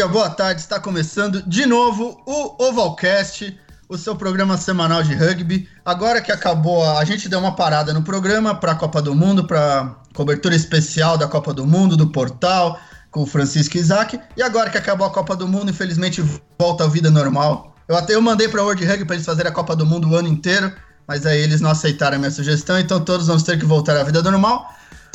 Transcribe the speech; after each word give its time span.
Dia, 0.00 0.08
boa 0.08 0.30
tarde. 0.30 0.62
Está 0.62 0.80
começando 0.80 1.42
de 1.42 1.66
novo 1.66 2.22
o 2.24 2.64
Ovalcast, 2.64 3.54
o 3.86 3.98
seu 3.98 4.16
programa 4.16 4.56
semanal 4.56 5.02
de 5.02 5.14
rugby. 5.14 5.68
Agora 5.84 6.22
que 6.22 6.32
acabou, 6.32 6.82
a 6.96 7.04
gente 7.04 7.28
deu 7.28 7.38
uma 7.38 7.54
parada 7.54 7.92
no 7.92 8.00
programa 8.00 8.54
para 8.54 8.72
a 8.72 8.74
Copa 8.74 9.02
do 9.02 9.14
Mundo, 9.14 9.46
para 9.46 9.94
cobertura 10.14 10.56
especial 10.56 11.18
da 11.18 11.28
Copa 11.28 11.52
do 11.52 11.66
Mundo, 11.66 11.98
do 11.98 12.06
portal, 12.06 12.80
com 13.10 13.24
o 13.24 13.26
Francisco 13.26 13.76
Isaac. 13.76 14.18
E 14.38 14.42
agora 14.42 14.70
que 14.70 14.78
acabou 14.78 15.06
a 15.06 15.10
Copa 15.10 15.36
do 15.36 15.46
Mundo, 15.46 15.70
infelizmente 15.70 16.24
volta 16.58 16.84
à 16.84 16.86
vida 16.86 17.10
normal. 17.10 17.76
Eu 17.86 17.94
até 17.94 18.14
eu 18.14 18.22
mandei 18.22 18.48
para 18.48 18.62
World 18.62 18.82
Rugby 18.82 19.04
para 19.04 19.16
eles 19.16 19.26
fazerem 19.26 19.52
a 19.52 19.54
Copa 19.54 19.76
do 19.76 19.84
Mundo 19.84 20.08
o 20.08 20.16
ano 20.16 20.28
inteiro, 20.28 20.72
mas 21.06 21.26
aí 21.26 21.42
eles 21.42 21.60
não 21.60 21.68
aceitaram 21.68 22.16
a 22.16 22.18
minha 22.18 22.30
sugestão, 22.30 22.80
então 22.80 23.04
todos 23.04 23.26
vamos 23.26 23.42
ter 23.42 23.58
que 23.58 23.66
voltar 23.66 23.98
à 23.98 24.02
vida 24.02 24.22
normal. 24.22 24.66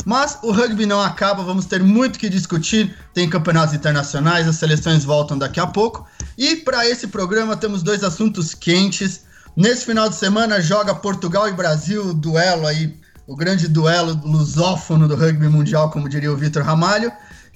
Mas 0.04 0.38
o 0.44 0.52
rugby 0.52 0.86
não 0.86 1.02
acaba, 1.02 1.44
vamos 1.44 1.66
ter 1.66 1.82
muito 1.82 2.20
que 2.20 2.30
discutir. 2.30 2.96
Tem 3.14 3.30
campeonatos 3.30 3.74
internacionais, 3.74 4.48
as 4.48 4.58
seleções 4.58 5.04
voltam 5.04 5.38
daqui 5.38 5.60
a 5.60 5.68
pouco. 5.68 6.06
E 6.38 6.58
para 6.58 6.88
esse 6.88 7.08
programa 7.08 7.56
temos 7.56 7.82
dois 7.82 8.04
assuntos 8.04 8.54
quentes. 8.54 9.22
Nesse 9.56 9.86
final 9.86 10.10
de 10.10 10.16
semana 10.16 10.60
joga 10.60 10.94
Portugal 10.94 11.48
e 11.48 11.54
Brasil, 11.54 12.14
duelo 12.14 12.68
aí, 12.68 13.00
o 13.26 13.36
grande 13.36 13.68
duelo 13.68 14.20
lusófono 14.24 15.08
do 15.08 15.16
rugby 15.16 15.48
mundial, 15.48 15.90
como 15.90 16.10
diria 16.10 16.32
o 16.32 16.36
Vitor 16.36 16.64
Ramalho. 16.64 17.12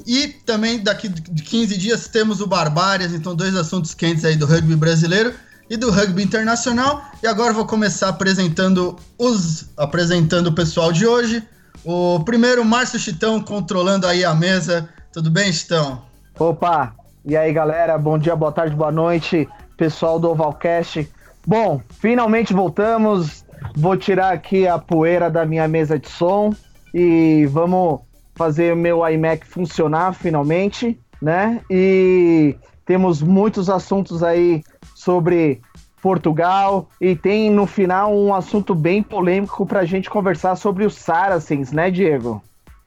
E 0.07 0.27
também 0.45 0.79
daqui 0.79 1.09
de 1.09 1.43
15 1.43 1.77
dias 1.77 2.07
temos 2.07 2.39
o 2.39 2.47
Barbárias, 2.47 3.13
então 3.13 3.35
dois 3.35 3.55
assuntos 3.55 3.93
quentes 3.93 4.23
aí 4.23 4.35
do 4.35 4.45
rugby 4.45 4.75
brasileiro 4.75 5.33
e 5.69 5.77
do 5.77 5.91
rugby 5.91 6.23
internacional. 6.23 7.03
E 7.21 7.27
agora 7.27 7.53
vou 7.53 7.65
começar 7.65 8.09
apresentando 8.09 8.97
os 9.17 9.65
apresentando 9.77 10.47
o 10.47 10.53
pessoal 10.53 10.91
de 10.91 11.05
hoje. 11.05 11.43
O 11.83 12.19
primeiro, 12.25 12.63
Márcio 12.65 12.99
Chitão, 12.99 13.41
controlando 13.41 14.05
aí 14.05 14.25
a 14.25 14.35
mesa. 14.35 14.89
Tudo 15.13 15.31
bem, 15.31 15.51
Chitão? 15.51 16.01
Opa! 16.37 16.93
E 17.25 17.37
aí, 17.37 17.53
galera? 17.53 17.97
Bom 17.97 18.17
dia, 18.17 18.35
boa 18.35 18.51
tarde, 18.51 18.75
boa 18.75 18.91
noite, 18.91 19.47
pessoal 19.77 20.19
do 20.19 20.29
Ovalcast. 20.29 21.09
Bom, 21.47 21.81
finalmente 21.99 22.53
voltamos. 22.53 23.45
Vou 23.75 23.95
tirar 23.95 24.33
aqui 24.33 24.67
a 24.67 24.77
poeira 24.77 25.29
da 25.29 25.45
minha 25.45 25.67
mesa 25.67 25.97
de 25.97 26.09
som 26.09 26.53
e 26.93 27.45
vamos 27.47 28.01
fazer 28.35 28.73
o 28.73 28.77
meu 28.77 29.07
iMac 29.07 29.45
funcionar 29.45 30.13
finalmente, 30.13 30.99
né? 31.21 31.61
E 31.69 32.55
temos 32.85 33.21
muitos 33.21 33.69
assuntos 33.69 34.23
aí 34.23 34.63
sobre 34.95 35.61
Portugal 36.01 36.89
e 36.99 37.15
tem 37.15 37.51
no 37.51 37.65
final 37.65 38.15
um 38.15 38.33
assunto 38.33 38.73
bem 38.73 39.03
polêmico 39.03 39.65
para 39.65 39.81
a 39.81 39.85
gente 39.85 40.09
conversar 40.09 40.55
sobre 40.55 40.85
os 40.85 40.95
Saracens, 40.95 41.71
né, 41.71 41.91
Diego? 41.91 42.43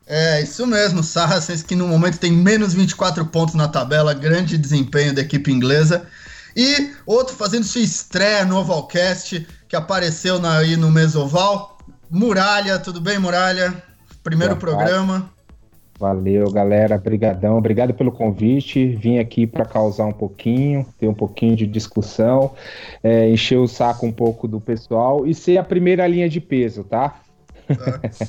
É, 0.07 0.43
isso 0.43 0.67
mesmo, 0.67 1.03
Saracens 1.03 1.63
que 1.63 1.77
no 1.77 1.87
momento 1.87 2.19
tem 2.19 2.33
menos 2.33 2.75
24 2.75 3.25
pontos 3.27 3.55
na 3.55 3.69
tabela, 3.69 4.13
grande 4.13 4.59
desempenho 4.59 5.15
da 5.15 5.23
equipe 5.23 5.53
inglesa. 5.53 6.07
E 6.55 6.93
outro 7.07 7.35
fazendo 7.35 7.65
sua 7.65 7.81
estreia 7.81 8.45
no 8.45 8.59
Ovalcast, 8.59 9.47
que 9.69 9.77
apareceu 9.77 10.39
na, 10.39 10.59
aí 10.59 10.77
no 10.77 10.91
Mesoval, 10.91 11.79
Muralha, 12.11 12.79
tudo 12.79 13.01
bem, 13.01 13.19
Muralha? 13.19 13.83
Primeiro 14.23 14.55
Boa 14.55 14.61
programa. 14.61 15.32
Valeu, 16.03 16.51
galera. 16.51 16.97
Obrigadão. 16.97 17.57
Obrigado 17.57 17.95
pelo 17.95 18.11
convite. 18.11 18.89
Vim 18.89 19.21
aqui 19.21 19.47
para 19.47 19.65
causar 19.65 20.05
um 20.07 20.13
pouquinho, 20.13 20.85
ter 20.99 21.07
um 21.07 21.15
pouquinho 21.15 21.55
de 21.55 21.65
discussão, 21.65 22.57
é, 23.05 23.31
encher 23.31 23.59
o 23.59 23.69
saco 23.69 24.05
um 24.05 24.11
pouco 24.11 24.49
do 24.49 24.61
pessoal 24.61 25.25
e 25.25 25.33
ser 25.33 25.59
a 25.59 25.63
primeira 25.63 26.05
linha 26.09 26.29
de 26.29 26.41
peso, 26.41 26.83
tá? 26.83 27.21
É. 27.69 28.27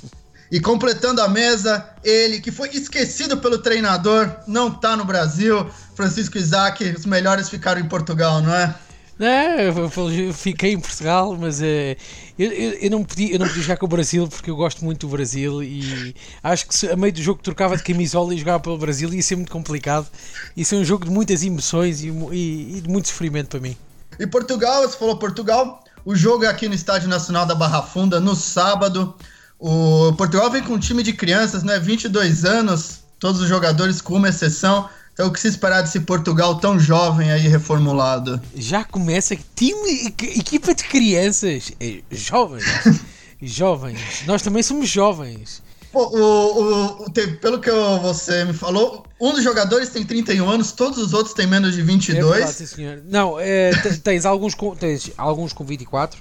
E 0.52 0.60
completando 0.60 1.20
a 1.20 1.28
mesa, 1.28 1.84
ele 2.04 2.40
que 2.40 2.52
foi 2.52 2.70
esquecido 2.70 3.38
pelo 3.38 3.58
treinador, 3.58 4.30
não 4.46 4.70
tá 4.70 4.96
no 4.96 5.04
Brasil, 5.04 5.66
Francisco 5.96 6.38
Isaac, 6.38 6.84
os 6.96 7.08
melhores 7.08 7.50
ficaram 7.50 7.82
em 7.82 7.88
Portugal, 7.88 8.40
não 8.40 8.54
é? 8.54 8.76
É, 9.24 9.70
eu 9.70 10.34
fiquei 10.34 10.74
em 10.74 10.80
Portugal, 10.80 11.38
mas 11.40 11.62
uh, 11.62 11.96
eu, 12.38 12.52
eu, 12.52 12.92
não 12.92 13.04
podia, 13.04 13.34
eu 13.34 13.40
não 13.40 13.48
podia 13.48 13.62
jogar 13.62 13.78
com 13.78 13.86
o 13.86 13.90
Brasil 13.90 14.28
porque 14.28 14.50
eu 14.50 14.56
gosto 14.56 14.84
muito 14.84 15.08
do 15.08 15.12
Brasil 15.12 15.64
e 15.64 16.16
acho 16.44 16.68
que 16.68 16.88
a 16.88 16.96
meio 16.96 17.14
do 17.14 17.22
jogo 17.22 17.42
trocava 17.42 17.78
de 17.78 17.84
camisola 17.84 18.34
e 18.34 18.38
jogava 18.38 18.60
pelo 18.60 18.78
Brasil 18.78 19.14
ia 19.14 19.22
ser 19.22 19.36
muito 19.36 19.52
complicado. 19.52 20.08
Ia 20.56 20.66
ser 20.66 20.76
um 20.76 20.84
jogo 20.84 21.06
de 21.06 21.12
muitas 21.12 21.44
emoções 21.44 22.04
e, 22.04 22.10
e, 22.10 22.78
e 22.78 22.82
de 22.82 22.90
muito 22.90 23.08
sofrimento 23.08 23.50
para 23.50 23.60
mim. 23.60 23.78
E 24.20 24.28
Portugal, 24.28 24.82
você 24.82 24.98
falou 24.98 25.18
Portugal, 25.18 25.84
o 26.06 26.16
jogo 26.16 26.44
é 26.44 26.48
aqui 26.48 26.68
no 26.68 26.76
Estádio 26.76 27.08
Nacional 27.08 27.46
da 27.46 27.56
Barra 27.56 27.82
Funda 27.82 28.20
no 28.20 28.36
sábado. 28.36 29.16
O 29.58 30.12
Portugal 30.14 30.52
vem 30.52 30.62
com 30.62 30.74
um 30.74 30.80
time 30.80 31.02
de 31.02 31.14
crianças, 31.14 31.64
né? 31.64 31.80
22 31.80 32.44
anos, 32.44 33.00
todos 33.20 33.42
os 33.42 33.48
jogadores 33.48 34.02
com 34.02 34.16
uma 34.16 34.30
exceção. 34.30 34.90
Então, 35.14 35.28
o 35.28 35.32
que 35.32 35.40
se 35.40 35.48
esperar 35.48 35.84
desse 35.84 36.00
Portugal 36.00 36.56
tão 36.56 36.80
jovem 36.80 37.32
aí 37.32 37.48
reformulado? 37.48 38.42
Já 38.56 38.84
começa 38.84 39.38
time, 39.56 40.08
equipa 40.08 40.74
de 40.74 40.84
crianças, 40.86 41.72
é, 41.80 42.02
jovens, 42.10 42.66
jovens. 43.40 44.24
Nós 44.26 44.42
também 44.42 44.64
somos 44.64 44.90
jovens. 44.90 45.62
Pô, 45.92 46.08
o, 46.08 46.18
o, 46.18 47.06
o, 47.06 47.12
pelo 47.40 47.60
que 47.60 47.70
você 48.02 48.44
me 48.46 48.54
falou, 48.54 49.06
um 49.22 49.32
dos 49.32 49.44
jogadores 49.44 49.90
tem 49.90 50.04
31 50.04 50.50
anos, 50.50 50.72
todos 50.72 50.98
os 50.98 51.14
outros 51.14 51.36
têm 51.36 51.46
menos 51.46 51.76
de 51.76 51.84
22. 51.84 52.18
É 52.18 52.30
verdade, 52.32 52.54
sim, 52.54 52.66
senhor. 52.66 53.04
Não, 53.08 53.40
é, 53.40 53.70
tens, 54.04 54.26
alguns 54.26 54.56
com, 54.56 54.76
tens 54.76 55.12
alguns 55.16 55.54
com 55.54 55.64
24, 55.64 56.20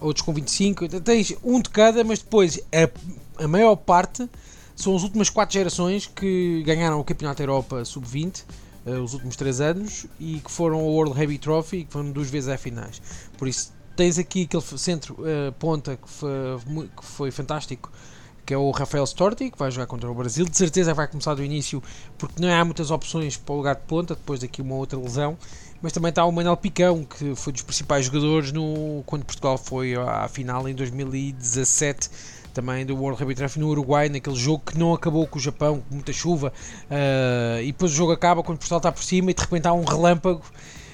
outros 0.00 0.26
com 0.26 0.34
25, 0.34 0.88
tens 1.00 1.36
um 1.44 1.60
de 1.60 1.70
cada, 1.70 2.02
mas 2.02 2.18
depois 2.18 2.58
a, 2.72 3.44
a 3.44 3.46
maior 3.46 3.76
parte 3.76 4.28
são 4.74 4.94
as 4.96 5.02
últimas 5.02 5.30
quatro 5.30 5.54
gerações 5.54 6.06
que 6.06 6.62
ganharam 6.64 6.98
o 6.98 7.04
Campeonato 7.04 7.42
Europa 7.42 7.84
Sub-20 7.84 8.40
uh, 8.40 8.44
eh, 8.86 8.98
os 8.98 9.14
últimos 9.14 9.36
três 9.36 9.60
anos 9.60 10.06
e 10.18 10.40
que 10.40 10.50
foram 10.50 10.78
ao 10.78 10.86
World 10.86 11.20
Heavy 11.20 11.38
Trophy 11.38 11.78
e 11.78 11.84
que 11.84 11.92
foram 11.92 12.10
duas 12.10 12.28
vezes 12.30 12.48
a 12.48 12.58
finais. 12.58 13.00
Por 13.38 13.48
isso, 13.48 13.72
tens 13.96 14.18
aqui 14.18 14.44
aquele 14.44 14.62
centro 14.62 15.14
uh, 15.20 15.52
ponta 15.52 15.96
que 15.96 16.08
foi, 16.08 16.88
que 16.96 17.04
foi 17.04 17.30
fantástico 17.30 17.90
que 18.44 18.52
é 18.52 18.56
o 18.56 18.70
Rafael 18.70 19.04
Storti, 19.04 19.50
que 19.50 19.58
vai 19.58 19.70
jogar 19.70 19.86
contra 19.86 20.10
o 20.10 20.14
Brasil. 20.14 20.44
De 20.44 20.56
certeza 20.56 20.92
vai 20.92 21.06
começar 21.06 21.34
do 21.34 21.44
início, 21.44 21.82
porque 22.18 22.42
não 22.42 22.52
há 22.52 22.64
muitas 22.64 22.90
opções 22.90 23.36
para 23.36 23.52
o 23.52 23.56
lugar 23.56 23.76
de 23.76 23.82
ponta, 23.82 24.14
depois 24.14 24.40
daqui 24.40 24.60
uma 24.60 24.74
outra 24.74 24.98
lesão. 24.98 25.38
Mas 25.80 25.92
também 25.92 26.10
está 26.10 26.24
o 26.24 26.32
Manel 26.32 26.56
Picão, 26.56 27.04
que 27.04 27.34
foi 27.34 27.52
dos 27.52 27.62
principais 27.62 28.06
jogadores 28.06 28.52
no, 28.52 29.02
quando 29.06 29.24
Portugal 29.24 29.58
foi 29.58 29.94
à 29.94 30.28
final 30.28 30.68
em 30.68 30.74
2017 30.74 32.10
também 32.52 32.86
do 32.86 32.96
World 32.96 33.18
Rugby 33.18 33.34
Trophy 33.34 33.58
no 33.58 33.68
Uruguai, 33.68 34.08
naquele 34.08 34.36
jogo 34.36 34.62
que 34.66 34.78
não 34.78 34.94
acabou 34.94 35.26
com 35.26 35.38
o 35.38 35.42
Japão, 35.42 35.82
com 35.88 35.94
muita 35.94 36.12
chuva, 36.12 36.52
uh, 36.90 37.60
e 37.62 37.66
depois 37.66 37.92
o 37.92 37.94
jogo 37.94 38.12
acaba 38.12 38.42
quando 38.42 38.58
Portugal 38.58 38.78
está 38.78 38.92
por 38.92 39.02
cima 39.02 39.30
e 39.30 39.34
de 39.34 39.40
repente 39.40 39.66
há 39.66 39.72
um 39.72 39.84
relâmpago. 39.84 40.42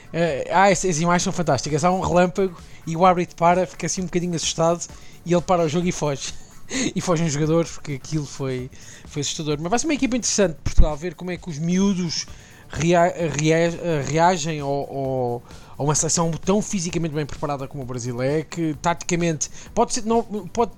Uh, 0.08 0.48
ah, 0.50 0.70
essas 0.70 1.00
imagens 1.00 1.22
são 1.22 1.32
fantásticas. 1.32 1.84
Há 1.84 1.91
um 1.91 2.00
relâmpago 2.00 2.56
e 2.86 2.96
o 2.96 3.04
árbitro 3.04 3.36
para, 3.36 3.66
fica 3.66 3.86
assim 3.86 4.00
um 4.00 4.06
bocadinho 4.06 4.34
assustado 4.34 4.86
e 5.26 5.32
ele 5.32 5.42
para 5.42 5.64
o 5.64 5.69
jogo 5.69 5.86
e 5.86 5.92
foge. 5.92 6.32
e 6.94 7.00
foge 7.00 7.22
um 7.22 7.28
jogador 7.28 7.66
porque 7.66 7.94
aquilo 7.94 8.26
foi, 8.26 8.70
foi 9.06 9.20
assustador. 9.20 9.58
Mas 9.60 9.70
vai 9.70 9.78
ser 9.78 9.86
uma 9.86 9.94
equipa 9.94 10.16
interessante 10.16 10.56
de 10.56 10.62
Portugal 10.62 10.96
ver 10.96 11.14
como 11.14 11.30
é 11.30 11.36
que 11.36 11.48
os 11.48 11.58
miúdos 11.58 12.26
rea, 12.69 13.12
rea, 13.38 14.02
reagem 14.06 14.60
ao, 14.60 14.69
ao, 14.69 15.42
a 15.76 15.82
uma 15.82 15.94
seleção 15.94 16.30
tão 16.30 16.60
fisicamente 16.60 17.14
bem 17.14 17.25
preparada 17.25 17.66
como 17.66 17.82
o 17.82 17.86
Brasil 17.86 18.20
é, 18.20 18.42
que 18.42 18.75
taticamente 18.80 19.50
pode 19.75 19.94
ser, 19.94 20.04
não, 20.04 20.22
pode 20.22 20.72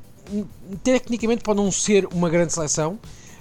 tecnicamente 0.82 1.42
pode 1.42 1.58
não 1.58 1.70
ser 1.70 2.06
uma 2.06 2.28
grande 2.28 2.52
seleção, 2.52 2.98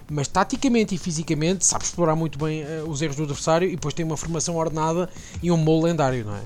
mas 0.10 0.28
taticamente 0.28 0.96
e 0.96 0.98
fisicamente 0.98 1.66
sabe 1.66 1.84
explorar 1.84 2.16
muito 2.16 2.38
bem 2.40 2.64
uh, 2.64 2.90
os 2.90 3.02
erros 3.02 3.16
do 3.16 3.24
adversário 3.24 3.68
e 3.68 3.72
depois 3.72 3.94
tem 3.94 4.06
uma 4.06 4.18
formação 4.18 4.56
ordenada 4.56 5.10
e 5.42 5.52
um 5.52 5.58
molo 5.58 5.84
lendário, 5.84 6.26
não 6.26 6.36
é? 6.36 6.42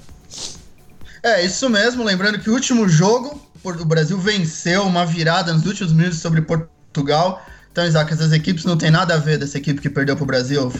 É, 1.23 1.45
isso 1.45 1.69
mesmo. 1.69 2.03
Lembrando 2.03 2.39
que 2.39 2.49
o 2.49 2.53
último 2.53 2.87
jogo, 2.89 3.41
o 3.63 3.85
Brasil 3.85 4.17
venceu 4.17 4.83
uma 4.83 5.05
virada 5.05 5.53
nos 5.53 5.65
últimos 5.65 5.93
minutos 5.93 6.19
sobre 6.19 6.41
Portugal. 6.41 7.41
Então, 7.71 7.85
Isaac, 7.85 8.11
essas 8.11 8.33
equipes 8.33 8.65
não 8.65 8.77
tem 8.77 8.91
nada 8.91 9.15
a 9.15 9.17
ver 9.17 9.37
dessa 9.37 9.57
equipe 9.57 9.79
que 9.79 9.89
perdeu 9.89 10.15
para 10.15 10.23
o 10.23 10.27
Brasil. 10.27 10.71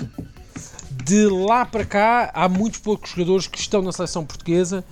De 1.05 1.27
lá 1.27 1.65
para 1.65 1.85
cá, 1.85 2.31
há 2.33 2.49
muitos 2.49 2.79
poucos 2.79 3.11
jogadores 3.11 3.47
que 3.47 3.57
estão 3.57 3.81
na 3.81 3.91
seleção 3.91 4.25
portuguesa 4.25 4.83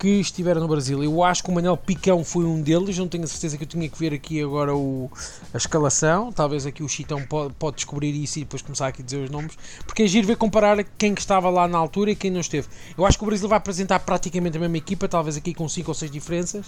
que 0.00 0.08
estiveram 0.08 0.62
no 0.62 0.66
Brasil. 0.66 1.04
Eu 1.04 1.22
acho 1.22 1.44
que 1.44 1.50
o 1.50 1.52
Manel 1.52 1.76
Picão 1.76 2.24
foi 2.24 2.46
um 2.46 2.62
deles, 2.62 2.96
não 2.96 3.06
tenho 3.06 3.22
a 3.22 3.26
certeza 3.26 3.58
que 3.58 3.64
eu 3.64 3.68
tinha 3.68 3.86
que 3.86 3.98
ver 3.98 4.14
aqui 4.14 4.42
agora 4.42 4.74
o, 4.74 5.10
a 5.52 5.58
escalação. 5.58 6.32
Talvez 6.32 6.64
aqui 6.64 6.82
o 6.82 6.88
Chitão 6.88 7.22
pode, 7.22 7.52
pode 7.58 7.76
descobrir 7.76 8.10
isso 8.10 8.38
e 8.38 8.42
depois 8.42 8.62
começar 8.62 8.86
aqui 8.86 9.02
a 9.02 9.04
dizer 9.04 9.18
os 9.18 9.28
nomes, 9.28 9.52
porque 9.84 10.04
é 10.04 10.06
giro 10.06 10.26
ver 10.26 10.36
comparar 10.36 10.82
quem 10.96 11.14
que 11.14 11.20
estava 11.20 11.50
lá 11.50 11.68
na 11.68 11.76
altura 11.76 12.12
e 12.12 12.16
quem 12.16 12.30
não 12.30 12.40
esteve. 12.40 12.66
Eu 12.96 13.04
acho 13.04 13.18
que 13.18 13.24
o 13.24 13.26
Brasil 13.26 13.46
vai 13.46 13.58
apresentar 13.58 14.00
praticamente 14.00 14.56
a 14.56 14.60
mesma 14.60 14.78
equipa, 14.78 15.06
talvez 15.06 15.36
aqui 15.36 15.52
com 15.52 15.68
5 15.68 15.90
ou 15.90 15.94
6 15.94 16.10
diferenças. 16.10 16.66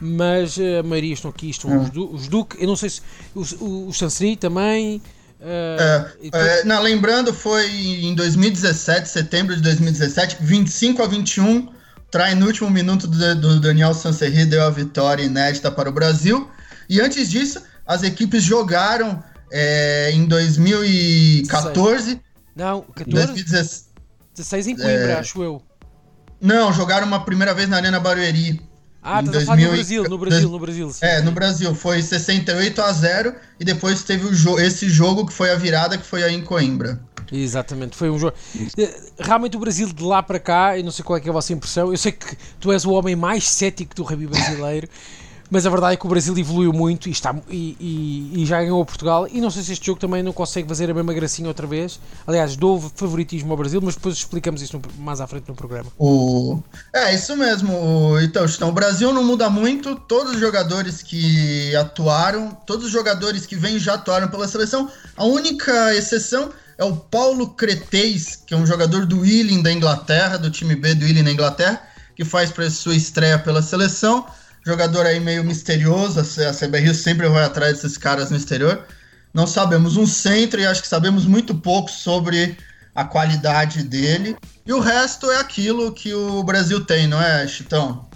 Mas 0.00 0.56
a 0.56 0.84
maioria 0.84 1.14
estão 1.14 1.32
aqui, 1.32 1.50
estão 1.50 1.72
hum. 1.72 1.82
os, 1.82 1.90
du 1.90 2.14
os 2.14 2.28
Duque, 2.28 2.62
eu 2.62 2.68
não 2.68 2.76
sei 2.76 2.90
se 2.90 3.02
o, 3.34 3.42
o, 3.64 3.88
o 3.88 3.92
Sansri 3.92 4.36
também, 4.36 5.02
Uh, 5.40 6.66
não, 6.66 6.82
lembrando, 6.82 7.32
foi 7.32 7.70
em 7.70 8.12
2017, 8.12 9.08
setembro 9.08 9.54
de 9.54 9.62
2017, 9.62 10.38
25 10.40 11.00
a 11.00 11.06
21, 11.06 11.68
trai 12.10 12.34
no 12.34 12.46
último 12.46 12.70
minuto 12.70 13.06
do, 13.06 13.34
do 13.36 13.60
Daniel 13.60 13.94
Sanserri 13.94 14.44
deu 14.44 14.64
a 14.64 14.70
vitória 14.70 15.22
inédita 15.22 15.70
para 15.70 15.88
o 15.88 15.92
Brasil. 15.92 16.50
E 16.88 17.00
antes 17.00 17.30
disso, 17.30 17.62
as 17.86 18.02
equipes 18.02 18.42
jogaram 18.42 19.22
é, 19.50 20.10
em 20.12 20.26
2014. 20.26 22.20
Não, 22.54 22.82
14? 22.94 23.44
16 24.34 24.66
em 24.66 24.76
Coimbra, 24.76 25.12
é... 25.12 25.18
acho 25.18 25.42
eu. 25.42 25.62
Não, 26.40 26.72
jogaram 26.72 27.06
uma 27.06 27.24
primeira 27.24 27.52
vez 27.52 27.68
na 27.68 27.76
Arena 27.76 27.98
Barueri. 27.98 28.60
Ah, 29.02 29.22
tá 29.22 29.30
2000... 29.30 29.66
no 29.68 29.72
Brasil, 29.72 30.04
no 30.04 30.18
Brasil, 30.18 30.50
no 30.50 30.58
Brasil. 30.58 30.90
Sim. 30.90 30.98
É, 31.02 31.20
no 31.20 31.32
Brasil. 31.32 31.74
Foi 31.74 32.02
68 32.02 32.80
a 32.82 32.92
0 32.92 33.34
e 33.58 33.64
depois 33.64 34.02
teve 34.02 34.26
o 34.26 34.34
jo 34.34 34.58
esse 34.58 34.88
jogo 34.88 35.26
que 35.26 35.32
foi 35.32 35.50
a 35.50 35.56
virada, 35.56 35.96
que 35.96 36.06
foi 36.06 36.22
aí 36.22 36.34
em 36.34 36.42
Coimbra. 36.42 37.00
Exatamente, 37.32 37.96
foi 37.96 38.10
um 38.10 38.18
jogo. 38.18 38.34
Eh, 38.76 39.00
realmente 39.18 39.56
o 39.56 39.60
Brasil 39.60 39.92
de 39.92 40.02
lá 40.02 40.22
para 40.22 40.38
cá, 40.38 40.78
eu 40.78 40.84
não 40.84 40.90
sei 40.90 41.04
qual 41.04 41.18
é, 41.18 41.22
é 41.24 41.28
a 41.28 41.32
vossa 41.32 41.52
impressão. 41.52 41.90
Eu 41.90 41.98
sei 41.98 42.12
que 42.12 42.36
tu 42.60 42.72
és 42.72 42.84
o 42.84 42.92
homem 42.92 43.14
mais 43.14 43.48
cético 43.48 43.94
do 43.94 44.02
rugby 44.02 44.26
brasileiro. 44.26 44.88
Mas 45.50 45.64
a 45.64 45.70
verdade 45.70 45.94
é 45.94 45.96
que 45.96 46.04
o 46.04 46.08
Brasil 46.08 46.36
evoluiu 46.36 46.72
muito 46.72 47.08
e, 47.08 47.12
está, 47.12 47.34
e, 47.48 47.76
e, 47.80 48.42
e, 48.42 48.46
já 48.46 48.60
ganhou 48.60 48.84
Portugal. 48.84 49.26
E 49.30 49.40
não 49.40 49.50
sei 49.50 49.62
se 49.62 49.72
este 49.72 49.86
jogo 49.86 49.98
também 49.98 50.22
não 50.22 50.32
consegue 50.32 50.68
fazer 50.68 50.90
a 50.90 50.94
mesma 50.94 51.12
gracinha 51.14 51.48
outra 51.48 51.66
vez. 51.66 51.98
Aliás, 52.26 52.54
dou 52.54 52.78
favoritismo 52.94 53.50
ao 53.50 53.56
Brasil, 53.56 53.80
mas 53.82 53.94
depois 53.94 54.16
explicamos 54.16 54.60
isso 54.60 54.78
mais 54.98 55.20
à 55.20 55.26
frente 55.26 55.48
no 55.48 55.54
programa. 55.54 55.90
O... 55.98 56.60
É, 56.92 57.14
isso 57.14 57.34
mesmo. 57.36 58.18
Então, 58.20 58.44
então, 58.44 58.68
o 58.68 58.72
Brasil 58.72 59.12
não 59.12 59.24
muda 59.24 59.48
muito. 59.48 59.96
Todos 59.96 60.34
os 60.34 60.40
jogadores 60.40 61.02
que 61.02 61.74
atuaram, 61.76 62.50
todos 62.66 62.84
os 62.84 62.92
jogadores 62.92 63.46
que 63.46 63.56
vêm 63.56 63.78
já 63.78 63.94
atuaram 63.94 64.28
pela 64.28 64.46
seleção. 64.46 64.90
A 65.16 65.24
única 65.24 65.94
exceção 65.94 66.50
é 66.78 66.84
o 66.84 66.96
Paulo 66.96 67.50
Cretez, 67.50 68.36
que 68.36 68.54
é 68.54 68.56
um 68.56 68.64
jogador 68.64 69.04
do 69.04 69.20
Willing 69.20 69.62
da 69.62 69.72
Inglaterra, 69.72 70.38
do 70.38 70.50
time 70.50 70.76
B 70.76 70.94
do 70.94 71.04
Willing 71.04 71.24
da 71.24 71.32
Inglaterra, 71.32 71.82
que 72.14 72.24
faz 72.24 72.50
para 72.50 72.70
sua 72.70 72.94
estreia 72.94 73.38
pela 73.38 73.60
seleção 73.60 74.24
jogador 74.68 75.06
aí 75.06 75.18
meio 75.18 75.42
misterioso, 75.42 76.20
a 76.20 76.52
CBRU 76.52 76.92
sempre 76.92 77.26
vai 77.26 77.44
atrás 77.44 77.74
desses 77.74 77.96
caras 77.96 78.30
no 78.30 78.36
exterior. 78.36 78.84
Não 79.32 79.46
sabemos 79.46 79.96
um 79.96 80.06
centro 80.06 80.60
e 80.60 80.66
acho 80.66 80.82
que 80.82 80.88
sabemos 80.88 81.24
muito 81.24 81.54
pouco 81.54 81.90
sobre 81.90 82.56
a 82.94 83.02
qualidade 83.04 83.82
dele. 83.82 84.36
E 84.66 84.72
o 84.72 84.80
resto 84.80 85.30
é 85.30 85.40
aquilo 85.40 85.92
que 85.92 86.12
o 86.12 86.42
Brasil 86.42 86.84
tem, 86.84 87.06
não 87.06 87.20
é, 87.22 87.46
Chitão? 87.46 88.06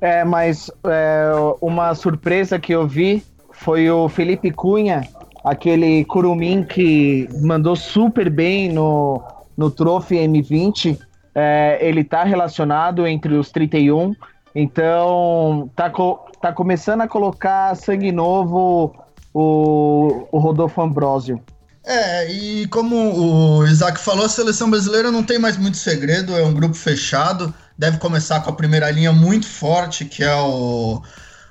É, 0.00 0.24
mas 0.24 0.68
é, 0.84 1.30
uma 1.60 1.94
surpresa 1.94 2.58
que 2.58 2.72
eu 2.72 2.86
vi 2.86 3.24
foi 3.52 3.88
o 3.88 4.08
Felipe 4.08 4.50
Cunha, 4.50 5.08
aquele 5.44 6.04
curumim 6.04 6.64
que 6.64 7.28
mandou 7.42 7.76
super 7.76 8.30
bem 8.30 8.68
no, 8.72 9.22
no 9.56 9.70
Trophy 9.70 10.16
M20. 10.16 10.98
É, 11.34 11.78
ele 11.80 12.04
tá 12.04 12.24
relacionado 12.24 13.06
entre 13.06 13.34
os 13.34 13.50
31 13.50 14.14
então, 14.54 15.70
tá, 15.74 15.88
co 15.88 16.18
tá 16.40 16.52
começando 16.52 17.00
a 17.00 17.08
colocar 17.08 17.74
sangue 17.74 18.12
novo 18.12 18.94
o, 19.32 20.28
o 20.30 20.38
Rodolfo 20.38 20.80
Ambrosio. 20.82 21.40
É, 21.84 22.30
e 22.30 22.66
como 22.68 22.96
o 22.96 23.66
Isaac 23.66 23.98
falou, 23.98 24.24
a 24.24 24.28
seleção 24.28 24.70
brasileira 24.70 25.10
não 25.10 25.22
tem 25.22 25.38
mais 25.38 25.56
muito 25.56 25.76
segredo, 25.76 26.36
é 26.36 26.44
um 26.44 26.52
grupo 26.52 26.74
fechado. 26.74 27.52
Deve 27.76 27.98
começar 27.98 28.40
com 28.40 28.50
a 28.50 28.54
primeira 28.54 28.90
linha 28.90 29.12
muito 29.12 29.46
forte, 29.46 30.04
que 30.04 30.22
é 30.22 30.34
o, 30.34 31.02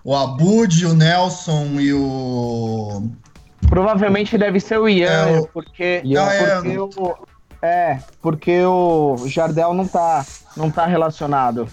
o 0.03 0.15
Abud, 0.15 0.85
o 0.85 0.93
Nelson 0.93 1.79
e 1.79 1.91
o. 1.93 3.09
Provavelmente 3.71 4.37
deve 4.37 4.59
ser 4.59 4.77
o 4.77 4.89
Ian, 4.89 5.09
é 5.09 5.39
o... 5.39 5.47
porque, 5.47 6.03
ah, 6.19 6.33
é, 6.33 6.55
porque 6.55 6.77
o, 6.77 7.17
é, 7.61 7.99
porque 8.21 8.61
o 8.65 9.15
Jardel 9.27 9.73
não 9.73 9.87
tá, 9.87 10.25
não 10.57 10.69
tá 10.69 10.85
relacionado. 10.85 11.69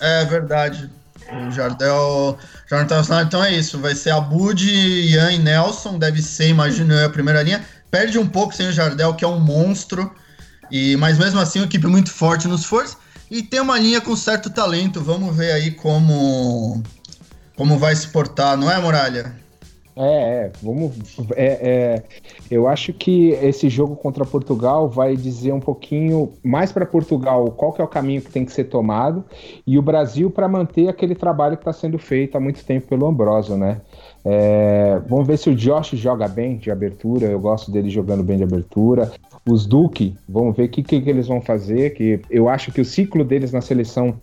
É 0.00 0.24
verdade. 0.24 0.90
O 1.30 1.50
Jardel 1.50 2.38
já 2.66 2.78
não 2.78 2.86
tá 2.86 2.94
relacionado, 2.94 3.26
então 3.26 3.44
é 3.44 3.52
isso. 3.52 3.78
Vai 3.78 3.94
ser 3.94 4.12
Abud, 4.12 4.66
Ian 4.66 5.30
e 5.30 5.38
Nelson, 5.38 5.98
deve 5.98 6.22
ser, 6.22 6.48
imagino 6.48 6.94
eu, 6.94 7.04
a 7.04 7.10
primeira 7.10 7.42
linha. 7.42 7.62
Perde 7.90 8.18
um 8.18 8.26
pouco 8.26 8.54
sem 8.54 8.68
o 8.68 8.72
Jardel, 8.72 9.12
que 9.12 9.22
é 9.22 9.28
um 9.28 9.38
monstro. 9.38 10.10
E, 10.70 10.96
mas 10.96 11.18
mesmo 11.18 11.38
assim, 11.38 11.58
uma 11.58 11.66
equipe 11.66 11.86
muito 11.86 12.10
forte 12.10 12.48
nos 12.48 12.64
forças. 12.64 12.96
E 13.30 13.42
tem 13.42 13.60
uma 13.60 13.78
linha 13.78 14.00
com 14.00 14.16
certo 14.16 14.48
talento. 14.48 15.02
Vamos 15.02 15.36
ver 15.36 15.52
aí 15.52 15.72
como, 15.72 16.82
como 17.58 17.78
vai 17.78 17.94
se 17.94 18.08
portar, 18.08 18.56
não 18.56 18.70
é, 18.70 18.78
Muralha? 18.80 19.44
É, 19.96 20.02
é, 20.44 20.52
vamos. 20.62 21.16
É, 21.34 21.46
é, 21.46 22.02
eu 22.50 22.68
acho 22.68 22.92
que 22.92 23.30
esse 23.30 23.70
jogo 23.70 23.96
contra 23.96 24.26
Portugal 24.26 24.90
vai 24.90 25.16
dizer 25.16 25.52
um 25.52 25.60
pouquinho 25.60 26.32
mais 26.44 26.70
para 26.70 26.84
Portugal 26.84 27.50
qual 27.52 27.72
que 27.72 27.80
é 27.80 27.84
o 27.84 27.88
caminho 27.88 28.20
que 28.20 28.30
tem 28.30 28.44
que 28.44 28.52
ser 28.52 28.64
tomado 28.64 29.24
e 29.66 29.78
o 29.78 29.82
Brasil 29.82 30.30
para 30.30 30.46
manter 30.46 30.88
aquele 30.88 31.14
trabalho 31.14 31.56
que 31.56 31.62
está 31.62 31.72
sendo 31.72 31.98
feito 31.98 32.36
há 32.36 32.40
muito 32.40 32.62
tempo 32.62 32.86
pelo 32.86 33.06
Ambrosio, 33.06 33.56
né? 33.56 33.80
É, 34.22 35.00
vamos 35.08 35.26
ver 35.26 35.38
se 35.38 35.48
o 35.48 35.54
Josh 35.54 35.92
joga 35.92 36.26
bem 36.26 36.56
de 36.56 36.70
abertura. 36.70 37.26
Eu 37.26 37.38
gosto 37.38 37.70
dele 37.70 37.88
jogando 37.88 38.22
bem 38.22 38.36
de 38.36 38.42
abertura. 38.42 39.12
Os 39.48 39.64
Duque, 39.64 40.16
vamos 40.28 40.56
ver 40.56 40.64
o 40.64 40.68
que, 40.68 40.82
que, 40.82 41.00
que 41.00 41.08
eles 41.08 41.28
vão 41.28 41.40
fazer. 41.40 41.94
Que 41.94 42.20
eu 42.28 42.48
acho 42.48 42.72
que 42.72 42.80
o 42.80 42.84
ciclo 42.84 43.24
deles 43.24 43.52
na 43.52 43.60
seleção 43.60 44.20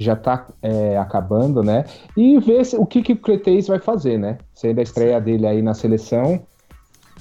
já 0.00 0.14
está 0.14 0.46
é, 0.62 0.96
acabando, 0.96 1.62
né? 1.62 1.84
E 2.16 2.38
ver 2.40 2.64
se, 2.64 2.76
o 2.76 2.86
que, 2.86 3.02
que 3.02 3.12
o 3.12 3.16
Cretez 3.16 3.68
vai 3.68 3.78
fazer, 3.78 4.18
né? 4.18 4.38
Sendo 4.54 4.80
a 4.80 4.82
estreia 4.82 5.20
dele 5.20 5.46
aí 5.46 5.62
na 5.62 5.74
seleção. 5.74 6.40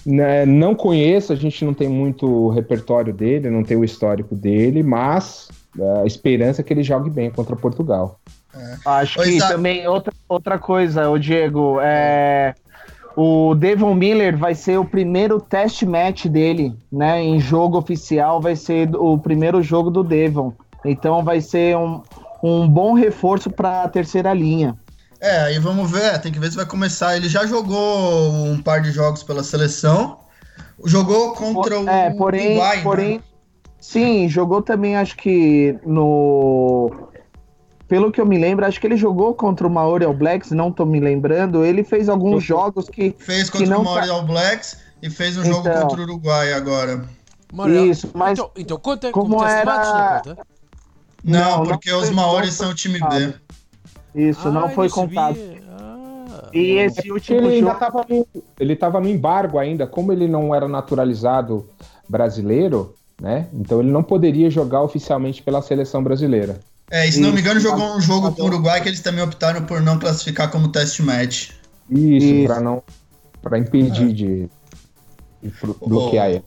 Né, 0.06 0.46
não 0.46 0.74
conheço, 0.74 1.34
a 1.34 1.36
gente 1.36 1.66
não 1.66 1.74
tem 1.74 1.90
muito 1.90 2.48
repertório 2.50 3.14
dele, 3.14 3.50
não 3.50 3.64
tem 3.64 3.76
o 3.76 3.84
histórico 3.84 4.34
dele, 4.34 4.82
mas 4.82 5.50
é, 5.78 6.02
a 6.02 6.06
esperança 6.06 6.62
é 6.62 6.64
que 6.64 6.72
ele 6.72 6.84
jogue 6.84 7.10
bem 7.10 7.30
contra 7.30 7.54
Portugal. 7.54 8.18
É. 8.56 8.76
Acho 8.86 9.22
que 9.22 9.38
também 9.40 9.86
outra, 9.86 10.14
outra 10.28 10.58
coisa, 10.58 11.10
o 11.10 11.20
Diego, 11.20 11.80
é 11.82 12.56
o 13.22 13.54
Devon 13.54 13.94
Miller 13.94 14.38
vai 14.38 14.56
ser 14.56 14.80
o 14.80 14.86
primeiro 14.86 15.42
test 15.42 15.84
match 15.84 16.28
dele, 16.28 16.74
né? 16.90 17.22
Em 17.22 17.38
jogo 17.38 17.78
oficial 17.78 18.40
vai 18.40 18.56
ser 18.56 18.96
o 18.96 19.18
primeiro 19.18 19.62
jogo 19.62 19.92
do 19.92 20.06
Devon. 20.06 20.54
Então 20.86 21.22
vai 21.22 21.42
ser 21.42 21.76
um, 21.76 22.02
um 22.42 22.68
bom 22.68 22.94
reforço 22.94 23.50
para 23.50 23.84
a 23.84 23.88
terceira 23.90 24.34
linha. 24.34 24.78
É, 25.22 25.42
aí 25.42 25.60
vamos 25.60 25.92
ver, 25.92 26.20
tem 26.22 26.32
que 26.32 26.40
ver 26.40 26.50
se 26.50 26.56
vai 26.56 26.66
começar. 26.66 27.18
Ele 27.18 27.28
já 27.28 27.46
jogou 27.46 28.32
um 28.32 28.62
par 28.62 28.82
de 28.82 28.92
jogos 28.92 29.22
pela 29.22 29.44
seleção, 29.44 30.20
jogou 30.86 31.34
contra 31.34 31.80
o 31.80 31.90
é, 31.90 32.10
porém, 32.12 32.52
Uruguai, 32.52 32.78
né? 32.78 32.84
porém, 32.84 33.18
né? 33.18 33.24
sim, 33.80 34.30
jogou 34.30 34.62
também, 34.62 34.96
acho 34.96 35.18
que 35.18 35.78
no 35.86 37.10
pelo 37.90 38.12
que 38.12 38.22
eu 38.22 38.26
me 38.26 38.38
lembro, 38.38 38.66
acho 38.66 38.80
que 38.80 38.86
ele 38.86 38.96
jogou 38.96 39.34
contra 39.34 39.68
o 39.68 39.70
Maori 39.70 40.06
All 40.06 40.14
Blacks, 40.14 40.52
não 40.52 40.72
tô 40.72 40.86
me 40.86 41.00
lembrando. 41.00 41.66
Ele 41.66 41.84
fez 41.84 42.08
alguns 42.08 42.44
jogos 42.44 42.88
que. 42.88 43.16
Fez 43.18 43.50
contra 43.50 43.66
que 43.66 43.70
não 43.70 43.82
o 43.82 43.84
Maori 43.84 44.08
tá... 44.08 44.14
All 44.14 44.24
Blacks 44.24 44.78
e 45.02 45.10
fez 45.10 45.36
um 45.38 45.42
então, 45.42 45.54
jogo 45.56 45.82
contra 45.82 46.00
o 46.00 46.04
Uruguai 46.04 46.54
agora. 46.54 47.04
Isso, 47.90 48.12
mas. 48.14 48.38
Então, 48.38 48.52
então 48.56 48.78
conta 48.78 49.12
como, 49.12 49.38
como 49.38 49.44
era... 49.44 50.22
Não, 51.24 51.58
não 51.60 51.66
porque 51.66 51.92
não 51.92 52.00
os 52.00 52.10
Maoris 52.10 52.54
são 52.54 52.72
o 52.72 52.74
time 52.74 53.00
B. 53.00 53.34
Isso, 54.16 54.48
ah, 54.48 54.52
não 54.52 54.70
foi 54.70 54.90
contado. 54.90 55.38
Ah, 55.70 56.50
e 56.54 56.78
esse 56.78 57.12
último 57.12 57.48
ele 57.48 57.60
jogo... 57.60 57.80
Tava 57.80 58.06
no, 58.10 58.28
ele 58.60 58.74
estava 58.74 59.00
no 59.00 59.08
embargo 59.08 59.60
ainda, 59.60 59.86
como 59.86 60.12
ele 60.12 60.28
não 60.28 60.54
era 60.54 60.68
naturalizado 60.68 61.70
brasileiro, 62.08 62.96
né? 63.22 63.48
Então 63.54 63.80
ele 63.82 63.92
não 63.92 64.02
poderia 64.02 64.50
jogar 64.50 64.82
oficialmente 64.82 65.44
pela 65.44 65.62
seleção 65.62 66.04
brasileira. 66.04 66.60
É, 66.92 67.08
e 67.08 67.12
se 67.12 67.20
não 67.20 67.32
me 67.32 67.40
engano, 67.40 67.60
jogou 67.60 67.96
um 67.96 68.02
jogo 68.02 68.32
com 68.32 68.42
o 68.42 68.46
Uruguai 68.46 68.82
que 68.82 68.90
eles 68.90 69.02
também 69.02 69.24
optaram 69.24 69.64
por 69.64 69.80
não 69.80 70.00
classificar 70.00 70.50
como 70.50 70.70
test 70.70 71.00
match. 71.02 71.52
Isso, 71.90 72.26
Isso. 72.26 72.48
para 72.48 72.60
não 72.60 72.84
para 73.42 73.58
impedir 73.58 74.10
é. 74.10 74.14
de, 74.14 74.50
de 75.42 75.52
bloquear 75.86 76.30
ele. 76.30 76.44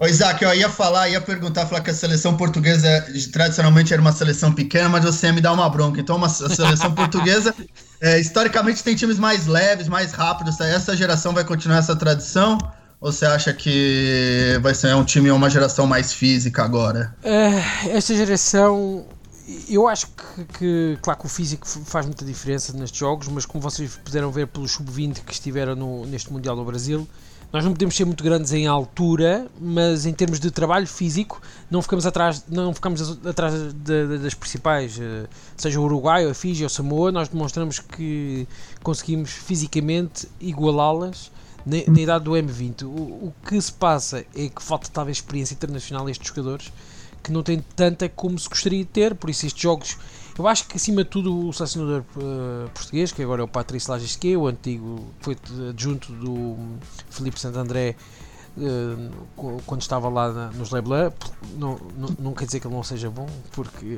Ô, 0.00 0.06
Isaac, 0.06 0.44
eu 0.44 0.54
ia 0.54 0.68
falar, 0.68 1.08
ia 1.08 1.20
perguntar, 1.20 1.66
falar 1.66 1.80
que 1.80 1.90
a 1.90 1.94
seleção 1.94 2.36
portuguesa 2.36 3.04
tradicionalmente 3.32 3.92
era 3.92 4.00
uma 4.00 4.12
seleção 4.12 4.52
pequena, 4.52 4.88
mas 4.88 5.04
você 5.04 5.26
ia 5.26 5.32
me 5.32 5.40
dar 5.40 5.52
uma 5.52 5.68
bronca. 5.68 6.00
Então, 6.00 6.14
uma, 6.14 6.28
a 6.28 6.30
seleção 6.30 6.94
portuguesa, 6.94 7.52
é, 8.00 8.20
historicamente, 8.20 8.84
tem 8.84 8.94
times 8.94 9.18
mais 9.18 9.46
leves, 9.46 9.88
mais 9.88 10.12
rápidos. 10.12 10.60
Essa 10.60 10.96
geração 10.96 11.32
vai 11.32 11.42
continuar 11.44 11.78
essa 11.78 11.96
tradição? 11.96 12.58
Ou 13.00 13.10
você 13.10 13.26
acha 13.26 13.52
que 13.52 14.56
vai 14.62 14.72
ser 14.72 14.94
um 14.94 15.04
time, 15.04 15.32
uma 15.32 15.50
geração 15.50 15.84
mais 15.84 16.12
física 16.12 16.62
agora? 16.62 17.16
É, 17.24 17.96
esta 17.96 18.14
geração, 18.14 19.04
eu 19.68 19.88
acho 19.88 20.06
que, 20.06 20.44
que, 20.58 20.98
claro 21.02 21.18
que 21.18 21.26
o 21.26 21.28
físico 21.28 21.66
faz 21.66 22.06
muita 22.06 22.24
diferença 22.24 22.72
nestes 22.72 23.00
jogos, 23.00 23.26
mas 23.26 23.44
como 23.44 23.60
vocês 23.60 23.98
puderam 24.04 24.30
ver 24.30 24.46
pelo 24.46 24.68
sub-20 24.68 25.24
que 25.24 25.32
estiveram 25.32 25.74
no, 25.74 26.06
neste 26.06 26.32
Mundial 26.32 26.54
no 26.54 26.64
Brasil, 26.64 27.08
nós 27.52 27.64
não 27.64 27.72
podemos 27.72 27.96
ser 27.96 28.04
muito 28.04 28.22
grandes 28.22 28.52
em 28.52 28.66
altura, 28.66 29.48
mas 29.58 30.04
em 30.04 30.12
termos 30.12 30.38
de 30.38 30.50
trabalho 30.50 30.86
físico, 30.86 31.40
não 31.70 31.80
ficamos 31.80 32.04
atrás, 32.04 32.44
não 32.46 32.74
ficamos 32.74 33.18
atrás 33.26 33.54
de, 33.72 33.72
de, 33.72 34.18
das 34.18 34.34
principais, 34.34 34.98
eh, 35.00 35.26
seja 35.56 35.80
o 35.80 35.84
Uruguai, 35.84 36.28
a 36.28 36.34
Fiji 36.34 36.62
ou 36.62 36.68
Samoa, 36.68 37.10
nós 37.10 37.28
demonstramos 37.28 37.78
que 37.78 38.46
conseguimos 38.82 39.30
fisicamente 39.30 40.28
igualá-las 40.38 41.30
na, 41.64 41.76
na, 41.90 42.00
idade 42.00 42.24
do 42.24 42.32
M20. 42.32 42.82
O, 42.82 42.86
o, 42.86 43.34
que 43.46 43.58
se 43.60 43.72
passa 43.72 44.26
é 44.36 44.48
que 44.48 44.62
falta 44.62 44.90
talvez 44.92 45.16
experiência 45.16 45.54
internacional 45.54 46.06
a 46.06 46.10
estes 46.10 46.28
jogadores 46.28 46.70
que 47.22 47.32
não 47.32 47.42
têm 47.42 47.64
tanta 47.74 48.08
como 48.10 48.38
se 48.38 48.48
gostaria 48.48 48.80
de 48.80 48.84
ter, 48.84 49.14
por 49.14 49.30
isso 49.30 49.46
estes 49.46 49.62
jogos 49.62 49.96
eu 50.38 50.46
acho 50.46 50.66
que 50.66 50.76
acima 50.76 51.02
de 51.04 51.10
tudo 51.10 51.48
o 51.48 51.52
selecionador 51.52 52.04
uh, 52.16 52.70
português, 52.70 53.12
que 53.12 53.22
agora 53.22 53.42
é 53.42 53.44
o 53.44 53.48
Patrício 53.48 53.90
Lagisque, 53.90 54.36
o 54.36 54.46
antigo 54.46 55.04
foi 55.20 55.36
adjunto 55.70 56.12
do 56.12 56.56
Felipe 57.10 57.40
Santo 57.40 57.58
André, 57.58 57.96
uh, 58.56 59.60
quando 59.66 59.82
estava 59.82 60.08
lá 60.08 60.32
na, 60.32 60.50
nos 60.52 60.70
Leblanc. 60.70 61.14
Não, 61.56 61.78
não, 61.96 62.08
não 62.18 62.32
quer 62.32 62.46
dizer 62.46 62.60
que 62.60 62.66
ele 62.66 62.74
não 62.74 62.82
seja 62.84 63.10
bom, 63.10 63.28
porque 63.52 63.96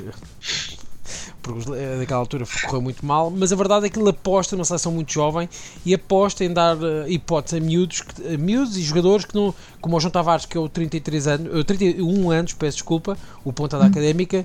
porque 1.42 1.70
naquela 1.99 2.20
altura 2.20 2.44
correu 2.64 2.82
muito 2.82 3.04
mal, 3.04 3.30
mas 3.30 3.52
a 3.52 3.56
verdade 3.56 3.87
é 3.87 3.88
que 3.88 3.99
ele 3.99 4.11
aposta 4.11 4.54
numa 4.54 4.64
seleção 4.64 4.92
muito 4.92 5.12
jovem 5.12 5.49
e 5.85 5.94
aposta 5.94 6.44
em 6.44 6.52
dar 6.52 6.76
uh, 6.76 7.09
hipótese 7.09 7.56
a 7.56 7.61
miúdos, 7.61 8.02
que, 8.02 8.35
a 8.35 8.38
miúdos 8.38 8.76
e 8.76 8.82
jogadores 8.82 9.25
que 9.25 9.35
não, 9.35 9.54
como 9.80 9.97
o 9.97 10.00
João 10.00 10.11
Tavares, 10.11 10.47
que 10.47 10.56
é 10.56 10.61
o 10.61 10.68
33 10.68 11.26
anos, 11.26 11.64
31 11.64 12.30
anos, 12.30 12.52
peço 12.52 12.78
desculpa, 12.78 13.16
o 13.44 13.52
ponta 13.52 13.78
da 13.78 13.85
hum. 13.85 13.88
académica, 13.88 14.44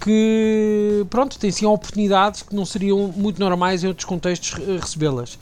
que 0.00 1.06
pronto, 1.10 1.38
tem 1.38 1.50
sim 1.50 1.66
oportunidades 1.66 2.42
que 2.42 2.54
não 2.54 2.64
seriam 2.64 3.12
muito 3.16 3.40
normais 3.40 3.82
em 3.84 3.88
outros 3.88 4.04
contextos 4.04 4.52
recebê-las. 4.80 5.38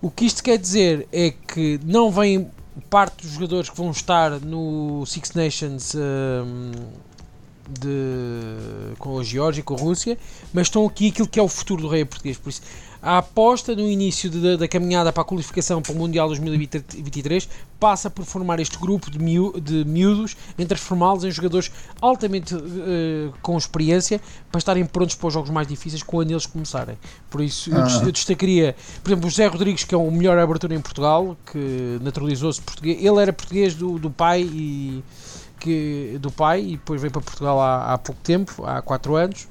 O 0.00 0.10
que 0.10 0.24
isto 0.24 0.42
quer 0.42 0.58
dizer 0.58 1.06
é 1.12 1.30
que 1.30 1.78
não 1.84 2.10
vem 2.10 2.50
parte 2.88 3.22
dos 3.22 3.32
jogadores 3.32 3.70
que 3.70 3.76
vão 3.76 3.90
estar 3.90 4.40
no 4.40 5.04
Six 5.06 5.32
Nations 5.32 5.94
um, 5.94 6.72
de, 7.68 7.88
com 7.88 8.61
a 9.22 9.24
Geórgia 9.24 9.60
e 9.60 9.64
com 9.64 9.74
a 9.74 9.78
Rússia, 9.78 10.18
mas 10.52 10.66
estão 10.66 10.86
aqui 10.86 11.08
aquilo 11.08 11.26
que 11.26 11.40
é 11.40 11.42
o 11.42 11.48
futuro 11.48 11.82
do 11.82 11.88
rei 11.88 12.04
português. 12.04 12.36
Por 12.36 12.50
isso, 12.50 12.62
a 13.02 13.18
aposta 13.18 13.74
no 13.74 13.90
início 13.90 14.30
de, 14.30 14.56
da 14.56 14.68
caminhada 14.68 15.12
para 15.12 15.22
a 15.22 15.24
qualificação 15.24 15.82
para 15.82 15.92
o 15.92 15.96
Mundial 15.96 16.28
2023 16.28 17.48
passa 17.80 18.08
por 18.08 18.24
formar 18.24 18.60
este 18.60 18.78
grupo 18.78 19.10
de, 19.10 19.18
miú, 19.18 19.52
de 19.60 19.84
miúdos, 19.84 20.36
em 20.56 20.64
transformá-los 20.64 21.24
em 21.24 21.30
jogadores 21.32 21.72
altamente 22.00 22.54
uh, 22.54 23.34
com 23.42 23.58
experiência 23.58 24.20
para 24.52 24.58
estarem 24.60 24.86
prontos 24.86 25.16
para 25.16 25.26
os 25.26 25.34
jogos 25.34 25.50
mais 25.50 25.66
difíceis 25.66 26.00
quando 26.00 26.30
eles 26.30 26.46
começarem. 26.46 26.96
Por 27.28 27.40
isso, 27.40 27.70
ah. 27.74 27.88
eu, 28.00 28.06
eu 28.06 28.12
destacaria, 28.12 28.76
por 29.02 29.10
exemplo, 29.10 29.26
o 29.26 29.30
José 29.30 29.48
Rodrigues, 29.48 29.82
que 29.82 29.96
é 29.96 29.98
o 29.98 30.08
melhor 30.08 30.38
abertura 30.38 30.72
em 30.72 30.80
Portugal, 30.80 31.36
que 31.50 31.98
naturalizou-se 32.02 32.62
português. 32.62 33.04
Ele 33.04 33.20
era 33.20 33.32
português 33.32 33.74
do, 33.74 33.98
do 33.98 34.10
pai 34.12 34.42
e 34.42 35.02
que, 35.62 36.18
do 36.20 36.30
pai 36.30 36.60
e 36.60 36.70
depois 36.72 37.00
veio 37.00 37.12
para 37.12 37.22
Portugal 37.22 37.60
há, 37.60 37.94
há 37.94 37.98
pouco 37.98 38.20
tempo, 38.22 38.64
há 38.64 38.82
4 38.82 39.16
anos. 39.16 39.46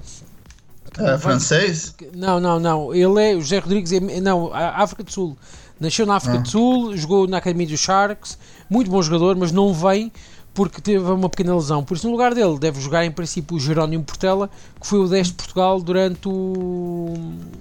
É 0.97 1.17
francês? 1.17 1.95
Não, 2.13 2.39
não, 2.39 2.59
não. 2.59 2.93
Ele 2.93 3.31
é 3.31 3.35
o 3.35 3.41
José 3.41 3.59
Rodrigues, 3.59 3.93
é, 3.93 3.99
não, 4.19 4.53
África 4.53 5.03
do 5.03 5.11
Sul. 5.11 5.37
Nasceu 5.79 6.05
na 6.05 6.15
África 6.15 6.37
ah. 6.37 6.41
do 6.41 6.49
Sul, 6.49 6.97
jogou 6.97 7.27
na 7.27 7.37
Academia 7.37 7.65
dos 7.65 7.79
Sharks, 7.79 8.37
muito 8.69 8.91
bom 8.91 9.01
jogador, 9.01 9.35
mas 9.35 9.51
não 9.51 9.73
vem 9.73 10.11
porque 10.53 10.81
teve 10.81 11.09
uma 11.09 11.29
pequena 11.29 11.55
lesão. 11.55 11.83
Por 11.83 11.95
isso, 11.95 12.05
no 12.05 12.11
lugar 12.11 12.35
dele, 12.35 12.59
deve 12.59 12.79
jogar 12.81 13.05
em 13.05 13.11
princípio 13.11 13.55
o 13.55 13.59
Jerónimo 13.59 14.03
Portela, 14.03 14.49
que 14.79 14.85
foi 14.85 14.99
o 14.99 15.07
10 15.07 15.27
de 15.27 15.33
Portugal 15.33 15.81
durante 15.81 16.27
o, 16.27 17.13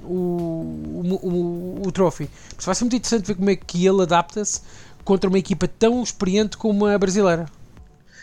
o, 0.05 0.13
o, 0.13 1.21
o, 1.23 1.83
o 1.87 1.93
Trophy. 1.93 2.29
Vai 2.61 2.75
ser 2.75 2.85
muito 2.85 2.97
interessante 2.97 3.27
ver 3.27 3.37
como 3.37 3.49
é 3.49 3.57
que 3.57 3.87
ele 3.87 4.03
adapta-se 4.03 4.61
contra 5.05 5.31
uma 5.31 5.39
equipa 5.39 5.69
tão 5.69 6.03
experiente 6.03 6.57
como 6.57 6.85
a 6.85 6.99
brasileira. 6.99 7.47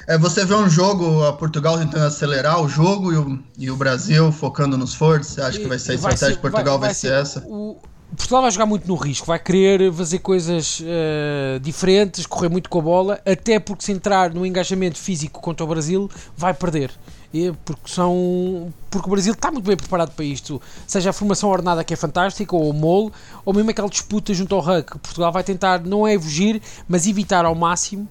É, 0.08 0.18
você 0.18 0.46
vê 0.46 0.56
um 0.56 0.70
jogo, 0.70 1.26
a 1.26 1.34
Portugal 1.34 1.78
tentando 1.78 2.06
acelerar 2.06 2.62
o 2.62 2.70
jogo 2.70 3.12
e 3.12 3.18
o, 3.18 3.40
e 3.58 3.70
o 3.70 3.76
Brasil 3.76 4.32
focando 4.32 4.78
nos 4.78 4.94
fortes. 4.94 5.32
Você 5.32 5.42
acha 5.42 5.60
que 5.60 5.68
vai 5.68 5.78
ser 5.78 5.92
a 5.92 5.96
estratégia 5.96 6.36
de 6.36 6.40
Portugal 6.40 6.80
vai, 6.80 6.90
vai, 6.90 6.96
ser, 6.96 7.12
essa? 7.12 7.42
O, 7.46 7.78
Portugal 8.16 8.42
vai 8.42 8.52
jogar 8.52 8.66
muito 8.66 8.88
no 8.88 8.96
risco, 8.96 9.28
vai 9.28 9.38
querer 9.38 9.92
fazer 9.92 10.20
coisas 10.20 10.80
uh, 10.80 11.60
diferentes, 11.60 12.26
correr 12.26 12.48
muito 12.48 12.70
com 12.70 12.80
a 12.80 12.82
bola, 12.82 13.20
até 13.26 13.60
porque 13.60 13.84
se 13.84 13.92
entrar 13.92 14.34
no 14.34 14.46
engajamento 14.46 14.98
físico 14.98 15.42
contra 15.42 15.66
o 15.66 15.68
Brasil, 15.68 16.10
vai 16.38 16.54
perder. 16.54 16.90
E 17.34 17.52
porque, 17.66 17.92
são, 17.92 18.74
porque 18.90 19.10
o 19.10 19.12
Brasil 19.12 19.34
está 19.34 19.52
muito 19.52 19.66
bem 19.66 19.76
preparado 19.76 20.12
para 20.12 20.24
isto, 20.24 20.62
seja 20.88 21.10
a 21.10 21.14
formação 21.14 21.50
ordenada 21.50 21.84
que 21.84 21.94
é 21.94 21.98
fantástica, 21.98 22.56
ou 22.56 22.70
o 22.70 22.74
mole, 22.74 23.12
ou 23.44 23.54
mesmo 23.54 23.72
aquela 23.72 23.90
disputa 23.90 24.34
junto 24.34 24.56
ao 24.56 24.62
Huck. 24.62 25.00
Portugal 25.00 25.34
vai 25.34 25.44
tentar, 25.44 25.82
não 25.82 26.08
é 26.08 26.18
fugir, 26.18 26.62
mas 26.88 27.06
evitar 27.06 27.44
ao 27.44 27.54
máximo 27.54 28.08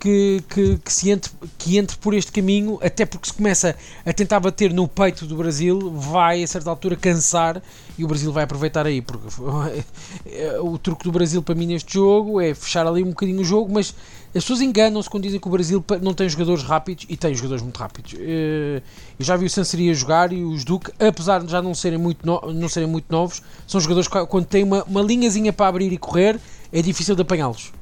que, 0.00 0.42
que, 0.48 0.78
que, 0.78 0.92
se 0.92 1.10
entre, 1.10 1.30
que 1.58 1.76
entre 1.76 1.96
por 1.98 2.14
este 2.14 2.32
caminho, 2.32 2.78
até 2.82 3.04
porque 3.04 3.28
se 3.28 3.34
começa 3.34 3.76
a 4.04 4.12
tentar 4.14 4.40
bater 4.40 4.72
no 4.72 4.88
peito 4.88 5.26
do 5.26 5.36
Brasil, 5.36 5.92
vai 5.94 6.42
a 6.42 6.46
certa 6.46 6.70
altura 6.70 6.96
cansar 6.96 7.62
e 7.98 8.04
o 8.04 8.08
Brasil 8.08 8.32
vai 8.32 8.44
aproveitar 8.44 8.86
aí, 8.86 9.02
porque 9.02 9.28
o 10.62 10.78
truque 10.78 11.04
do 11.04 11.12
Brasil 11.12 11.42
para 11.42 11.54
mim 11.54 11.66
neste 11.66 11.92
jogo 11.92 12.40
é 12.40 12.54
fechar 12.54 12.86
ali 12.86 13.02
um 13.02 13.10
bocadinho 13.10 13.42
o 13.42 13.44
jogo, 13.44 13.70
mas 13.72 13.94
as 14.34 14.42
pessoas 14.42 14.62
enganam-se 14.62 15.10
quando 15.10 15.24
dizem 15.24 15.38
que 15.38 15.48
o 15.48 15.50
Brasil 15.50 15.84
não 16.00 16.14
tem 16.14 16.28
jogadores 16.28 16.62
rápidos 16.62 17.04
e 17.08 17.16
tem 17.16 17.34
jogadores 17.34 17.62
muito 17.62 17.76
rápidos. 17.76 18.14
Eh, 18.16 18.80
eu 19.18 19.24
já 19.24 19.36
vi 19.36 19.44
o 19.44 19.50
Sanseria 19.50 19.92
jogar 19.92 20.32
e 20.32 20.42
os 20.42 20.64
Duque, 20.64 20.92
apesar 20.98 21.42
de 21.42 21.50
já 21.50 21.60
não 21.60 21.74
serem 21.74 21.98
muito, 21.98 22.24
no, 22.24 22.40
não 22.52 22.68
serem 22.68 22.88
muito 22.88 23.06
novos, 23.10 23.42
são 23.66 23.80
jogadores 23.80 24.08
que 24.08 24.26
quando 24.26 24.46
têm 24.46 24.62
uma, 24.62 24.84
uma 24.84 25.02
linhazinha 25.02 25.52
para 25.52 25.66
abrir 25.66 25.92
e 25.92 25.98
correr, 25.98 26.40
é 26.72 26.80
difícil 26.80 27.14
de 27.14 27.22
apanhá-los. 27.22 27.72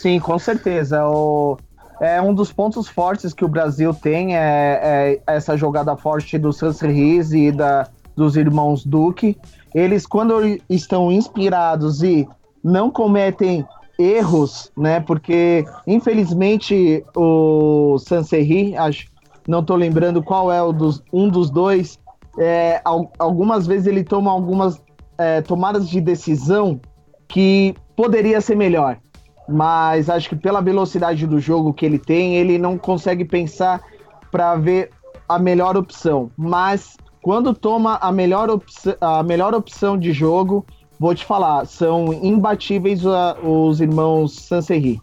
Sim, 0.00 0.20
com 0.20 0.38
certeza. 0.38 1.04
O, 1.08 1.56
é 2.00 2.22
um 2.22 2.32
dos 2.32 2.52
pontos 2.52 2.86
fortes 2.86 3.34
que 3.34 3.44
o 3.44 3.48
Brasil 3.48 3.92
tem 3.92 4.36
é, 4.36 4.80
é 4.80 5.20
essa 5.26 5.56
jogada 5.56 5.96
forte 5.96 6.38
do 6.38 6.52
Sanserriz 6.52 7.32
e 7.32 7.50
da, 7.50 7.88
dos 8.14 8.36
irmãos 8.36 8.86
Duque. 8.86 9.36
Eles, 9.74 10.06
quando 10.06 10.56
estão 10.70 11.10
inspirados 11.10 12.00
e 12.04 12.28
não 12.62 12.92
cometem 12.92 13.66
erros, 13.98 14.70
né? 14.76 15.00
Porque 15.00 15.64
infelizmente 15.84 17.04
o 17.16 17.98
Sanserri, 17.98 18.76
acho, 18.76 19.08
não 19.48 19.58
estou 19.58 19.76
lembrando 19.76 20.22
qual 20.22 20.52
é 20.52 20.62
o 20.62 20.72
dos, 20.72 21.02
um 21.12 21.28
dos 21.28 21.50
dois. 21.50 21.98
É, 22.38 22.80
algumas 23.18 23.66
vezes 23.66 23.88
ele 23.88 24.04
toma 24.04 24.30
algumas 24.30 24.80
é, 25.18 25.40
tomadas 25.42 25.88
de 25.88 26.00
decisão 26.00 26.80
que 27.26 27.74
poderia 27.96 28.40
ser 28.40 28.54
melhor 28.54 28.96
mas 29.48 30.10
acho 30.10 30.28
que 30.28 30.36
pela 30.36 30.60
velocidade 30.60 31.26
do 31.26 31.40
jogo 31.40 31.72
que 31.72 31.86
ele 31.86 31.98
tem, 31.98 32.36
ele 32.36 32.58
não 32.58 32.76
consegue 32.76 33.24
pensar 33.24 33.80
para 34.30 34.54
ver 34.56 34.90
a 35.26 35.38
melhor 35.38 35.76
opção. 35.76 36.30
Mas 36.36 36.96
quando 37.22 37.54
toma 37.54 37.96
a 37.96 38.12
melhor, 38.12 38.50
opção, 38.50 38.94
a 39.00 39.22
melhor 39.22 39.54
opção 39.54 39.98
de 39.98 40.12
jogo, 40.12 40.66
vou 41.00 41.14
te 41.14 41.24
falar, 41.24 41.66
são 41.66 42.12
imbatíveis 42.12 43.00
os 43.42 43.80
irmãos 43.80 44.34
Sanserri. 44.34 45.00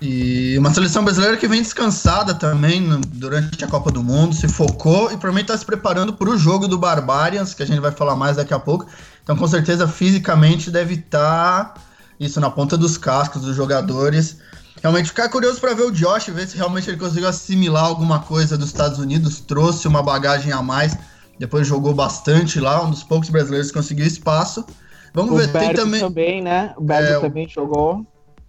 E 0.00 0.56
uma 0.58 0.72
seleção 0.72 1.02
brasileira 1.02 1.36
que 1.36 1.48
vem 1.48 1.60
descansada 1.60 2.32
também 2.32 3.00
durante 3.08 3.64
a 3.64 3.66
Copa 3.66 3.90
do 3.90 4.04
Mundo, 4.04 4.32
se 4.32 4.46
focou 4.46 5.06
e 5.06 5.16
provavelmente 5.16 5.46
está 5.46 5.56
se 5.56 5.64
preparando 5.64 6.12
para 6.12 6.30
o 6.30 6.36
jogo 6.36 6.68
do 6.68 6.78
Barbarians, 6.78 7.52
que 7.52 7.64
a 7.64 7.66
gente 7.66 7.80
vai 7.80 7.90
falar 7.90 8.14
mais 8.14 8.36
daqui 8.36 8.54
a 8.54 8.60
pouco. 8.60 8.86
Então, 9.24 9.34
com 9.36 9.48
certeza, 9.48 9.88
fisicamente 9.88 10.70
deve 10.70 10.94
estar. 10.94 11.74
Tá 11.74 11.87
isso 12.18 12.40
na 12.40 12.50
ponta 12.50 12.76
dos 12.76 12.98
cascos 12.98 13.42
dos 13.42 13.54
jogadores. 13.54 14.36
Realmente 14.82 15.08
ficar 15.08 15.28
curioso 15.28 15.60
para 15.60 15.74
ver 15.74 15.82
o 15.82 15.90
Josh, 15.90 16.28
ver 16.28 16.46
se 16.46 16.56
realmente 16.56 16.88
ele 16.88 16.96
conseguiu 16.96 17.28
assimilar 17.28 17.84
alguma 17.84 18.20
coisa 18.20 18.56
dos 18.56 18.68
Estados 18.68 18.98
Unidos, 18.98 19.40
trouxe 19.40 19.88
uma 19.88 20.02
bagagem 20.02 20.52
a 20.52 20.62
mais, 20.62 20.96
depois 21.38 21.66
jogou 21.66 21.92
bastante 21.94 22.60
lá, 22.60 22.84
um 22.84 22.90
dos 22.90 23.02
poucos 23.02 23.28
brasileiros 23.28 23.68
que 23.68 23.74
conseguiu 23.74 24.06
espaço. 24.06 24.64
Vamos 25.12 25.32
o 25.32 25.36
ver, 25.36 25.48
Bergo 25.48 25.66
tem 25.66 25.74
também. 25.74 26.00
também, 26.00 26.42
né? 26.42 26.74
O 26.76 26.82
Bergo 26.82 27.12
é, 27.12 27.20
também 27.20 27.48
jogou. 27.48 28.06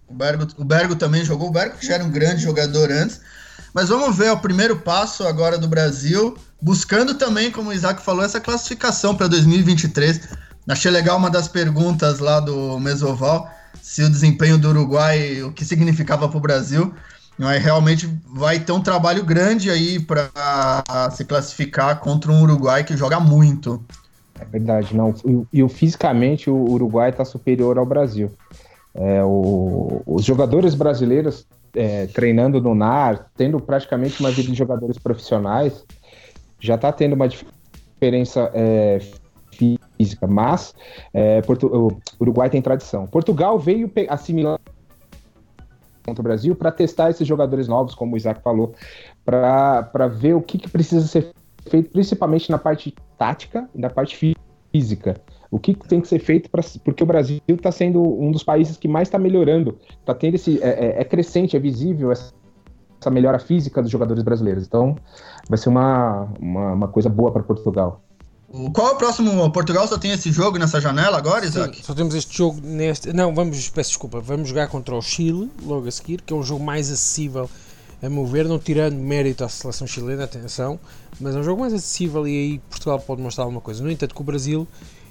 O 0.08 0.14
Bergo, 0.14 0.46
o 0.56 0.64
Bergo 0.64 0.96
também 0.96 1.24
jogou, 1.24 1.48
o 1.48 1.52
Bergo 1.52 1.76
que 1.78 1.86
já 1.86 1.94
era 1.94 2.04
um 2.04 2.10
grande 2.10 2.42
jogador 2.42 2.90
antes. 2.90 3.20
Mas 3.72 3.88
vamos 3.88 4.16
ver 4.16 4.30
o 4.32 4.38
primeiro 4.38 4.76
passo 4.76 5.26
agora 5.26 5.56
do 5.56 5.68
Brasil, 5.68 6.36
buscando 6.60 7.14
também, 7.14 7.50
como 7.50 7.70
o 7.70 7.72
Isaac 7.72 8.02
falou, 8.02 8.24
essa 8.24 8.40
classificação 8.40 9.14
para 9.14 9.28
2023. 9.28 10.28
Achei 10.68 10.90
legal 10.90 11.16
uma 11.16 11.30
das 11.30 11.48
perguntas 11.48 12.18
lá 12.18 12.38
do 12.38 12.78
Mesoval 12.78 13.50
se 13.82 14.02
o 14.02 14.10
desempenho 14.10 14.58
do 14.58 14.68
Uruguai, 14.68 15.42
o 15.42 15.52
que 15.52 15.64
significava 15.64 16.28
para 16.28 16.38
o 16.38 16.40
Brasil. 16.40 16.94
Mas 17.38 17.62
realmente 17.62 18.06
vai 18.26 18.60
ter 18.60 18.72
um 18.72 18.82
trabalho 18.82 19.24
grande 19.24 19.70
aí 19.70 19.98
para 19.98 21.10
se 21.10 21.24
classificar 21.24 21.98
contra 22.00 22.30
um 22.30 22.42
Uruguai 22.42 22.84
que 22.84 22.96
joga 22.96 23.18
muito. 23.18 23.82
É 24.38 24.44
verdade, 24.44 24.94
não. 24.94 25.14
E, 25.52 25.66
fisicamente 25.68 26.50
o 26.50 26.56
Uruguai 26.56 27.10
está 27.10 27.24
superior 27.24 27.78
ao 27.78 27.86
Brasil. 27.86 28.30
É, 28.94 29.22
o, 29.22 30.02
os 30.06 30.24
jogadores 30.24 30.74
brasileiros 30.74 31.46
é, 31.74 32.06
treinando 32.06 32.60
no 32.60 32.74
NAR, 32.74 33.30
tendo 33.36 33.60
praticamente 33.60 34.20
uma 34.20 34.30
vida 34.30 34.50
de 34.50 34.56
jogadores 34.56 34.98
profissionais, 34.98 35.84
já 36.58 36.74
está 36.74 36.92
tendo 36.92 37.14
uma 37.14 37.28
diferença 37.28 38.50
é, 38.54 39.00
física, 39.52 39.86
mas 40.28 40.74
é, 41.12 41.40
o 41.62 41.90
Uruguai 42.20 42.50
tem 42.50 42.62
tradição. 42.62 43.06
Portugal 43.06 43.58
veio 43.58 43.90
assimilar 44.08 44.58
contra 46.04 46.20
o 46.20 46.24
Brasil 46.24 46.54
para 46.54 46.72
testar 46.72 47.10
esses 47.10 47.26
jogadores 47.26 47.68
novos, 47.68 47.94
como 47.94 48.14
o 48.14 48.16
Isaac 48.16 48.42
falou, 48.42 48.74
para 49.24 50.06
ver 50.08 50.34
o 50.34 50.42
que, 50.42 50.58
que 50.58 50.68
precisa 50.68 51.06
ser 51.06 51.32
feito, 51.68 51.90
principalmente 51.90 52.50
na 52.50 52.58
parte 52.58 52.94
tática 53.18 53.68
e 53.74 53.80
na 53.80 53.90
parte 53.90 54.36
física. 54.72 55.20
O 55.50 55.58
que 55.58 55.74
tem 55.74 56.00
que 56.00 56.06
ser 56.06 56.20
feito 56.20 56.48
pra, 56.48 56.62
porque 56.84 57.02
o 57.02 57.06
Brasil 57.06 57.40
está 57.48 57.72
sendo 57.72 58.00
um 58.02 58.30
dos 58.30 58.42
países 58.42 58.76
que 58.76 58.86
mais 58.86 59.08
está 59.08 59.18
melhorando, 59.18 59.76
está 59.98 60.14
tendo 60.14 60.36
esse 60.36 60.62
é, 60.62 60.68
é, 60.68 61.00
é, 61.00 61.04
crescente, 61.04 61.56
é 61.56 61.60
visível 61.60 62.12
essa, 62.12 62.32
essa 63.00 63.10
melhora 63.10 63.38
física 63.38 63.82
dos 63.82 63.90
jogadores 63.90 64.22
brasileiros. 64.22 64.64
Então, 64.64 64.96
vai 65.48 65.58
ser 65.58 65.68
uma, 65.68 66.28
uma, 66.40 66.72
uma 66.72 66.88
coisa 66.88 67.08
boa 67.08 67.32
para 67.32 67.42
Portugal. 67.42 68.00
O, 68.52 68.68
qual 68.72 68.88
é 68.88 68.90
o 68.92 68.96
próximo? 68.96 69.50
Portugal 69.52 69.86
só 69.86 69.96
tem 69.96 70.10
esse 70.10 70.32
jogo 70.32 70.58
nessa 70.58 70.80
janela 70.80 71.16
agora, 71.16 71.46
Isaac? 71.46 71.76
Sim, 71.76 71.82
só 71.84 71.94
temos 71.94 72.14
este 72.16 72.36
jogo 72.36 72.60
neste. 72.60 73.12
Não, 73.12 73.32
vamos, 73.32 73.68
peço 73.68 73.90
desculpa, 73.90 74.20
vamos 74.20 74.48
jogar 74.48 74.66
contra 74.66 74.92
o 74.94 75.00
Chile 75.00 75.48
logo 75.62 75.86
a 75.86 75.90
seguir, 75.90 76.20
que 76.20 76.32
é 76.32 76.36
um 76.36 76.42
jogo 76.42 76.64
mais 76.64 76.90
acessível 76.90 77.48
a 78.02 78.08
meu 78.08 78.26
ver, 78.26 78.46
não 78.46 78.58
tirando 78.58 78.96
mérito 78.96 79.44
à 79.44 79.48
seleção 79.48 79.86
chilena, 79.86 80.24
atenção, 80.24 80.80
mas 81.20 81.36
é 81.36 81.38
um 81.38 81.42
jogo 81.42 81.60
mais 81.60 81.72
acessível 81.72 82.26
e 82.26 82.30
aí 82.30 82.58
Portugal 82.70 82.98
pode 82.98 83.20
mostrar 83.20 83.44
alguma 83.44 83.60
coisa. 83.60 83.84
No 83.84 83.90
entanto, 83.90 84.14
com 84.14 84.22
o 84.22 84.26
Brasil, 84.26 84.66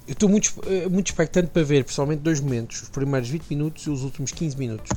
eu 0.08 0.14
estou 0.14 0.28
muito, 0.28 0.54
eh, 0.66 0.90
muito 0.90 1.08
expectante 1.08 1.50
para 1.50 1.64
ver, 1.64 1.84
principalmente 1.84 2.20
dois 2.22 2.42
momentos, 2.42 2.82
os 2.82 2.90
primeiros 2.90 3.30
20 3.30 3.44
minutos 3.48 3.86
e 3.86 3.90
os 3.92 4.04
últimos 4.04 4.32
15 4.32 4.58
minutos 4.58 4.90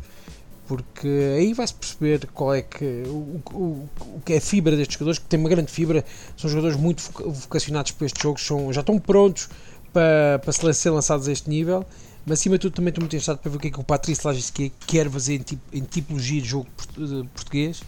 porque 0.66 1.08
aí 1.36 1.52
vai-se 1.52 1.74
perceber 1.74 2.28
qual 2.32 2.54
é 2.54 2.62
que 2.62 3.02
o, 3.06 3.42
o, 3.52 3.88
o, 4.00 4.20
que 4.24 4.34
é 4.34 4.36
a 4.38 4.40
fibra 4.40 4.76
destes 4.76 4.94
jogadores, 4.94 5.18
que 5.18 5.26
tem 5.26 5.38
uma 5.38 5.48
grande 5.48 5.70
fibra, 5.70 6.04
são 6.36 6.48
jogadores 6.48 6.76
muito 6.76 7.02
vocacionados 7.12 7.92
para 7.92 8.06
estes 8.06 8.22
jogos, 8.22 8.46
são, 8.46 8.72
já 8.72 8.80
estão 8.80 8.98
prontos 8.98 9.48
para, 9.92 10.38
para 10.38 10.72
ser 10.72 10.90
lançados 10.90 11.28
a 11.28 11.32
este 11.32 11.50
nível, 11.50 11.84
mas 12.24 12.38
acima 12.38 12.56
de 12.56 12.62
tudo 12.62 12.74
também 12.74 12.90
estou 12.90 13.02
muito 13.02 13.12
interessado 13.12 13.38
para 13.38 13.50
ver 13.50 13.56
o 13.56 13.60
que 13.60 13.68
é 13.68 13.70
que 13.70 13.80
o 13.80 13.84
Patrício 13.84 14.26
Lagisque 14.26 14.72
quer 14.86 15.10
fazer 15.10 15.34
em, 15.34 15.78
em 15.78 15.82
tipologia 15.82 16.40
de 16.40 16.48
jogo 16.48 16.66
português. 17.34 17.82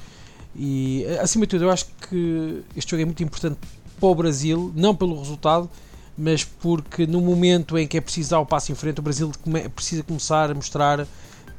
E 0.56 1.04
acima 1.20 1.46
de 1.46 1.50
tudo 1.50 1.64
eu 1.64 1.70
acho 1.70 1.86
que 2.08 2.62
este 2.76 2.90
jogo 2.90 3.02
é 3.02 3.04
muito 3.04 3.22
importante 3.22 3.58
para 3.98 4.08
o 4.08 4.14
Brasil, 4.14 4.72
não 4.74 4.94
pelo 4.94 5.18
resultado, 5.18 5.70
mas 6.16 6.44
porque 6.44 7.06
no 7.06 7.20
momento 7.20 7.76
em 7.78 7.86
que 7.86 7.96
é 7.96 8.00
preciso 8.00 8.30
dar 8.30 8.40
o 8.40 8.46
passo 8.46 8.70
em 8.70 8.74
frente, 8.74 9.00
o 9.00 9.02
Brasil 9.02 9.30
precisa 9.74 10.02
começar 10.02 10.50
a 10.50 10.54
mostrar 10.54 11.06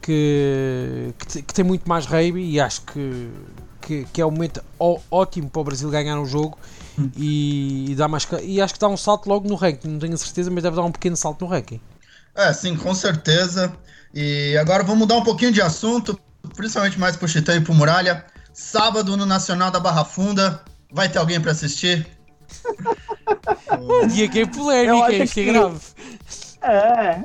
que, 0.05 1.15
que, 1.17 1.41
que 1.41 1.53
tem 1.53 1.65
muito 1.65 1.89
mais 1.89 2.05
rave 2.05 2.39
e 2.39 2.59
acho 2.59 2.81
que, 2.83 3.31
que, 3.81 4.05
que, 4.13 4.21
é 4.21 4.25
um 4.25 4.29
momento 4.29 4.63
ó, 4.79 4.99
ótimo 5.09 5.49
para 5.49 5.61
o 5.61 5.63
Brasil 5.63 5.89
ganhar 5.89 6.19
um 6.19 6.27
jogo 6.27 6.59
hum. 6.97 7.09
e, 7.17 7.91
e, 7.91 7.95
dá 7.95 8.07
mais, 8.07 8.27
e 8.43 8.61
acho 8.61 8.75
que 8.75 8.79
dá 8.79 8.87
um 8.87 8.95
salto 8.95 9.27
logo 9.27 9.49
no 9.49 9.55
ranking, 9.55 9.87
não 9.87 9.97
tenho 9.97 10.15
certeza, 10.15 10.51
mas 10.51 10.61
deve 10.61 10.75
dar 10.75 10.83
um 10.83 10.91
pequeno 10.91 11.17
salto 11.17 11.43
no 11.43 11.49
ranking. 11.49 11.81
É, 12.35 12.53
sim, 12.53 12.75
com 12.75 12.93
certeza. 12.93 13.75
E 14.13 14.55
agora 14.57 14.83
vamos 14.83 14.99
mudar 14.99 15.15
um 15.15 15.23
pouquinho 15.23 15.51
de 15.51 15.61
assunto, 15.61 16.19
principalmente 16.55 16.99
mais 16.99 17.15
pro 17.15 17.27
Chitão 17.27 17.55
e 17.55 17.61
pro 17.61 17.73
Muralha. 17.73 18.23
Sábado 18.53 19.17
no 19.17 19.25
Nacional 19.25 19.71
da 19.71 19.79
Barra 19.79 20.05
Funda, 20.05 20.61
vai 20.91 21.09
ter 21.09 21.17
alguém 21.17 21.41
para 21.41 21.51
assistir? 21.51 22.07
o 23.79 24.05
dia 24.07 24.29
que 24.29 24.41
é 24.41 24.45
polêmica, 24.45 25.11
isto 25.13 25.39
é 25.39 25.43
grave. 25.45 25.79
É. 26.65 27.21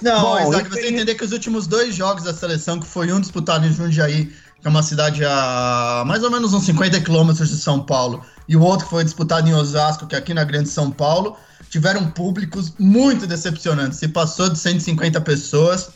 Não, 0.00 0.20
Bom, 0.22 0.40
Isaac, 0.48 0.70
você 0.70 0.88
entender 0.88 1.14
que 1.14 1.24
os 1.24 1.32
últimos 1.32 1.66
dois 1.66 1.94
jogos 1.94 2.24
da 2.24 2.32
seleção, 2.32 2.80
que 2.80 2.86
foi 2.86 3.12
um 3.12 3.20
disputado 3.20 3.66
em 3.66 3.72
Jundiaí, 3.72 4.32
que 4.60 4.66
é 4.66 4.70
uma 4.70 4.82
cidade 4.82 5.22
a 5.24 6.04
mais 6.06 6.22
ou 6.22 6.30
menos 6.30 6.54
uns 6.54 6.64
50 6.64 7.00
quilômetros 7.02 7.50
de 7.50 7.56
São 7.56 7.84
Paulo, 7.84 8.24
e 8.48 8.56
o 8.56 8.62
outro 8.62 8.86
que 8.86 8.90
foi 8.90 9.04
disputado 9.04 9.46
em 9.46 9.54
Osasco, 9.54 10.06
que 10.06 10.14
é 10.14 10.18
aqui 10.18 10.32
na 10.32 10.42
Grande 10.42 10.70
São 10.70 10.90
Paulo, 10.90 11.36
tiveram 11.68 12.08
públicos 12.10 12.72
muito 12.78 13.26
decepcionantes. 13.26 13.98
Se 13.98 14.08
passou 14.08 14.48
de 14.48 14.58
150 14.58 15.20
pessoas, 15.20 15.90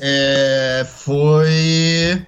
é, 0.00 0.84
foi 0.96 2.26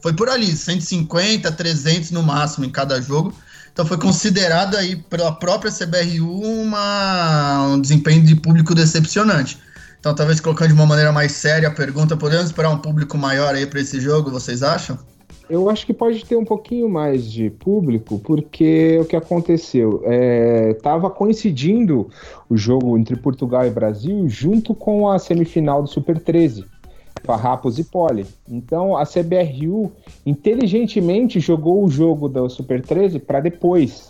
foi 0.00 0.14
por 0.14 0.28
ali, 0.30 0.56
150, 0.56 1.50
300 1.52 2.12
no 2.12 2.22
máximo 2.22 2.64
em 2.64 2.70
cada 2.70 3.00
jogo. 3.02 3.34
Então 3.80 3.88
foi 3.88 3.96
considerado 3.96 4.76
aí 4.76 4.94
pela 4.94 5.32
própria 5.32 5.72
CBRU 5.72 6.42
uma, 6.42 7.66
um 7.68 7.80
desempenho 7.80 8.22
de 8.22 8.36
público 8.36 8.74
decepcionante. 8.74 9.58
Então 9.98 10.14
talvez 10.14 10.38
colocando 10.38 10.68
de 10.68 10.74
uma 10.74 10.84
maneira 10.84 11.10
mais 11.10 11.32
séria 11.32 11.68
a 11.68 11.70
pergunta, 11.70 12.14
podemos 12.14 12.44
esperar 12.44 12.68
um 12.68 12.76
público 12.76 13.16
maior 13.16 13.54
aí 13.54 13.64
para 13.64 13.80
esse 13.80 13.98
jogo, 13.98 14.30
vocês 14.30 14.62
acham? 14.62 14.98
Eu 15.48 15.70
acho 15.70 15.86
que 15.86 15.94
pode 15.94 16.22
ter 16.26 16.36
um 16.36 16.44
pouquinho 16.44 16.90
mais 16.90 17.24
de 17.24 17.48
público, 17.48 18.18
porque 18.18 18.98
o 19.00 19.06
que 19.06 19.16
aconteceu? 19.16 20.02
Estava 20.76 21.06
é, 21.06 21.10
coincidindo 21.10 22.10
o 22.50 22.58
jogo 22.58 22.98
entre 22.98 23.16
Portugal 23.16 23.66
e 23.66 23.70
Brasil 23.70 24.28
junto 24.28 24.74
com 24.74 25.08
a 25.08 25.18
semifinal 25.18 25.82
do 25.82 25.88
Super 25.88 26.20
13. 26.20 26.66
Farrapos 27.24 27.78
e 27.78 27.84
Pole. 27.84 28.26
Então 28.48 28.96
a 28.96 29.04
CBRU 29.04 29.92
inteligentemente 30.24 31.40
jogou 31.40 31.84
o 31.84 31.90
jogo 31.90 32.28
do 32.28 32.48
Super 32.48 32.82
13 32.82 33.18
para 33.18 33.40
depois. 33.40 34.08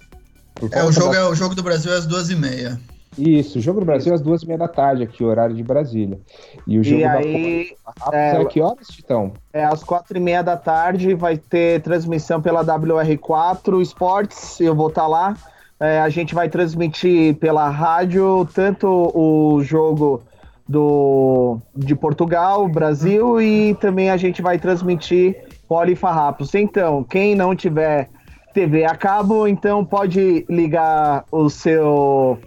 É, 0.73 0.85
o 0.85 0.93
jogo, 0.93 1.13
da... 1.13 1.19
é, 1.19 1.25
o 1.25 1.35
jogo 1.35 1.55
do 1.55 1.63
Brasil 1.63 1.93
é 1.93 1.97
às 1.97 2.07
duas 2.07 2.31
e 2.31 2.37
meia. 2.37 2.79
Isso, 3.19 3.59
o 3.59 3.61
jogo 3.61 3.81
do 3.81 3.87
Brasil 3.87 4.13
é 4.13 4.15
às 4.15 4.21
duas 4.21 4.43
e 4.43 4.47
meia 4.47 4.59
da 4.59 4.69
tarde, 4.69 5.03
aqui, 5.03 5.25
horário 5.25 5.55
de 5.55 5.63
Brasília. 5.63 6.19
E 6.67 6.79
o 6.79 6.85
jogo 6.85 7.01
e 7.01 7.05
da 7.05 7.13
aí, 7.15 7.73
é, 8.13 8.37
é 8.37 8.45
que 8.45 8.61
horas, 8.61 8.87
Titão? 8.87 9.33
É 9.53 9.65
às 9.65 9.83
quatro 9.83 10.17
e 10.17 10.21
meia 10.21 10.43
da 10.43 10.57
tarde, 10.57 11.13
vai 11.15 11.37
ter 11.37 11.83
transmissão 11.83 12.41
pela 12.41 12.65
WR4 12.65 13.83
Esportes, 13.83 14.61
eu 14.61 14.75
vou 14.75 14.89
estar 14.89 15.03
tá 15.03 15.09
lá. 15.09 15.37
É, 15.81 16.01
a 16.01 16.09
gente 16.09 16.35
vai 16.35 16.49
transmitir 16.49 17.35
pela 17.37 17.69
rádio 17.69 18.47
tanto 18.55 18.87
o 18.87 19.63
jogo 19.65 20.23
do, 20.71 21.59
de 21.77 21.97
Portugal, 21.97 22.69
Brasil 22.69 23.43
e 23.43 23.75
também 23.81 24.09
a 24.09 24.17
gente 24.17 24.41
vai 24.41 24.57
transmitir 24.57 25.37
Polifarrapos. 25.67 26.55
Então, 26.55 27.03
quem 27.03 27.35
não 27.35 27.57
tiver 27.57 28.09
TV 28.55 28.85
a 28.85 28.95
cabo, 28.95 29.49
então 29.49 29.85
pode 29.85 30.47
ligar 30.49 31.25
o 31.33 31.51
seu 31.51 32.39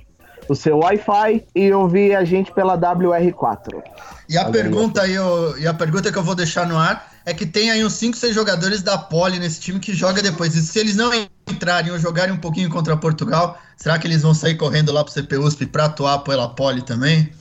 o 0.47 0.55
seu 0.55 0.77
Wi-Fi 0.79 1.45
e 1.55 1.71
ouvir 1.71 2.15
a 2.15 2.25
gente 2.25 2.51
pela 2.51 2.77
WR4. 2.77 3.81
E 4.27 4.38
a 4.38 4.49
pergunta 4.49 5.01
aí, 5.01 5.13
eu, 5.13 5.57
e 5.57 5.65
a 5.65 5.73
pergunta 5.73 6.12
que 6.12 6.17
eu 6.17 6.23
vou 6.23 6.36
deixar 6.36 6.67
no 6.67 6.77
ar 6.77 7.13
é 7.25 7.33
que 7.33 7.45
tem 7.45 7.71
aí 7.71 7.83
uns 7.83 7.93
5, 7.93 8.17
6 8.17 8.36
jogadores 8.36 8.81
da 8.81 8.97
Poli 8.97 9.39
nesse 9.39 9.62
time 9.62 9.79
que 9.79 9.93
joga 9.93 10.21
depois. 10.21 10.53
E 10.53 10.62
se 10.62 10.77
eles 10.79 10.97
não 10.97 11.12
entrarem 11.49 11.93
ou 11.93 11.97
jogarem 11.97 12.33
um 12.33 12.38
pouquinho 12.38 12.69
contra 12.69 12.97
Portugal, 12.97 13.57
será 13.77 13.97
que 13.97 14.05
eles 14.05 14.21
vão 14.21 14.33
sair 14.33 14.55
correndo 14.55 14.91
lá 14.91 15.01
pro 15.03 15.13
CPUSP 15.13 15.65
para 15.67 15.86
atuar 15.86 16.19
pela 16.19 16.49
Poli 16.49 16.81
também? 16.81 17.31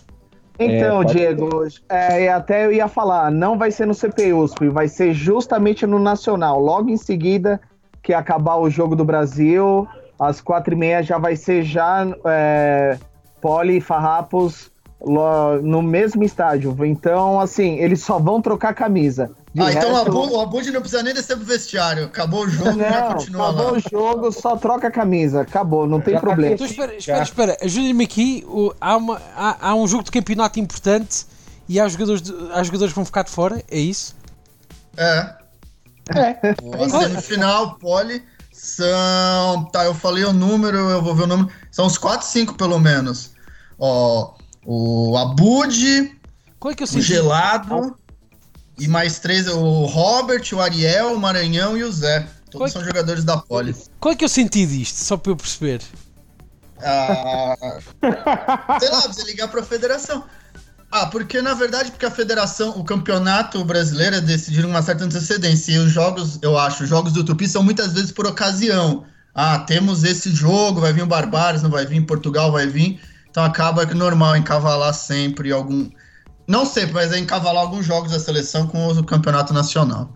Então, 0.64 1.02
é, 1.02 1.04
Diego, 1.04 1.66
é, 1.88 2.28
até 2.28 2.66
eu 2.66 2.72
ia 2.72 2.88
falar, 2.88 3.30
não 3.30 3.58
vai 3.58 3.70
ser 3.70 3.86
no 3.86 3.94
CPUSP, 3.94 4.68
vai 4.68 4.88
ser 4.88 5.12
justamente 5.12 5.86
no 5.86 5.98
Nacional. 5.98 6.60
Logo 6.60 6.90
em 6.90 6.96
seguida 6.96 7.60
que 8.02 8.12
acabar 8.12 8.56
o 8.56 8.68
jogo 8.68 8.96
do 8.96 9.04
Brasil, 9.04 9.86
às 10.18 10.40
quatro 10.40 10.74
e 10.74 10.76
meia 10.76 11.02
já 11.02 11.18
vai 11.18 11.36
ser 11.36 11.62
já 11.62 12.06
é, 12.24 12.98
Poli 13.40 13.76
e 13.76 13.80
Farrapos 13.80 14.71
no 15.04 15.82
mesmo 15.82 16.22
estádio. 16.22 16.76
Então, 16.84 17.40
assim, 17.40 17.76
eles 17.76 18.02
só 18.02 18.18
vão 18.18 18.40
trocar 18.40 18.74
camisa. 18.74 19.30
De 19.54 19.60
ah, 19.60 19.70
então 19.70 19.92
resto... 19.92 20.08
então 20.08 20.32
o 20.32 20.40
Abud 20.40 20.70
não 20.70 20.80
precisa 20.80 21.02
nem 21.02 21.12
descer 21.12 21.36
pro 21.36 21.44
vestiário. 21.44 22.04
Acabou 22.04 22.44
o 22.44 22.48
jogo, 22.48 22.70
não, 22.70 22.78
já 22.78 23.14
continua 23.14 23.48
acabou 23.48 23.72
lá. 23.72 23.72
o 23.72 23.80
jogo, 23.80 24.32
só 24.32 24.56
troca 24.56 24.88
a 24.88 24.90
camisa. 24.90 25.42
Acabou, 25.42 25.86
não 25.86 26.00
tem 26.00 26.14
já 26.14 26.20
tá 26.20 26.26
problema. 26.26 26.54
Então, 26.54 26.66
espera, 26.66 26.94
espera, 26.94 27.22
espera. 27.22 27.58
Ajude-me 27.60 28.04
aqui. 28.04 28.46
Há, 28.80 28.96
uma, 28.96 29.20
há, 29.36 29.68
há, 29.68 29.74
um 29.74 29.86
jogo 29.86 30.04
de 30.04 30.10
campeonato 30.10 30.58
importante 30.58 31.26
e 31.68 31.78
há 31.78 31.86
jogadores, 31.88 32.22
de, 32.22 32.32
há 32.52 32.62
jogadores 32.62 32.92
que 32.92 32.96
vão 32.96 33.04
ficar 33.04 33.24
de 33.24 33.30
fora, 33.30 33.62
é 33.70 33.78
isso? 33.78 34.14
É. 34.96 35.34
É. 36.14 36.36
A 36.82 36.88
semifinal, 36.88 37.74
pole, 37.76 38.22
são. 38.52 39.64
Tá, 39.72 39.84
eu 39.84 39.94
falei 39.94 40.24
o 40.24 40.32
número, 40.32 40.76
eu 40.76 41.02
vou 41.02 41.14
ver 41.14 41.24
o 41.24 41.26
número. 41.26 41.50
São 41.70 41.86
uns 41.86 41.98
4, 41.98 42.26
5 42.26 42.54
pelo 42.54 42.78
menos. 42.78 43.32
Ó, 43.78 44.34
o 44.64 45.16
Abud, 45.16 46.18
Qual 46.58 46.72
é 46.72 46.74
que 46.74 46.82
eu 46.82 46.88
o 46.88 47.00
Gelado. 47.00 47.96
E 48.78 48.88
mais 48.88 49.18
três, 49.18 49.46
o 49.48 49.84
Robert, 49.84 50.42
o 50.52 50.60
Ariel, 50.60 51.14
o 51.14 51.20
Maranhão 51.20 51.76
e 51.76 51.84
o 51.84 51.92
Zé. 51.92 52.26
Todos 52.50 52.70
é 52.70 52.72
são 52.72 52.84
jogadores 52.84 53.24
da 53.24 53.36
Poli. 53.36 53.74
Qual 54.00 54.12
é 54.12 54.16
que 54.16 54.24
eu 54.24 54.28
senti 54.28 54.66
disto, 54.66 54.96
só 54.96 55.16
para 55.16 55.32
eu 55.32 55.36
perceber? 55.36 55.80
Ah, 56.80 57.56
sei 58.80 58.90
lá, 58.90 59.02
precisa 59.02 59.26
ligar 59.26 59.48
para 59.48 59.60
a 59.60 59.64
federação. 59.64 60.24
Ah, 60.90 61.06
porque 61.06 61.40
na 61.40 61.54
verdade, 61.54 61.90
porque 61.90 62.04
a 62.04 62.10
federação, 62.10 62.78
o 62.78 62.84
campeonato 62.84 63.64
brasileiro 63.64 64.16
é 64.16 64.20
decidido 64.20 64.68
uma 64.68 64.82
certa 64.82 65.04
antecedência. 65.04 65.72
E 65.72 65.78
os 65.78 65.90
jogos, 65.90 66.38
eu 66.42 66.58
acho, 66.58 66.82
os 66.82 66.88
jogos 66.88 67.12
do 67.12 67.24
Tupi 67.24 67.48
são 67.48 67.62
muitas 67.62 67.92
vezes 67.92 68.12
por 68.12 68.26
ocasião. 68.26 69.04
Ah, 69.34 69.60
temos 69.60 70.04
esse 70.04 70.30
jogo, 70.34 70.80
vai 70.80 70.92
vir 70.92 71.02
o 71.02 71.06
Barbares, 71.06 71.62
não 71.62 71.70
vai 71.70 71.86
vir, 71.86 72.04
Portugal 72.04 72.52
vai 72.52 72.66
vir. 72.66 73.00
Então 73.32 73.42
acaba 73.42 73.86
que 73.86 73.94
normal 73.94 74.36
encavalar 74.36 74.92
sempre 74.92 75.50
algum. 75.50 75.88
Não 76.46 76.66
sempre, 76.66 76.92
mas 76.92 77.12
é 77.12 77.18
encavalar 77.18 77.62
alguns 77.62 77.86
jogos 77.86 78.12
da 78.12 78.18
seleção 78.18 78.66
com 78.66 78.88
o 78.88 79.02
campeonato 79.02 79.54
nacional. 79.54 80.10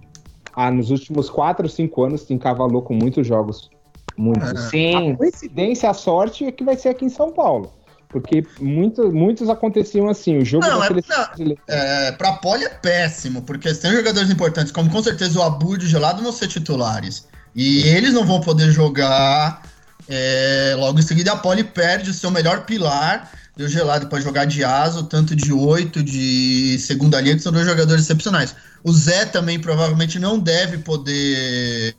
Ah, 0.54 0.70
nos 0.70 0.90
últimos 0.90 1.30
4 1.30 1.64
ou 1.64 1.70
5 1.70 2.04
anos 2.04 2.30
encavalou 2.30 2.82
com 2.82 2.92
muitos 2.92 3.26
jogos. 3.26 3.70
Muitos. 4.18 4.50
É. 4.50 4.68
Sim. 4.68 5.12
A 5.12 5.16
coincidência, 5.16 5.88
a 5.88 5.94
sorte 5.94 6.44
é 6.44 6.52
que 6.52 6.62
vai 6.62 6.76
ser 6.76 6.90
aqui 6.90 7.06
em 7.06 7.08
São 7.08 7.32
Paulo. 7.32 7.72
Porque 8.10 8.46
muito, 8.60 9.10
muitos 9.10 9.48
aconteciam 9.48 10.10
assim. 10.10 10.36
O 10.36 10.44
jogo 10.44 10.66
não, 10.66 10.78
da 10.78 10.84
é, 10.84 10.88
seleção 10.88 11.26
é, 11.68 12.12
Pra 12.12 12.32
Poli 12.32 12.64
é 12.64 12.68
péssimo, 12.68 13.42
porque 13.42 13.72
tem 13.72 13.92
jogadores 13.92 14.30
importantes, 14.30 14.70
como 14.70 14.90
com 14.90 15.02
certeza 15.02 15.38
o 15.38 15.42
Abud 15.42 15.82
e 15.82 15.86
o 15.86 15.88
Gelado 15.88 16.22
vão 16.22 16.32
ser 16.32 16.48
titulares. 16.48 17.26
E 17.54 17.82
eles 17.88 18.12
não 18.12 18.26
vão 18.26 18.42
poder 18.42 18.70
jogar. 18.70 19.62
É, 20.08 20.74
logo 20.78 20.98
em 20.98 21.02
seguida, 21.02 21.32
a 21.32 21.36
Poli 21.36 21.64
perde 21.64 22.10
o 22.10 22.14
seu 22.14 22.30
melhor 22.30 22.64
pilar 22.64 23.30
deu 23.56 23.68
gelado 23.68 24.06
para 24.06 24.20
jogar 24.20 24.44
de 24.44 24.62
aso, 24.62 25.04
tanto 25.04 25.34
de 25.34 25.50
8, 25.50 26.02
de 26.02 26.78
segunda 26.78 27.20
linha, 27.20 27.34
que 27.34 27.42
são 27.42 27.50
dois 27.50 27.64
jogadores 27.66 28.02
excepcionais. 28.04 28.54
O 28.84 28.92
Zé 28.92 29.24
também 29.24 29.58
provavelmente 29.58 30.18
não 30.18 30.38
deve 30.38 30.78
poder 30.78 31.96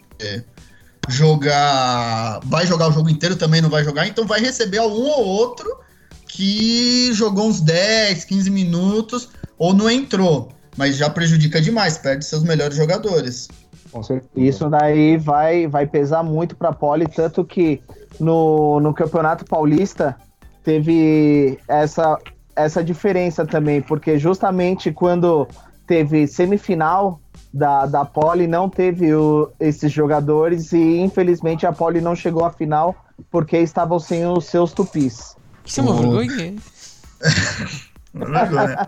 jogar. 1.10 2.40
Vai 2.46 2.68
jogar 2.68 2.90
o 2.90 2.92
jogo 2.92 3.10
inteiro, 3.10 3.36
também 3.36 3.60
não 3.60 3.70
vai 3.70 3.84
jogar, 3.84 4.08
então 4.08 4.28
vai 4.28 4.40
receber 4.40 4.80
um 4.82 4.84
ou 4.84 5.26
outro 5.26 5.80
que 6.28 7.12
jogou 7.14 7.50
uns 7.50 7.60
10, 7.60 8.26
15 8.26 8.50
minutos 8.52 9.30
ou 9.58 9.74
não 9.74 9.90
entrou. 9.90 10.52
Mas 10.78 10.96
já 10.96 11.10
prejudica 11.10 11.60
demais, 11.60 11.98
perde 11.98 12.24
seus 12.24 12.44
melhores 12.44 12.78
jogadores. 12.78 13.50
Isso 14.36 14.70
daí 14.70 15.18
vai, 15.18 15.68
vai 15.68 15.86
pesar 15.86 16.24
muito 16.24 16.56
para 16.56 16.70
a 16.70 16.74
Poli, 16.74 17.08
tanto 17.08 17.44
que 17.44 17.82
no, 18.20 18.80
no 18.80 18.94
Campeonato 18.94 19.46
Paulista 19.46 20.16
teve 20.64 21.60
essa, 21.68 22.18
essa 22.56 22.84
diferença 22.84 23.46
também, 23.46 23.82
porque 23.82 24.20
justamente 24.20 24.92
quando 24.92 25.48
teve 25.86 26.28
semifinal 26.28 27.22
da, 27.54 27.86
da 27.86 28.04
Poli, 28.04 28.48
não 28.48 28.70
teve 28.70 29.14
o, 29.14 29.50
esses 29.60 29.92
jogadores 29.92 30.74
e 30.74 30.98
infelizmente 30.98 31.66
a 31.66 31.72
Poli 31.72 32.02
não 32.02 32.16
chegou 32.16 32.46
à 32.46 32.52
final 32.52 32.96
porque 33.32 33.58
estavam 33.58 34.00
sem 34.00 34.26
os 34.28 34.46
seus 34.46 34.74
tupis. 34.74 35.36
Isso 35.66 35.80
é 35.80 35.84
uma 35.84 35.96
vergonha. 35.96 36.28
vergonha. 38.14 38.88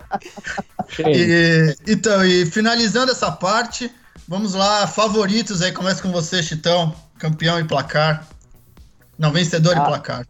e, 1.08 1.76
então, 1.88 2.24
e 2.24 2.46
finalizando 2.46 3.12
essa 3.12 3.32
parte, 3.32 3.92
vamos 4.30 4.54
lá, 4.54 4.86
favoritos 4.86 5.64
aí, 5.64 5.72
começa 5.72 6.04
com 6.04 6.12
você, 6.12 6.44
Chitão, 6.44 6.94
campeão 7.18 7.60
e 7.60 7.64
placar. 7.64 8.28
Não, 9.18 9.32
vencedor 9.32 9.76
ah, 9.76 9.82
e 9.82 9.86
placar. 9.86 10.28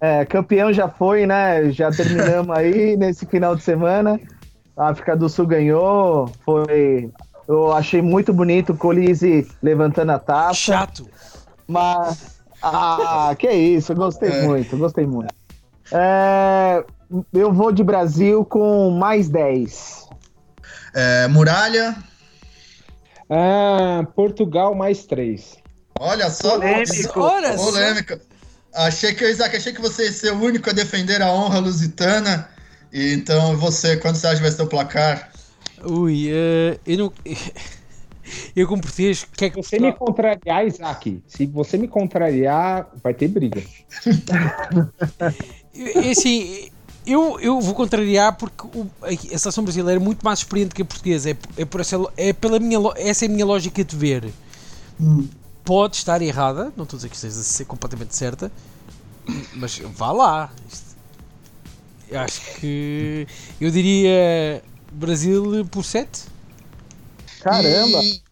É, 0.00 0.24
campeão 0.26 0.70
já 0.70 0.86
foi, 0.86 1.26
né? 1.26 1.72
Já 1.72 1.90
terminamos 1.90 2.54
aí 2.54 2.94
nesse 2.98 3.24
final 3.24 3.56
de 3.56 3.62
semana. 3.62 4.20
A 4.76 4.90
África 4.90 5.16
do 5.16 5.28
Sul 5.30 5.46
ganhou, 5.46 6.30
foi. 6.44 7.10
Eu 7.48 7.72
achei 7.72 8.02
muito 8.02 8.34
bonito 8.34 8.74
o 8.74 8.76
Colise 8.76 9.50
levantando 9.62 10.12
a 10.12 10.18
taça. 10.18 10.54
Chato. 10.54 11.08
Mas. 11.66 12.38
Ah, 12.62 13.34
que 13.38 13.50
isso, 13.50 13.94
gostei 13.94 14.30
é. 14.30 14.42
muito, 14.42 14.76
gostei 14.76 15.06
muito. 15.06 15.34
É, 15.90 16.84
eu 17.32 17.52
vou 17.52 17.72
de 17.72 17.82
Brasil 17.82 18.44
com 18.44 18.90
mais 18.90 19.28
10. 19.28 20.06
É, 20.94 21.26
muralha. 21.28 21.96
Ah, 23.30 24.06
Portugal 24.14 24.74
mais 24.74 25.04
3. 25.04 25.58
Olha 26.00 26.30
só. 26.30 26.58
Polêmico. 26.58 27.20
Olha 27.20 27.54
polêmica. 27.54 28.20
Achei 28.74 29.14
que, 29.14 29.24
Isaac, 29.24 29.56
achei 29.56 29.72
que 29.72 29.80
você 29.80 30.04
ia 30.04 30.12
ser 30.12 30.32
o 30.32 30.40
único 30.40 30.70
a 30.70 30.72
defender 30.72 31.20
a 31.20 31.32
honra 31.32 31.58
lusitana. 31.58 32.48
E 32.92 33.12
então, 33.12 33.56
você, 33.56 33.96
quando 33.96 34.16
você 34.16 34.26
acha 34.26 34.36
que 34.36 34.42
vai 34.42 34.50
ser 34.50 34.62
o 34.62 34.66
placar? 34.66 35.32
Ui, 35.84 36.30
uh, 36.30 36.78
eu 36.86 36.98
não. 36.98 37.12
Eu 38.54 38.68
como 38.68 38.82
português, 38.82 39.24
que 39.24 39.46
é 39.46 39.50
que 39.50 39.56
você 39.56 39.78
me 39.78 39.90
contrariar, 39.90 40.66
Isaac? 40.66 41.22
Se 41.26 41.46
você 41.46 41.78
me 41.78 41.88
contrariar, 41.88 42.86
vai 43.02 43.14
ter 43.14 43.28
briga. 43.28 43.62
É 45.74 46.10
assim, 46.10 46.70
eu, 47.08 47.40
eu 47.40 47.60
vou 47.60 47.74
contrariar 47.74 48.36
porque 48.36 48.66
o, 48.66 48.90
a 49.02 49.38
seleção 49.38 49.64
brasileira 49.64 50.00
é 50.00 50.04
muito 50.04 50.22
mais 50.22 50.40
experiente 50.40 50.74
que 50.74 50.82
a 50.82 50.84
portuguesa. 50.84 51.30
É, 51.30 51.36
é, 51.56 51.64
por 51.64 51.80
essa, 51.80 51.96
é 52.16 52.32
pela 52.32 52.58
minha, 52.58 52.78
essa 52.96 53.24
é 53.24 53.28
a 53.28 53.30
minha 53.30 53.46
lógica 53.46 53.82
de 53.82 53.96
ver. 53.96 54.32
Hum. 55.00 55.28
Pode 55.64 55.96
estar 55.96 56.20
errada, 56.22 56.72
não 56.76 56.84
estou 56.84 56.96
a 56.96 56.98
dizer 56.98 57.08
que 57.08 57.16
esteja 57.16 57.40
a 57.40 57.42
ser 57.42 57.64
completamente 57.66 58.16
certa, 58.16 58.50
mas 59.54 59.78
vá 59.78 60.12
lá. 60.12 60.50
Isto, 60.70 60.88
eu 62.10 62.20
acho 62.20 62.40
que 62.56 63.26
eu 63.60 63.70
diria 63.70 64.62
Brasil 64.90 65.66
por 65.70 65.84
7. 65.84 66.24
Caramba! 67.40 68.02
E... 68.02 68.22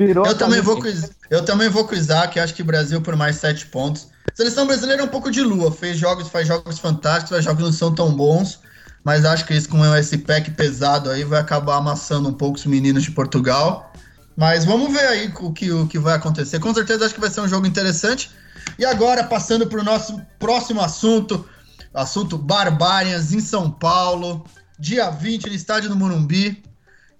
eu, 0.00 0.36
também 0.36 0.60
vou 0.60 0.80
com, 0.80 0.88
eu 1.30 1.44
também 1.44 1.68
vou 1.68 1.84
com 1.86 1.94
o 1.94 1.98
Isaac, 1.98 2.38
acho 2.40 2.54
que 2.54 2.62
Brasil 2.62 3.00
por 3.00 3.14
mais 3.14 3.36
7 3.36 3.66
pontos. 3.66 4.08
Seleção 4.32 4.66
brasileira 4.66 5.02
é 5.02 5.04
um 5.04 5.08
pouco 5.08 5.30
de 5.30 5.42
lua, 5.42 5.70
fez 5.70 5.98
jogos, 5.98 6.28
faz 6.28 6.48
jogos 6.48 6.78
fantásticos, 6.78 7.38
os 7.38 7.44
jogos 7.44 7.62
não 7.62 7.72
são 7.72 7.94
tão 7.94 8.12
bons, 8.12 8.60
mas 9.04 9.24
acho 9.24 9.44
que 9.44 9.54
isso 9.54 9.68
com 9.68 9.84
esse 9.94 10.18
pack 10.18 10.50
pesado 10.52 11.10
aí 11.10 11.24
vai 11.24 11.40
acabar 11.40 11.76
amassando 11.76 12.28
um 12.28 12.32
pouco 12.32 12.56
os 12.56 12.64
meninos 12.64 13.02
de 13.02 13.10
Portugal. 13.10 13.92
Mas 14.36 14.64
vamos 14.64 14.92
ver 14.92 15.04
aí 15.06 15.32
o 15.40 15.52
que, 15.52 15.70
o 15.70 15.86
que 15.86 15.98
vai 15.98 16.14
acontecer. 16.14 16.58
Com 16.58 16.74
certeza 16.74 17.04
acho 17.04 17.14
que 17.14 17.20
vai 17.20 17.30
ser 17.30 17.40
um 17.40 17.48
jogo 17.48 17.66
interessante. 17.66 18.30
E 18.78 18.84
agora, 18.84 19.22
passando 19.22 19.66
para 19.66 19.80
o 19.80 19.84
nosso 19.84 20.20
próximo 20.38 20.80
assunto, 20.80 21.46
assunto 21.92 22.36
Barbarians 22.36 23.32
em 23.32 23.40
São 23.40 23.70
Paulo, 23.70 24.44
dia 24.78 25.10
20 25.10 25.48
no 25.48 25.54
estádio 25.54 25.88
do 25.88 25.96
Morumbi. 25.96 26.64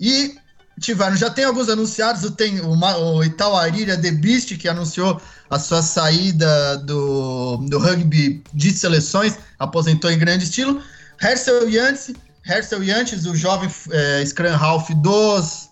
E 0.01 0.37
tiveram, 0.81 1.17
já 1.17 1.31
tem 1.31 1.45
alguns 1.45 1.69
anunciados, 1.69 2.29
tem 2.33 2.61
o, 2.61 2.71
o 2.71 3.25
Itauaríria 3.25 4.01
The 4.01 4.11
Beast, 4.11 4.57
que 4.57 4.69
anunciou 4.69 5.21
a 5.51 5.59
sua 5.59 5.83
saída 5.83 6.79
do, 6.79 7.59
do 7.69 7.79
rugby 7.79 8.43
de 8.53 8.71
seleções, 8.73 9.39
aposentou 9.59 10.11
em 10.11 10.19
grande 10.19 10.45
estilo. 10.45 10.83
Hersel 11.23 11.69
Yantes, 11.69 12.13
Hersel 12.47 12.83
Yantes, 12.83 13.25
o 13.27 13.37
jovem 13.37 13.71
é, 13.91 14.25
Scrum 14.27 14.55
Half 14.55 14.91
dos 14.97 15.71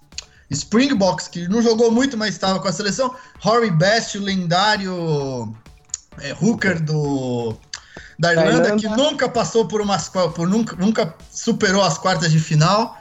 Springboks, 0.50 1.28
que 1.28 1.48
não 1.48 1.62
jogou 1.62 1.90
muito, 1.90 2.16
mas 2.16 2.30
estava 2.30 2.60
com 2.60 2.68
a 2.68 2.72
seleção. 2.72 3.14
Rory 3.40 3.70
Best, 3.70 4.18
o 4.18 4.22
lendário 4.22 5.54
é, 6.20 6.34
hooker 6.40 6.80
do, 6.80 7.56
da 8.18 8.32
Irlanda, 8.32 8.68
Irlanda, 8.68 8.76
que 8.76 8.88
nunca 8.88 9.28
passou 9.28 9.66
por 9.66 9.80
umas 9.80 10.08
por 10.08 10.48
nunca, 10.48 10.76
nunca 10.76 11.14
superou 11.30 11.82
as 11.82 11.98
quartas 11.98 12.30
de 12.30 12.38
final. 12.38 12.96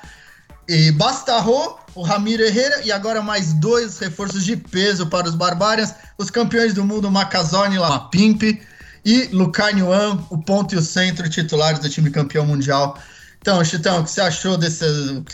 E 0.68 0.92
Bastarro, 0.92 1.78
o 1.96 2.02
Ramiro 2.02 2.44
Herrera 2.44 2.82
e 2.84 2.92
agora 2.92 3.22
mais 3.22 3.54
dois 3.54 4.00
reforços 4.00 4.44
de 4.44 4.56
peso 4.56 5.08
para 5.08 5.28
os 5.28 5.36
Barbarians, 5.36 5.94
os 6.18 6.30
campeões 6.30 6.74
do 6.74 6.84
mundo 6.84 7.12
Macazone 7.12 7.78
Pimp 8.12 8.44
e 9.04 9.30
Lucarne 9.32 9.84
Wan, 9.84 10.20
o 10.30 10.38
ponto 10.38 10.76
e 10.76 10.78
o 10.78 10.82
centro 10.82 11.30
titulares 11.30 11.80
do 11.80 11.90
time 11.90 12.10
campeão 12.10 12.46
mundial. 12.46 12.98
Então, 13.42 13.64
Chitão, 13.64 14.02
o 14.02 14.04
que 14.04 14.12
você 14.12 14.22
achou 14.22 14.56
desse. 14.56 14.86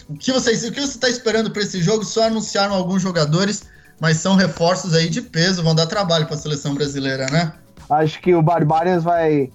O 0.07 0.13
que, 0.17 0.31
vocês, 0.31 0.63
o 0.63 0.71
que 0.71 0.79
você 0.79 0.95
está 0.95 1.09
esperando 1.09 1.51
para 1.51 1.61
esse 1.61 1.81
jogo? 1.81 2.05
Só 2.05 2.23
anunciaram 2.23 2.73
alguns 2.73 3.01
jogadores, 3.01 3.63
mas 3.99 4.17
são 4.17 4.35
reforços 4.35 4.93
aí 4.93 5.09
de 5.09 5.21
peso, 5.21 5.61
vão 5.61 5.75
dar 5.75 5.87
trabalho 5.87 6.25
para 6.25 6.35
a 6.35 6.39
seleção 6.39 6.73
brasileira, 6.73 7.27
né? 7.29 7.51
Acho 7.89 8.21
que 8.21 8.33
o 8.33 8.41
Barbarians 8.41 9.03
vai. 9.03 9.51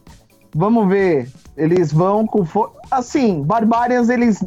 Vamos 0.54 0.86
ver. 0.86 1.30
Eles 1.56 1.92
vão 1.92 2.26
com. 2.26 2.46
Assim, 2.90 3.42
Barbarians, 3.42 4.10
eles 4.10 4.44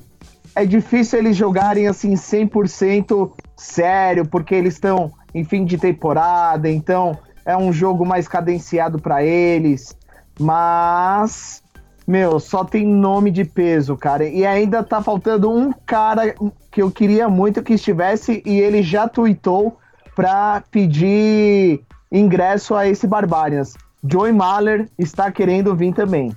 é 0.56 0.66
difícil 0.66 1.20
eles 1.20 1.36
jogarem 1.36 1.88
assim 1.88 2.14
100% 2.14 3.32
sério, 3.58 4.26
porque 4.26 4.56
eles 4.56 4.76
estão 4.76 5.12
em 5.34 5.44
fim 5.44 5.66
de 5.66 5.78
temporada, 5.78 6.70
então 6.70 7.18
é 7.46 7.56
um 7.56 7.74
jogo 7.74 8.06
mais 8.06 8.28
cadenciado 8.28 9.00
para 9.00 9.24
eles. 9.24 9.96
Mas, 10.40 11.62
meu, 12.08 12.40
só 12.40 12.64
tem 12.64 12.86
nome 12.86 13.32
de 13.32 13.44
peso, 13.44 13.98
cara. 13.98 14.26
E 14.26 14.46
ainda 14.46 14.82
tá 14.82 15.02
faltando 15.02 15.52
um 15.52 15.74
cara 15.86 16.34
que 16.72 16.82
eu 16.82 16.90
queria 16.90 17.28
muito 17.28 17.62
que 17.62 17.74
estivesse 17.74 18.42
e 18.46 18.60
ele 18.60 18.82
já 18.82 19.08
tweetou 19.08 19.78
para 20.16 20.64
pedir 20.72 21.82
ingresso 22.12 22.74
a 22.74 22.88
esse 22.88 23.06
Barbarians. 23.06 23.74
Joey 24.08 24.32
Mahler 24.32 24.88
está 24.98 25.32
querendo 25.32 25.76
vir 25.76 25.94
também. 25.94 26.32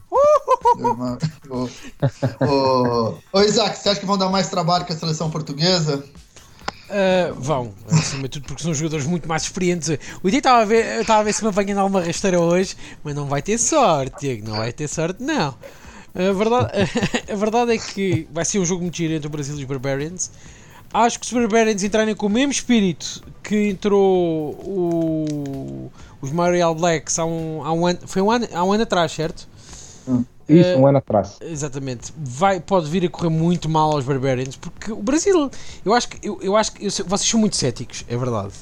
Ô, 3.33 3.41
Isaac, 3.43 3.79
você 3.79 3.89
acha 3.91 4.01
que 4.01 4.07
vão 4.07 4.19
dar 4.19 4.29
mais 4.29 4.49
trabalho 4.49 4.85
que 4.85 4.93
a 4.93 4.97
seleção 4.97 5.31
portuguesa? 5.31 6.05
Uh, 6.89 7.35
vão, 7.35 7.75
acima 7.91 8.23
de 8.23 8.29
tudo, 8.31 8.47
porque 8.47 8.63
são 8.63 8.73
jogadores 8.73 9.07
muito 9.07 9.29
mais 9.29 9.43
experientes. 9.43 9.99
O 10.23 10.31
dia 10.31 10.39
estava 10.39 10.63
a 10.63 10.65
ver, 10.65 11.01
estava 11.01 11.21
a 11.21 11.23
ver 11.23 11.35
se 11.35 11.43
me 11.43 11.51
apanha 11.51 11.75
em 11.75 11.79
alguma 11.79 12.03
rasteira 12.03 12.41
hoje, 12.41 12.77
mas 13.05 13.15
não 13.15 13.27
vai 13.27 13.43
ter 13.43 13.59
sorte, 13.59 14.21
Diego, 14.21 14.49
não 14.49 14.57
vai 14.57 14.73
ter 14.73 14.89
sorte, 14.89 15.23
não. 15.23 15.55
A 16.15 16.33
verdade, 16.33 16.73
a 17.31 17.37
verdade 17.37 17.73
é 17.73 17.79
que 17.79 18.27
vai 18.33 18.45
ser 18.45 18.59
um 18.59 18.65
jogo 18.65 18.83
muito 18.83 18.97
giro 18.97 19.13
entre 19.13 19.27
o 19.27 19.31
Brasil 19.31 19.55
e 19.55 19.59
os 19.59 19.65
Barbarians. 19.65 20.31
Acho 20.93 21.21
que 21.21 21.27
os 21.27 21.33
Barbarians 21.33 21.83
entrarem 21.83 22.15
com 22.15 22.27
o 22.27 22.31
mesmo 22.31 22.53
espírito 22.53 23.23
que 23.43 23.69
entrou 23.69 24.53
o, 24.55 25.93
os 26.23 26.33
Mario 26.33 26.75
Blacks 26.75 27.19
há 27.19 27.27
um, 27.27 27.63
há 27.63 27.73
um 27.73 27.87
ano, 27.87 27.99
foi 28.07 28.23
um 28.23 28.31
ano, 28.31 28.49
há 28.53 28.65
um 28.65 28.73
ano 28.73 28.83
atrás, 28.85 29.13
certo? 29.13 29.47
Hum. 30.09 30.25
Isso, 30.49 30.71
uh, 30.71 30.81
um 30.81 30.87
ano 30.87 30.99
atrás. 30.99 31.37
Exatamente. 31.43 32.13
Vai, 32.17 32.59
pode 32.59 32.89
vir 32.89 33.05
a 33.05 33.09
correr 33.11 33.29
muito 33.29 33.69
mal 33.69 33.93
aos 33.93 34.05
Barbarians, 34.05 34.57
porque 34.57 34.91
o 34.91 35.03
Brasil, 35.03 35.51
eu 35.85 35.93
acho 35.93 36.09
que, 36.09 36.27
eu, 36.27 36.39
eu 36.41 36.57
acho 36.57 36.73
que 36.73 36.87
eu, 36.87 36.91
vocês 36.91 37.29
são 37.29 37.39
muito 37.39 37.55
céticos, 37.55 38.05
é 38.09 38.17
verdade. 38.17 38.55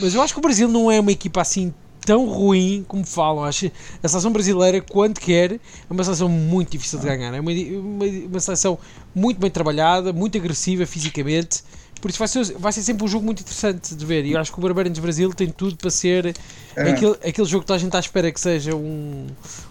Mas 0.00 0.14
eu 0.14 0.22
acho 0.22 0.32
que 0.32 0.40
o 0.40 0.42
Brasil 0.42 0.68
não 0.68 0.90
é 0.90 0.98
uma 0.98 1.12
equipa 1.12 1.40
assim 1.40 1.72
tão 2.04 2.26
ruim 2.26 2.84
como 2.88 3.04
falam. 3.04 3.44
Acho 3.44 3.70
a 4.02 4.08
seleção 4.08 4.32
brasileira, 4.32 4.80
quando 4.80 5.20
quer, 5.20 5.52
é 5.52 5.58
uma 5.88 6.02
seleção 6.02 6.28
muito 6.28 6.70
difícil 6.70 6.98
de 6.98 7.06
ganhar. 7.06 7.32
É 7.32 7.40
uma, 7.40 7.52
uma, 7.52 8.04
uma 8.28 8.40
seleção 8.40 8.78
muito 9.14 9.40
bem 9.40 9.50
trabalhada, 9.50 10.12
muito 10.12 10.36
agressiva 10.36 10.84
fisicamente. 10.86 11.62
Por 12.00 12.08
isso 12.08 12.18
vai 12.18 12.28
ser, 12.28 12.44
vai 12.58 12.72
ser 12.72 12.82
sempre 12.82 13.04
um 13.04 13.08
jogo 13.08 13.24
muito 13.24 13.40
interessante 13.40 13.94
de 13.94 14.06
ver. 14.06 14.24
E 14.24 14.32
eu 14.32 14.40
acho 14.40 14.52
que 14.52 14.58
o 14.58 14.62
Barbarians 14.62 14.98
Brasil 14.98 15.32
tem 15.34 15.48
tudo 15.48 15.76
para 15.76 15.90
ser 15.90 16.34
é. 16.74 16.90
aquele, 16.90 17.12
aquele 17.24 17.46
jogo 17.46 17.64
que 17.64 17.72
a 17.72 17.76
gente 17.76 17.88
está 17.88 17.98
à 17.98 18.00
espera 18.00 18.32
que 18.32 18.40
seja 18.40 18.74
um, 18.74 19.26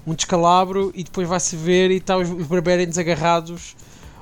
um 0.05 0.13
descalabro 0.13 0.91
e 0.93 1.03
depois 1.03 1.27
vai-se 1.27 1.55
ver 1.55 1.89
e 1.89 1.97
está 1.97 2.17
os, 2.17 2.29
os 2.29 2.45
Barbarians 2.45 2.97
agarrados 2.97 3.75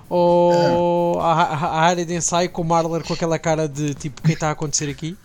ou 0.09 1.15
é. 1.19 1.21
à, 1.21 1.81
área 1.81 2.05
de 2.05 2.13
ensaio 2.13 2.49
com 2.49 2.61
o 2.61 2.65
Marler 2.65 3.03
com 3.03 3.13
aquela 3.13 3.37
cara 3.37 3.67
de 3.67 3.93
tipo 3.93 4.21
o 4.21 4.23
que 4.23 4.33
está 4.33 4.47
a 4.47 4.51
acontecer 4.51 4.89
aqui. 4.89 5.17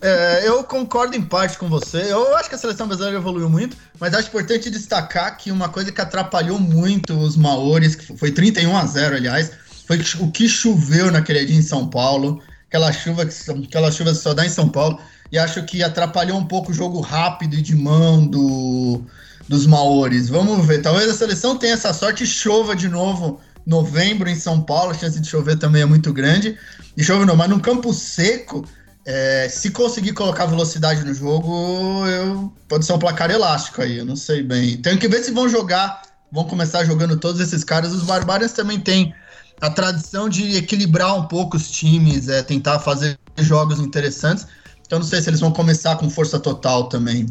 É, 0.00 0.48
eu 0.48 0.64
concordo 0.64 1.16
em 1.16 1.22
parte 1.22 1.56
com 1.56 1.68
você. 1.68 2.10
Eu 2.10 2.36
acho 2.36 2.48
que 2.48 2.56
a 2.56 2.58
seleção 2.58 2.88
brasileira 2.88 3.18
evoluiu 3.18 3.48
muito, 3.48 3.76
mas 3.98 4.12
acho 4.12 4.28
importante 4.28 4.70
destacar 4.70 5.36
que 5.36 5.52
uma 5.52 5.68
coisa 5.68 5.92
que 5.92 6.00
atrapalhou 6.00 6.58
muito 6.58 7.14
os 7.14 7.36
Maores, 7.36 7.94
que 7.94 8.16
foi 8.16 8.32
31 8.32 8.76
a 8.76 8.84
0, 8.84 9.16
aliás, 9.16 9.52
foi 9.86 10.02
o 10.20 10.30
que 10.30 10.48
choveu 10.48 11.10
naquele 11.10 11.44
dia 11.44 11.56
em 11.56 11.62
São 11.62 11.88
Paulo. 11.88 12.42
Aquela 12.68 12.92
chuva 12.92 13.24
que 13.24 13.34
aquela 13.64 13.90
chuva 13.92 14.12
só 14.14 14.34
dá 14.34 14.44
em 14.44 14.50
São 14.50 14.68
Paulo. 14.68 14.98
E 15.30 15.38
acho 15.38 15.62
que 15.64 15.82
atrapalhou 15.82 16.36
um 16.36 16.44
pouco 16.44 16.72
o 16.72 16.74
jogo 16.74 17.00
rápido 17.00 17.54
e 17.54 17.62
de 17.62 17.74
mão 17.74 18.26
do, 18.26 19.02
dos 19.48 19.66
Maores. 19.66 20.28
Vamos 20.28 20.66
ver. 20.66 20.82
Talvez 20.82 21.08
a 21.08 21.14
seleção 21.14 21.56
tenha 21.56 21.74
essa 21.74 21.92
sorte 21.92 22.24
e 22.24 22.26
chova 22.26 22.74
de 22.74 22.88
novo 22.88 23.40
novembro 23.64 24.28
em 24.28 24.34
São 24.34 24.60
Paulo. 24.60 24.90
A 24.90 24.94
chance 24.94 25.20
de 25.20 25.28
chover 25.28 25.56
também 25.56 25.82
é 25.82 25.86
muito 25.86 26.12
grande. 26.12 26.58
E 26.96 27.04
chove 27.04 27.24
não, 27.24 27.36
mas 27.36 27.48
num 27.48 27.60
campo 27.60 27.92
seco 27.92 28.66
é, 29.06 29.48
se 29.48 29.70
conseguir 29.70 30.12
colocar 30.14 30.46
velocidade 30.46 31.04
no 31.04 31.14
jogo, 31.14 32.04
eu, 32.08 32.52
pode 32.68 32.84
ser 32.84 32.92
um 32.92 32.98
placar 32.98 33.30
elástico 33.30 33.80
aí, 33.80 33.98
eu 33.98 34.04
não 34.04 34.16
sei 34.16 34.42
bem. 34.42 34.76
Tenho 34.78 34.98
que 34.98 35.06
ver 35.06 35.22
se 35.22 35.30
vão 35.30 35.48
jogar, 35.48 36.02
vão 36.32 36.42
começar 36.42 36.84
jogando 36.84 37.16
todos 37.16 37.40
esses 37.40 37.62
caras. 37.62 37.92
Os 37.92 38.02
Barbários 38.02 38.50
também 38.50 38.80
têm 38.80 39.14
a 39.60 39.70
tradição 39.70 40.28
de 40.28 40.56
equilibrar 40.56 41.16
um 41.16 41.26
pouco 41.26 41.56
os 41.56 41.70
times, 41.70 42.28
é, 42.28 42.42
tentar 42.42 42.78
fazer 42.78 43.18
jogos 43.38 43.80
interessantes. 43.80 44.46
Então 44.86 44.98
não 44.98 45.06
sei 45.06 45.20
se 45.20 45.30
eles 45.30 45.40
vão 45.40 45.52
começar 45.52 45.96
com 45.96 46.08
força 46.08 46.38
total 46.38 46.88
também. 46.88 47.26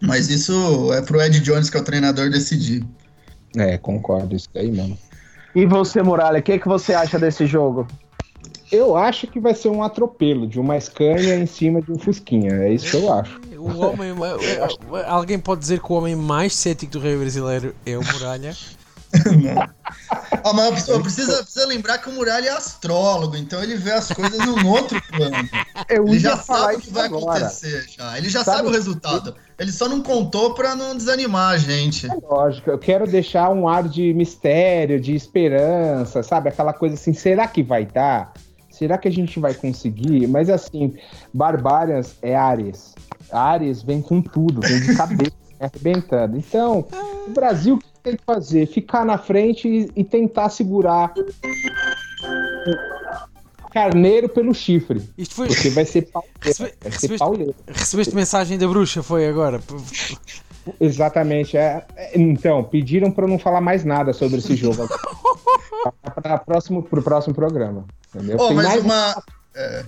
Mas 0.00 0.28
isso 0.28 0.92
é 0.92 1.00
pro 1.00 1.20
Ed 1.20 1.40
Jones, 1.40 1.70
que 1.70 1.76
é 1.76 1.80
o 1.80 1.84
treinador, 1.84 2.28
decidir. 2.28 2.84
É, 3.56 3.78
concordo, 3.78 4.34
isso 4.34 4.48
aí 4.54 4.70
mesmo. 4.70 4.98
E 5.54 5.66
você, 5.66 6.02
Muralha, 6.02 6.40
o 6.40 6.42
que, 6.42 6.58
que 6.58 6.66
você 6.66 6.94
acha 6.94 7.18
desse 7.18 7.46
jogo? 7.46 7.86
Eu 8.70 8.96
acho 8.96 9.26
que 9.26 9.38
vai 9.38 9.54
ser 9.54 9.68
um 9.68 9.82
atropelo 9.82 10.46
de 10.46 10.58
uma 10.58 10.80
Scania 10.80 11.36
em 11.36 11.46
cima 11.46 11.82
de 11.82 11.92
um 11.92 11.98
Fusquinha. 11.98 12.52
É 12.52 12.72
isso 12.72 12.90
que 12.90 12.96
eu 12.96 13.12
acho. 13.12 13.40
O 13.58 13.78
homem, 13.78 14.12
alguém 15.06 15.38
pode 15.38 15.60
dizer 15.60 15.80
que 15.80 15.92
o 15.92 15.96
homem 15.96 16.16
mais 16.16 16.54
cético 16.54 16.92
do 16.92 16.98
rei 16.98 17.16
brasileiro 17.16 17.74
é 17.84 17.96
o 17.96 18.02
Muralha? 18.02 18.56
ah, 20.44 20.52
mas 20.52 20.66
a 20.66 20.72
pessoa 20.72 21.02
precisa, 21.02 21.42
precisa 21.42 21.66
lembrar 21.66 21.98
que 21.98 22.08
o 22.08 22.12
Muralha 22.12 22.48
é 22.48 22.52
astrólogo, 22.52 23.36
então 23.36 23.62
ele 23.62 23.76
vê 23.76 23.92
as 23.92 24.08
coisas 24.08 24.38
num 24.38 24.66
outro 24.68 25.00
plano. 25.08 25.48
Eu 25.88 26.06
ele 26.06 26.18
já 26.18 26.36
sabe 26.36 26.76
o 26.76 26.80
que 26.80 26.90
vai 26.90 27.06
agora. 27.06 27.38
acontecer. 27.38 27.86
Já. 27.96 28.18
Ele 28.18 28.28
já 28.28 28.42
sabe, 28.44 28.58
sabe 28.58 28.68
o 28.68 28.72
resultado. 28.72 29.34
Ele 29.58 29.72
só 29.72 29.88
não 29.88 30.02
contou 30.02 30.54
para 30.54 30.74
não 30.74 30.96
desanimar 30.96 31.54
a 31.54 31.58
gente. 31.58 32.10
É 32.10 32.14
lógico, 32.14 32.70
eu 32.70 32.78
quero 32.78 33.06
deixar 33.06 33.50
um 33.50 33.68
ar 33.68 33.88
de 33.88 34.12
mistério, 34.14 35.00
de 35.00 35.14
esperança, 35.14 36.22
sabe? 36.22 36.48
Aquela 36.48 36.72
coisa 36.72 36.94
assim, 36.94 37.12
será 37.12 37.46
que 37.46 37.62
vai 37.62 37.84
dar? 37.84 38.32
será 38.82 38.98
que 38.98 39.06
a 39.06 39.12
gente 39.12 39.38
vai 39.38 39.54
conseguir? 39.54 40.26
Mas 40.26 40.50
assim, 40.50 40.94
Barbarians 41.32 42.16
é 42.20 42.34
Ares. 42.34 42.94
Ares 43.30 43.82
vem 43.82 44.02
com 44.02 44.20
tudo, 44.20 44.60
vem 44.60 44.80
de 44.80 44.96
cabeça, 44.96 45.32
arrebentando. 45.60 46.36
Então, 46.36 46.86
o 47.26 47.30
Brasil 47.30 47.78
tem 48.02 48.16
que 48.16 48.24
fazer? 48.24 48.66
Ficar 48.66 49.04
na 49.04 49.18
frente 49.18 49.68
e, 49.68 49.90
e 49.94 50.04
tentar 50.04 50.48
segurar 50.48 51.12
carneiro 53.72 54.28
pelo 54.28 54.54
chifre. 54.54 55.02
Isto 55.16 55.34
foi... 55.34 55.48
Porque 55.48 55.70
vai 55.70 55.84
ser 55.84 56.02
pauleiro. 56.02 56.36
Recebe... 56.40 56.74
Vai 56.80 56.92
ser 56.92 57.18
pauleiro. 57.18 57.54
Recebeste 57.66 58.14
mensagem 58.14 58.58
da 58.58 58.68
bruxa, 58.68 59.02
foi 59.02 59.26
agora. 59.26 59.60
Exatamente. 60.80 61.56
É, 61.56 61.84
é 61.96 62.18
então, 62.18 62.62
pediram 62.64 63.10
para 63.10 63.26
não 63.26 63.38
falar 63.38 63.60
mais 63.60 63.84
nada 63.84 64.12
sobre 64.12 64.38
esse 64.38 64.54
jogo. 64.54 64.88
para 66.22 66.38
próximo, 66.38 66.82
pro 66.82 67.02
próximo 67.02 67.34
programa. 67.34 67.84
Entendeu? 68.14 68.36
Oh, 68.38 68.52
mas 68.52 68.66
mais... 68.66 68.84
uma. 68.84 69.22
É, 69.54 69.84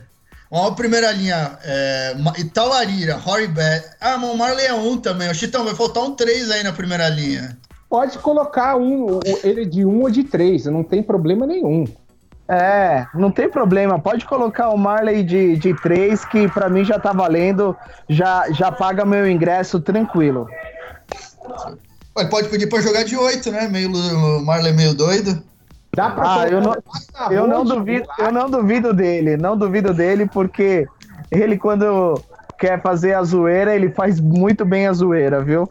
uma 0.51 0.75
primeira 0.75 1.13
linha. 1.13 1.59
É, 1.63 2.17
Italarira, 2.39 3.21
Horibet. 3.25 3.85
Ah, 4.01 4.17
mas 4.17 4.31
o 4.31 4.37
Marley 4.37 4.67
é 4.67 4.75
um 4.75 4.97
também. 4.97 5.31
O 5.31 5.35
Chitão, 5.35 5.65
vai 5.65 5.75
faltar 5.75 6.03
um 6.05 6.15
3 6.15 6.51
aí 6.51 6.63
na 6.63 6.73
primeira 6.73 7.09
linha. 7.09 7.57
Pode 7.95 8.19
colocar 8.19 8.77
um, 8.77 9.21
ele 9.45 9.65
de 9.65 9.85
um 9.85 10.03
ou 10.03 10.11
de 10.11 10.25
três, 10.25 10.67
não 10.67 10.83
tem 10.83 11.01
problema 11.01 11.47
nenhum. 11.47 11.85
É, 12.49 13.07
não 13.15 13.31
tem 13.31 13.49
problema. 13.49 14.01
Pode 14.01 14.25
colocar 14.25 14.71
o 14.71 14.77
Marley 14.77 15.23
de, 15.23 15.57
de 15.57 15.73
três, 15.75 16.25
que 16.25 16.49
para 16.49 16.69
mim 16.69 16.85
já 16.85 16.99
tá 16.99 17.13
valendo. 17.13 17.77
Já, 18.09 18.51
já 18.51 18.73
paga 18.73 19.05
meu 19.05 19.31
ingresso 19.31 19.79
tranquilo. 19.79 20.49
Ele 22.19 22.29
pode 22.29 22.49
pedir 22.49 22.67
para 22.67 22.83
jogar 22.83 23.05
de 23.05 23.17
oito, 23.17 23.53
né? 23.53 23.69
Meio, 23.69 23.93
o 23.93 24.45
Marley 24.45 24.73
meio 24.73 24.93
doido. 24.93 25.41
Dá 25.95 26.11
pra 26.11 26.43
ah, 26.43 26.49
eu 26.49 26.61
não, 26.61 26.75
eu 27.31 27.47
não 27.47 27.65
duvido, 27.65 28.09
eu 28.19 28.33
não 28.33 28.51
duvido 28.51 28.93
dele, 28.93 29.37
não 29.37 29.57
duvido 29.57 29.95
dele 29.95 30.27
porque 30.27 30.85
ele 31.31 31.57
quando 31.57 32.21
quer 32.59 32.81
fazer 32.83 33.15
a 33.15 33.23
zoeira, 33.23 33.75
ele 33.75 33.91
faz 33.91 34.21
muito 34.21 34.65
bem 34.65 34.87
a 34.87 34.93
zoeira, 34.93 35.43
viu? 35.43 35.69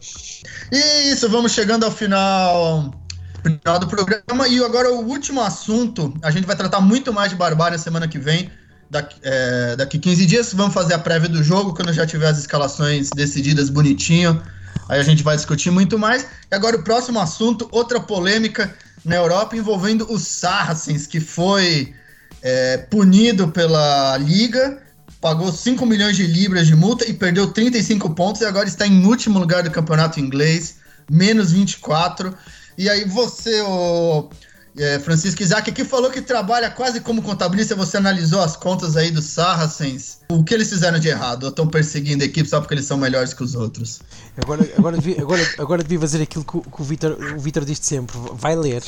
Isso, 0.70 1.28
vamos 1.28 1.52
chegando 1.52 1.84
ao 1.84 1.90
final, 1.90 2.94
final 3.42 3.78
do 3.78 3.86
programa 3.86 4.48
e 4.48 4.62
agora 4.64 4.92
o 4.92 5.06
último 5.06 5.40
assunto, 5.40 6.14
a 6.22 6.30
gente 6.30 6.46
vai 6.46 6.56
tratar 6.56 6.80
muito 6.80 7.12
mais 7.12 7.30
de 7.30 7.36
Barbárie 7.36 7.76
na 7.76 7.82
semana 7.82 8.08
que 8.08 8.18
vem. 8.18 8.50
Daqui, 8.90 9.18
é, 9.22 9.76
daqui 9.76 9.98
15 9.98 10.26
dias 10.26 10.52
vamos 10.52 10.74
fazer 10.74 10.94
a 10.94 10.98
prévia 10.98 11.28
do 11.28 11.42
jogo, 11.42 11.74
quando 11.74 11.92
já 11.92 12.06
tiver 12.06 12.28
as 12.28 12.38
escalações 12.38 13.10
decididas 13.10 13.68
bonitinho. 13.68 14.40
Aí 14.88 15.00
a 15.00 15.02
gente 15.02 15.22
vai 15.22 15.36
discutir 15.36 15.70
muito 15.70 15.98
mais. 15.98 16.26
E 16.50 16.54
agora 16.54 16.76
o 16.76 16.82
próximo 16.82 17.18
assunto, 17.18 17.68
outra 17.72 17.98
polêmica 17.98 18.74
na 19.04 19.16
Europa 19.16 19.56
envolvendo 19.56 20.10
o 20.12 20.18
Saracens, 20.18 21.06
que 21.06 21.20
foi 21.20 21.94
é, 22.42 22.76
punido 22.76 23.48
pela 23.48 24.16
Liga, 24.18 24.78
pagou 25.24 25.50
5 25.50 25.86
milhões 25.86 26.18
de 26.18 26.26
libras 26.26 26.66
de 26.66 26.76
multa 26.76 27.08
e 27.08 27.14
perdeu 27.14 27.50
35 27.50 28.10
pontos 28.10 28.42
e 28.42 28.44
agora 28.44 28.68
está 28.68 28.86
em 28.86 29.06
último 29.06 29.38
lugar 29.38 29.62
do 29.62 29.70
campeonato 29.70 30.20
inglês, 30.20 30.76
menos 31.10 31.50
24. 31.50 32.36
E 32.76 32.90
aí 32.90 33.06
você, 33.06 33.62
o 33.62 34.28
é, 34.76 34.98
Francisco 34.98 35.42
Isaac, 35.42 35.72
que 35.72 35.82
falou 35.82 36.10
que 36.10 36.20
trabalha 36.20 36.70
quase 36.70 37.00
como 37.00 37.22
contabilista, 37.22 37.74
você 37.74 37.96
analisou 37.96 38.42
as 38.42 38.54
contas 38.54 38.98
aí 38.98 39.10
dos 39.10 39.24
Saracens. 39.24 40.18
O 40.28 40.44
que 40.44 40.52
eles 40.52 40.68
fizeram 40.68 40.98
de 40.98 41.08
errado? 41.08 41.48
Estão 41.48 41.66
perseguindo 41.66 42.22
a 42.22 42.26
equipe 42.26 42.46
só 42.46 42.60
porque 42.60 42.74
eles 42.74 42.84
são 42.84 42.98
melhores 42.98 43.32
que 43.32 43.42
os 43.42 43.54
outros? 43.54 44.00
Agora, 44.36 44.68
agora, 44.76 44.98
devia, 44.98 45.22
agora, 45.22 45.54
agora 45.56 45.82
devia 45.82 46.00
fazer 46.00 46.22
aquilo 46.22 46.44
que, 46.44 46.60
que 46.60 46.82
o 46.82 47.40
Vitor 47.40 47.64
diz 47.64 47.78
sempre: 47.80 48.14
vai 48.34 48.54
ler. 48.54 48.82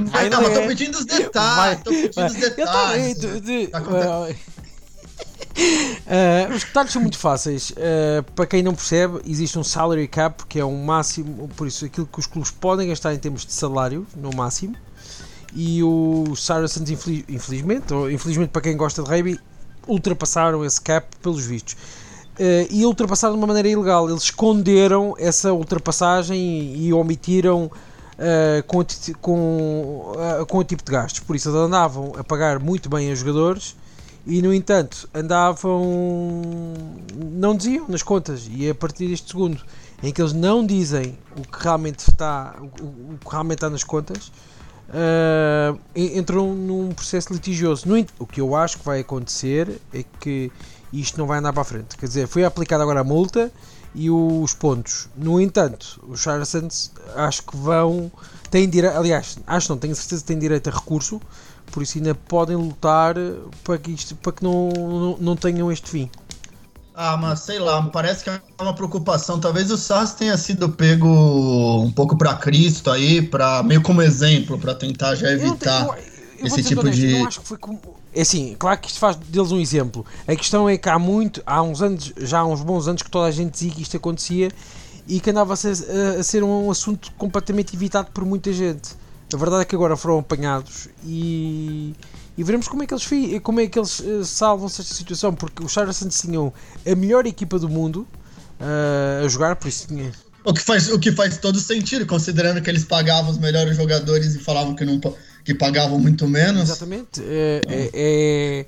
Vai 0.00 0.28
não, 0.28 0.42
mas 0.42 0.54
tô 0.54 0.66
pedindo 0.66 0.98
os 0.98 1.04
detalhes. 1.04 1.56
Vai, 1.56 1.76
tô 1.76 1.90
pedindo 1.90 2.26
os 2.26 2.34
detalhes. 2.34 3.22
Eu 3.22 3.40
também. 3.40 3.66
Tá 3.66 3.80
Uh, 5.52 6.54
os 6.54 6.64
detalhes 6.64 6.92
são 6.92 7.02
muito 7.02 7.18
fáceis. 7.18 7.70
Uh, 7.70 8.22
para 8.34 8.46
quem 8.46 8.62
não 8.62 8.74
percebe, 8.74 9.20
existe 9.26 9.58
um 9.58 9.64
salary 9.64 10.08
cap 10.08 10.46
que 10.46 10.58
é 10.58 10.64
um 10.64 10.82
máximo, 10.82 11.48
por 11.56 11.66
isso 11.66 11.84
aquilo 11.84 12.06
que 12.06 12.18
os 12.18 12.26
clubes 12.26 12.50
podem 12.50 12.88
gastar 12.88 13.14
em 13.14 13.18
termos 13.18 13.44
de 13.44 13.52
salário, 13.52 14.06
no 14.16 14.34
máximo. 14.34 14.74
E 15.54 15.82
os 15.82 16.44
Saracens, 16.44 16.88
infeliz, 16.90 17.24
infelizmente, 17.28 17.92
ou 17.92 18.10
infelizmente 18.10 18.48
para 18.48 18.62
quem 18.62 18.76
gosta 18.76 19.02
de 19.02 19.08
rugby, 19.08 19.38
ultrapassaram 19.86 20.64
esse 20.64 20.80
cap 20.80 21.06
pelos 21.20 21.44
vistos. 21.44 21.74
Uh, 22.34 22.66
e 22.70 22.86
ultrapassaram 22.86 23.34
de 23.34 23.38
uma 23.38 23.46
maneira 23.46 23.68
ilegal. 23.68 24.08
Eles 24.08 24.22
esconderam 24.22 25.14
essa 25.18 25.52
ultrapassagem 25.52 26.38
e, 26.38 26.86
e 26.86 26.92
omitiram 26.92 27.70
com, 28.66 28.84
com, 29.20 30.12
com 30.48 30.58
o 30.58 30.64
tipo 30.64 30.84
de 30.84 30.92
gastos. 30.92 31.20
Por 31.20 31.36
isso, 31.36 31.50
andavam 31.50 32.12
a 32.16 32.24
pagar 32.24 32.58
muito 32.58 32.88
bem 32.88 33.10
a 33.10 33.14
jogadores 33.14 33.76
e 34.26 34.40
no 34.40 34.54
entanto 34.54 35.08
andavam 35.12 35.82
não 37.16 37.56
diziam 37.56 37.86
nas 37.88 38.02
contas. 38.02 38.48
E 38.50 38.68
a 38.70 38.74
partir 38.74 39.08
deste 39.08 39.28
segundo 39.28 39.60
em 40.02 40.12
que 40.12 40.20
eles 40.20 40.32
não 40.32 40.64
dizem 40.64 41.18
o 41.36 41.42
que 41.42 41.62
realmente 41.62 42.00
está 42.00 42.54
o 42.60 43.18
que 43.18 43.30
realmente 43.30 43.58
está 43.58 43.70
nas 43.70 43.84
contas 43.84 44.32
uh, 44.88 45.78
entram 45.94 46.54
num 46.54 46.92
processo 46.92 47.32
litigioso. 47.32 47.88
No, 47.88 48.04
o 48.18 48.26
que 48.26 48.40
eu 48.40 48.54
acho 48.54 48.78
que 48.78 48.84
vai 48.84 49.00
acontecer 49.00 49.80
é 49.92 50.04
que 50.20 50.50
isto 50.92 51.18
não 51.18 51.26
vai 51.26 51.38
andar 51.38 51.52
para 51.52 51.62
a 51.62 51.64
frente. 51.64 51.96
Quer 51.96 52.06
dizer 52.06 52.26
foi 52.26 52.44
aplicada 52.44 52.82
agora 52.82 53.00
a 53.00 53.04
multa 53.04 53.50
e 53.94 54.10
os 54.10 54.54
pontos 54.54 55.08
no 55.16 55.40
entanto 55.40 56.02
os 56.08 56.22
Saracens 56.22 56.92
acho 57.14 57.42
que 57.42 57.56
vão 57.56 58.10
têm 58.50 58.68
direito 58.68 58.96
aliás 58.96 59.38
acho 59.46 59.68
não 59.70 59.78
tenho 59.78 59.94
certeza 59.94 60.22
que 60.22 60.28
têm 60.28 60.38
direito 60.38 60.68
a 60.68 60.72
recurso 60.72 61.20
por 61.72 61.82
isso 61.82 61.98
ainda 61.98 62.14
podem 62.14 62.54
lutar 62.54 63.14
para 63.64 63.78
que, 63.78 63.90
isto, 63.90 64.14
para 64.16 64.32
que 64.32 64.44
não, 64.44 64.68
não, 64.68 65.16
não 65.18 65.36
tenham 65.36 65.72
este 65.72 65.88
fim. 65.90 66.10
Ah, 66.94 67.16
mas 67.16 67.40
sei 67.40 67.58
lá, 67.58 67.80
me 67.80 67.90
parece 67.90 68.22
que 68.22 68.28
é 68.28 68.40
uma 68.60 68.74
preocupação. 68.74 69.40
Talvez 69.40 69.70
o 69.70 69.78
SARS 69.78 70.12
tenha 70.12 70.36
sido 70.36 70.68
pego 70.68 71.08
um 71.82 71.90
pouco 71.90 72.16
para 72.18 72.34
Cristo 72.34 72.90
aí, 72.90 73.22
para 73.22 73.62
meio 73.62 73.80
como 73.80 74.02
exemplo, 74.02 74.58
para 74.58 74.74
tentar 74.74 75.14
já 75.14 75.30
evitar 75.30 75.86
eu, 75.86 75.94
eu, 75.94 76.02
eu 76.40 76.46
esse 76.46 76.62
tipo 76.62 76.82
honesto, 76.82 77.00
de. 77.00 77.12
Eu 77.18 77.26
acho 77.26 77.40
que 77.40 77.46
foi 77.46 77.56
como. 77.56 77.80
É 78.14 78.22
assim, 78.22 78.54
claro 78.58 78.78
que 78.78 78.88
isto 78.88 78.98
faz 78.98 79.16
deles 79.16 79.50
um 79.50 79.58
exemplo. 79.58 80.04
A 80.26 80.36
questão 80.36 80.68
é 80.68 80.76
que 80.76 80.88
há 80.88 80.98
muito, 80.98 81.42
há 81.46 81.62
uns 81.62 81.80
anos, 81.80 82.12
já 82.18 82.40
há 82.40 82.46
uns 82.46 82.60
bons 82.60 82.86
anos 82.86 83.02
que 83.02 83.10
toda 83.10 83.26
a 83.26 83.30
gente 83.30 83.52
dizia 83.52 83.70
que 83.70 83.82
isto 83.82 83.96
acontecia 83.96 84.50
e 85.08 85.18
que 85.18 85.30
andava 85.30 85.54
a 85.54 85.56
ser, 85.56 85.72
a 86.18 86.22
ser 86.22 86.44
um 86.44 86.70
assunto 86.70 87.10
completamente 87.12 87.74
evitado 87.74 88.10
por 88.12 88.24
muita 88.24 88.52
gente. 88.52 88.90
A 89.32 89.36
verdade 89.36 89.62
é 89.62 89.64
que 89.64 89.74
agora 89.74 89.96
foram 89.96 90.18
apanhados 90.18 90.88
e, 91.04 91.94
e 92.36 92.44
veremos 92.44 92.68
como 92.68 92.82
é 92.82 92.86
que 92.86 92.92
eles, 92.92 93.40
como 93.42 93.60
é 93.60 93.66
que 93.66 93.78
eles 93.78 93.98
uh, 94.00 94.22
salvam-se 94.24 94.82
esta 94.82 94.92
situação, 94.92 95.34
porque 95.34 95.64
os 95.64 95.72
Saracens 95.72 96.20
tinham 96.20 96.52
a 96.86 96.94
melhor 96.94 97.26
equipa 97.26 97.58
do 97.58 97.66
mundo 97.66 98.06
uh, 98.60 99.24
a 99.24 99.28
jogar, 99.28 99.56
por 99.56 99.68
isso 99.68 99.88
tinha. 99.88 100.12
O 100.44 100.52
que, 100.52 100.60
faz, 100.60 100.90
o 100.90 100.98
que 100.98 101.12
faz 101.12 101.38
todo 101.38 101.58
sentido, 101.58 102.04
considerando 102.04 102.60
que 102.60 102.68
eles 102.68 102.84
pagavam 102.84 103.30
os 103.30 103.38
melhores 103.38 103.76
jogadores 103.76 104.34
e 104.34 104.38
falavam 104.38 104.74
que, 104.74 104.84
não, 104.84 105.00
que 105.44 105.54
pagavam 105.54 105.98
muito 105.98 106.26
menos. 106.28 106.62
Exatamente. 106.62 107.20
É, 107.24 107.60
é, 107.66 107.90
é, 107.94 108.66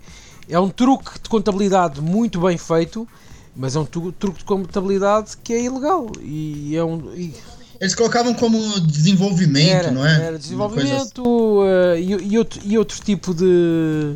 é 0.48 0.60
um 0.60 0.68
truque 0.68 1.12
de 1.22 1.28
contabilidade 1.28 2.00
muito 2.00 2.40
bem 2.40 2.58
feito, 2.58 3.08
mas 3.54 3.76
é 3.76 3.80
um 3.80 3.84
truque 3.84 4.38
de 4.38 4.44
contabilidade 4.44 5.37
que 5.42 5.52
é 5.52 5.62
ilegal. 5.62 6.10
E 6.22 6.76
é 6.76 6.84
um. 6.84 7.12
E 7.14 7.34
eles 7.80 7.94
colocavam 7.94 8.32
como 8.34 8.58
desenvolvimento, 8.80 9.68
era, 9.68 9.90
não 9.90 10.06
é? 10.06 10.26
Era 10.26 10.38
desenvolvimento 10.38 11.22
uh, 11.22 11.96
e, 11.98 12.32
e, 12.32 12.38
outro, 12.38 12.60
e 12.64 12.78
outro 12.78 13.00
tipo 13.02 13.34
de. 13.34 14.14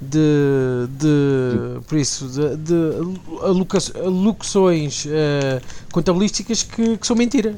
De, 0.00 0.86
de, 0.98 1.80
por 1.86 1.96
isso 1.96 2.28
de, 2.28 2.56
de 2.56 2.74
alocuções 4.04 5.06
uh, 5.06 5.62
contabilísticas 5.90 6.62
que, 6.62 6.98
que, 6.98 7.06
são 7.06 7.16
mentira. 7.16 7.56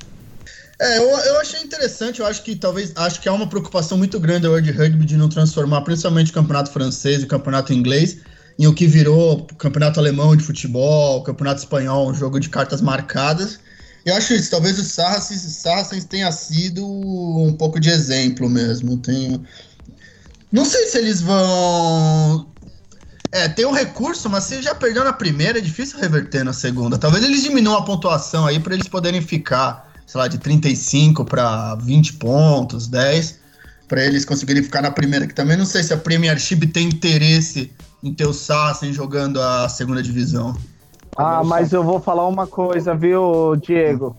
É, 0.78 0.98
eu, 0.98 1.08
eu 1.08 1.40
achei 1.40 1.60
interessante, 1.60 2.20
eu 2.20 2.26
acho 2.26 2.42
que 2.42 2.54
talvez 2.54 2.92
acho 2.96 3.20
que 3.20 3.28
há 3.28 3.32
uma 3.32 3.48
preocupação 3.48 3.96
muito 3.96 4.20
grande 4.20 4.42
da 4.42 4.50
World 4.50 4.70
Rugby 4.70 5.06
de 5.06 5.16
não 5.16 5.28
transformar 5.28 5.80
principalmente 5.82 6.30
o 6.30 6.34
campeonato 6.34 6.70
francês 6.70 7.22
e 7.22 7.24
o 7.24 7.28
campeonato 7.28 7.72
inglês 7.72 8.18
em 8.58 8.66
o 8.66 8.74
que 8.74 8.86
virou 8.86 9.38
o 9.38 9.54
campeonato 9.54 9.98
alemão 10.00 10.36
de 10.36 10.42
futebol, 10.42 11.18
o 11.18 11.22
campeonato 11.22 11.60
espanhol, 11.60 12.10
um 12.10 12.14
jogo 12.14 12.38
de 12.38 12.48
cartas 12.48 12.80
marcadas 12.80 13.58
eu 14.06 14.14
acho 14.14 14.34
isso, 14.34 14.52
talvez 14.52 14.78
o 14.78 14.84
Saracens, 14.84 15.40
Saracens 15.40 16.04
tenha 16.04 16.30
sido 16.30 16.86
um 16.86 17.52
pouco 17.58 17.80
de 17.80 17.90
exemplo 17.90 18.48
mesmo. 18.48 18.96
Tenho... 18.98 19.44
Não 20.52 20.64
sei 20.64 20.86
se 20.86 20.96
eles 20.96 21.20
vão. 21.20 22.54
É, 23.32 23.48
tem 23.48 23.66
um 23.66 23.72
recurso, 23.72 24.30
mas 24.30 24.44
se 24.44 24.62
já 24.62 24.76
perdeu 24.76 25.02
na 25.02 25.12
primeira, 25.12 25.58
é 25.58 25.60
difícil 25.60 25.98
reverter 25.98 26.44
na 26.44 26.52
segunda. 26.52 26.96
Talvez 26.96 27.24
eles 27.24 27.42
diminuam 27.42 27.78
a 27.78 27.84
pontuação 27.84 28.46
aí 28.46 28.60
para 28.60 28.74
eles 28.74 28.86
poderem 28.86 29.20
ficar, 29.20 29.85
sei 30.06 30.20
lá, 30.20 30.28
de 30.28 30.38
35 30.38 31.24
para 31.24 31.74
20 31.74 32.14
pontos, 32.14 32.86
10, 32.86 33.40
para 33.88 34.04
eles 34.04 34.24
conseguirem 34.24 34.62
ficar 34.62 34.82
na 34.82 34.90
primeira, 34.90 35.26
que 35.26 35.34
também 35.34 35.56
não 35.56 35.66
sei 35.66 35.82
se 35.82 35.92
a 35.92 35.96
Premiership 35.96 36.66
tem 36.68 36.88
interesse 36.88 37.72
em 38.02 38.14
ter 38.14 38.26
o 38.26 38.32
Saracens 38.32 38.94
jogando 38.94 39.40
a 39.40 39.68
segunda 39.68 40.02
divisão. 40.02 40.56
Ah, 41.16 41.42
mas 41.42 41.72
eu 41.72 41.82
vou 41.82 41.98
falar 41.98 42.26
uma 42.26 42.46
coisa, 42.46 42.94
viu, 42.94 43.56
Diego? 43.56 44.14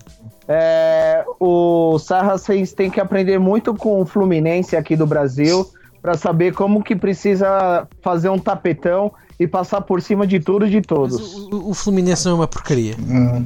É, 0.48 1.26
o 1.40 2.00
Saracens 2.00 2.74
tem 2.74 2.90
que 2.90 3.00
aprender 3.00 3.38
muito 3.38 3.74
com 3.74 4.02
o 4.02 4.06
Fluminense 4.06 4.76
aqui 4.76 4.96
do 4.96 5.06
Brasil 5.06 5.70
para 6.02 6.16
saber 6.16 6.54
como 6.54 6.84
que 6.84 6.96
precisa 6.96 7.88
fazer 8.02 8.30
um 8.30 8.40
tapetão 8.40 9.12
e 9.40 9.46
passar 9.46 9.82
por 9.82 10.02
cima 10.02 10.26
de 10.26 10.40
tudo 10.40 10.66
e 10.66 10.70
de 10.70 10.82
todos. 10.82 11.36
O, 11.52 11.72
o, 11.72 11.74
Fluminense 11.74 12.26
não 12.26 12.32
é 12.32 12.36
uma 12.36 12.48
porcaria. 12.48 12.96
Hum. 12.98 13.46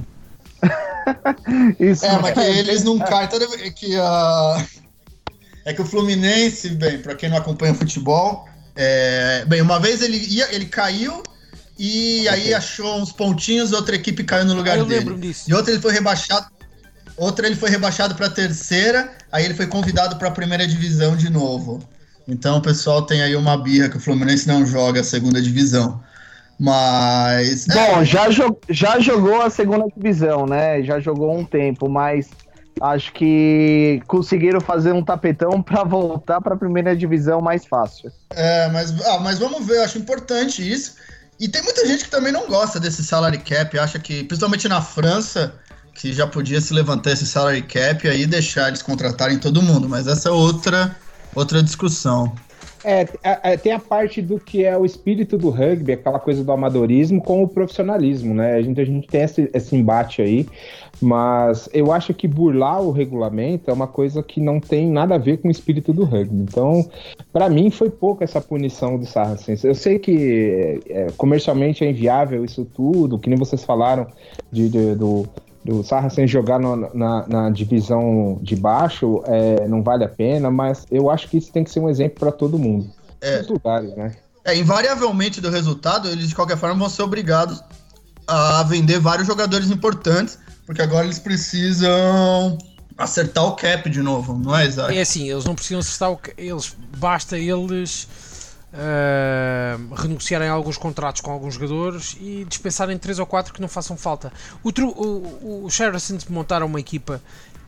Isso 1.79 2.05
é, 2.05 2.19
mas 2.19 2.33
que 2.33 2.39
eles 2.39 2.83
não 2.83 2.99
caem 2.99 3.29
toda 3.29 3.47
vez 3.47 3.73
que 3.73 3.95
a. 3.95 4.67
É 5.65 5.73
que 5.73 5.81
o 5.81 5.85
Fluminense, 5.85 6.69
bem, 6.69 6.99
para 6.99 7.13
quem 7.13 7.29
não 7.29 7.37
acompanha 7.37 7.73
futebol, 7.75 8.47
é... 8.75 9.45
bem, 9.45 9.61
uma 9.61 9.79
vez 9.79 10.01
ele 10.01 10.17
ia, 10.17 10.53
ele 10.53 10.65
caiu 10.65 11.21
e 11.77 12.27
aí 12.29 12.53
achou 12.53 12.99
uns 12.99 13.11
pontinhos, 13.11 13.71
outra 13.71 13.95
equipe 13.95 14.23
caiu 14.23 14.45
no 14.45 14.53
lugar 14.53 14.75
ah, 14.75 14.79
eu 14.79 14.85
dele. 14.85 14.99
Lembro 14.99 15.19
disso. 15.19 15.49
E 15.49 15.53
outra 15.53 15.71
ele 15.71 15.81
foi 15.81 15.93
rebaixado. 15.93 16.47
Outra 17.17 17.45
ele 17.45 17.55
foi 17.55 17.69
rebaixado 17.69 18.15
para 18.15 18.27
a 18.27 18.29
terceira, 18.29 19.11
aí 19.31 19.45
ele 19.45 19.53
foi 19.53 19.67
convidado 19.67 20.15
para 20.15 20.29
a 20.29 20.31
primeira 20.31 20.67
divisão 20.67 21.15
de 21.15 21.29
novo. 21.29 21.79
Então 22.27 22.57
o 22.57 22.61
pessoal 22.61 23.03
tem 23.03 23.21
aí 23.21 23.35
uma 23.35 23.57
birra 23.57 23.89
que 23.89 23.97
o 23.97 23.99
Fluminense 23.99 24.47
não 24.47 24.65
joga 24.65 25.01
a 25.01 25.03
segunda 25.03 25.41
divisão. 25.41 26.01
Mas. 26.61 27.65
Bom, 27.65 28.01
é... 28.01 28.05
já, 28.05 28.29
jo 28.29 28.55
já 28.69 28.99
jogou 28.99 29.41
a 29.41 29.49
segunda 29.49 29.85
divisão, 29.97 30.45
né? 30.45 30.83
Já 30.83 30.99
jogou 30.99 31.35
um 31.35 31.43
tempo, 31.43 31.89
mas 31.89 32.29
acho 32.79 33.11
que 33.13 33.99
conseguiram 34.05 34.61
fazer 34.61 34.91
um 34.91 35.03
tapetão 35.03 35.59
para 35.63 35.83
voltar 35.83 36.39
para 36.39 36.53
a 36.53 36.57
primeira 36.57 36.95
divisão 36.95 37.41
mais 37.41 37.65
fácil. 37.65 38.11
É, 38.29 38.69
mas, 38.69 38.93
ah, 39.07 39.17
mas 39.17 39.39
vamos 39.39 39.65
ver, 39.65 39.77
eu 39.77 39.83
acho 39.83 39.97
importante 39.97 40.61
isso. 40.61 40.97
E 41.39 41.49
tem 41.49 41.63
muita 41.63 41.83
gente 41.87 42.03
que 42.03 42.11
também 42.11 42.31
não 42.31 42.47
gosta 42.47 42.79
desse 42.79 43.03
salary 43.03 43.39
cap, 43.39 43.79
acha 43.79 43.97
que, 43.97 44.23
principalmente 44.23 44.67
na 44.67 44.83
França, 44.83 45.55
que 45.95 46.13
já 46.13 46.27
podia 46.27 46.61
se 46.61 46.75
levantar 46.75 47.13
esse 47.13 47.25
salary 47.25 47.63
cap 47.63 48.05
e 48.05 48.09
aí 48.11 48.27
deixar 48.27 48.67
eles 48.67 48.83
contratarem 48.83 49.39
todo 49.39 49.63
mundo, 49.63 49.89
mas 49.89 50.05
essa 50.05 50.29
é 50.29 50.31
outra, 50.31 50.95
outra 51.33 51.63
discussão. 51.63 52.31
É, 52.83 53.05
é, 53.23 53.57
tem 53.57 53.71
a 53.71 53.79
parte 53.79 54.21
do 54.21 54.39
que 54.39 54.65
é 54.65 54.77
o 54.77 54.85
espírito 54.85 55.37
do 55.37 55.49
rugby, 55.49 55.93
aquela 55.93 56.19
coisa 56.19 56.43
do 56.43 56.51
amadorismo 56.51 57.21
com 57.21 57.43
o 57.43 57.47
profissionalismo, 57.47 58.33
né? 58.33 58.55
A 58.55 58.61
gente, 58.61 58.81
a 58.81 58.85
gente 58.85 59.07
tem 59.07 59.21
esse, 59.21 59.49
esse 59.53 59.75
embate 59.75 60.21
aí. 60.21 60.47
Mas 60.99 61.67
eu 61.73 61.91
acho 61.91 62.13
que 62.13 62.27
burlar 62.27 62.81
o 62.81 62.91
regulamento 62.91 63.71
é 63.71 63.73
uma 63.73 63.87
coisa 63.87 64.21
que 64.21 64.39
não 64.39 64.59
tem 64.59 64.87
nada 64.89 65.15
a 65.15 65.17
ver 65.17 65.37
com 65.37 65.47
o 65.47 65.51
espírito 65.51 65.91
do 65.91 66.03
rugby. 66.03 66.43
Então, 66.43 66.87
para 67.33 67.49
mim, 67.49 67.71
foi 67.71 67.89
pouco 67.89 68.23
essa 68.23 68.39
punição 68.39 68.99
do 68.99 69.05
Saracens. 69.05 69.63
Eu 69.63 69.73
sei 69.73 69.97
que 69.97 70.79
é, 70.87 71.07
comercialmente 71.17 71.83
é 71.83 71.89
inviável 71.89 72.45
isso 72.45 72.65
tudo, 72.65 73.17
que 73.17 73.29
nem 73.29 73.37
vocês 73.37 73.63
falaram 73.63 74.05
de, 74.51 74.69
de 74.69 74.95
do, 74.95 75.27
do 75.63 75.83
Saracens 75.83 76.29
jogar 76.29 76.59
no, 76.59 76.75
na, 76.93 77.27
na, 77.27 77.49
divisão 77.49 78.39
de 78.41 78.55
baixo 78.55 79.21
é, 79.25 79.67
não 79.67 79.83
vale 79.83 80.03
a 80.03 80.09
pena, 80.09 80.49
mas 80.49 80.85
eu 80.89 81.09
acho 81.09 81.27
que 81.27 81.37
isso 81.37 81.51
tem 81.51 81.63
que 81.63 81.69
ser 81.69 81.79
um 81.79 81.89
exemplo 81.89 82.19
para 82.19 82.31
todo 82.31 82.57
mundo. 82.57 82.89
É, 83.21 83.45
lugares, 83.47 83.95
né? 83.95 84.15
É, 84.43 84.57
invariavelmente 84.57 85.39
do 85.39 85.51
resultado, 85.51 86.07
eles 86.09 86.29
de 86.29 86.35
qualquer 86.35 86.57
forma 86.57 86.75
vão 86.75 86.89
ser 86.89 87.03
obrigados 87.03 87.63
a 88.27 88.63
vender 88.63 88.99
vários 88.99 89.27
jogadores 89.27 89.69
importantes 89.69 90.39
porque 90.65 90.81
agora 90.81 91.05
eles 91.05 91.19
precisam 91.19 92.57
acertar 92.97 93.45
o 93.45 93.55
cap 93.57 93.89
de 93.89 94.01
novo, 94.01 94.37
não 94.37 94.55
é, 94.55 94.65
Isaac? 94.65 94.97
É 94.97 95.01
assim, 95.01 95.29
eles 95.29 95.43
não 95.43 95.55
precisam 95.55 95.79
acertar 95.79 96.11
o 96.11 96.17
cap, 96.17 96.33
eles, 96.37 96.75
basta 96.97 97.37
eles 97.37 98.07
uh, 98.73 99.93
renunciarem 99.95 100.47
a 100.47 100.51
alguns 100.51 100.77
contratos 100.77 101.21
com 101.21 101.31
alguns 101.31 101.55
jogadores 101.55 102.17
e 102.19 102.45
dispensarem 102.47 102.97
3 102.97 103.19
ou 103.19 103.25
4 103.25 103.53
que 103.53 103.61
não 103.61 103.67
façam 103.67 103.97
falta. 103.97 104.31
O, 104.63 104.69
o, 104.69 105.65
o 105.65 105.69
Saracens 105.69 106.25
montaram 106.25 106.65
uma 106.65 106.79
equipa 106.79 107.21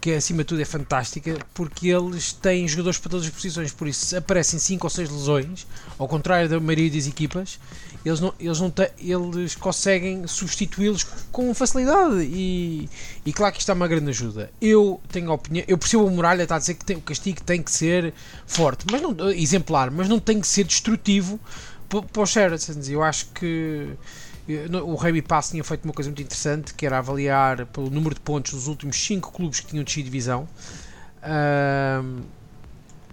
que 0.03 0.11
acima 0.11 0.39
de 0.39 0.49
tudo 0.49 0.61
é 0.61 0.65
fantástica 0.65 1.37
porque 1.53 1.87
eles 1.87 2.33
têm 2.33 2.67
jogadores 2.67 2.99
para 2.99 3.11
todas 3.11 3.25
as 3.25 3.31
posições, 3.31 3.71
por 3.71 3.87
isso 3.87 4.17
aparecem 4.17 4.59
5 4.59 4.85
ou 4.85 4.89
6 4.89 5.09
lesões, 5.09 5.65
ao 5.97 6.09
contrário 6.09 6.49
da 6.49 6.59
maioria 6.59 6.91
das 6.91 7.07
equipas, 7.07 7.57
eles, 8.05 8.19
não, 8.19 8.33
eles, 8.39 8.59
não 8.59 8.73
eles 8.97 9.55
conseguem 9.55 10.27
substituí-los 10.27 11.05
com 11.31 11.53
facilidade 11.53 12.21
e, 12.23 12.89
e 13.25 13.31
claro 13.31 13.53
que 13.53 13.59
isto 13.59 13.71
é 13.71 13.73
uma 13.73 13.87
grande 13.87 14.09
ajuda. 14.09 14.51
Eu 14.61 14.99
tenho 15.09 15.31
a 15.31 15.35
opinião, 15.35 15.63
eu 15.67 15.77
percebo 15.77 16.05
o 16.05 16.11
Muralha 16.11 16.43
está 16.43 16.55
a 16.55 16.59
dizer 16.59 16.73
que 16.73 16.83
tem, 16.83 16.97
o 16.97 17.01
castigo 17.01 17.41
tem 17.41 17.61
que 17.61 17.71
ser 17.71 18.13
forte, 18.45 18.85
mas 18.91 19.01
não, 19.01 19.15
exemplar, 19.31 19.89
mas 19.89 20.09
não 20.09 20.19
tem 20.19 20.41
que 20.41 20.47
ser 20.47 20.65
destrutivo 20.65 21.39
para 21.87 22.21
os 22.21 22.31
Saracens. 22.31 22.89
Eu 22.89 23.01
acho 23.01 23.27
que 23.27 23.89
o 24.83 24.95
Remy 24.95 25.21
Pass 25.21 25.51
tinha 25.51 25.63
feito 25.63 25.85
uma 25.85 25.93
coisa 25.93 26.09
muito 26.09 26.21
interessante 26.21 26.73
que 26.73 26.85
era 26.85 26.97
avaliar 26.97 27.65
pelo 27.67 27.89
número 27.89 28.13
de 28.13 28.21
pontos 28.21 28.51
dos 28.51 28.67
últimos 28.67 28.97
5 28.97 29.31
clubes 29.31 29.61
que 29.61 29.67
tinham 29.67 29.83
descido 29.83 30.05
divisão 30.05 30.47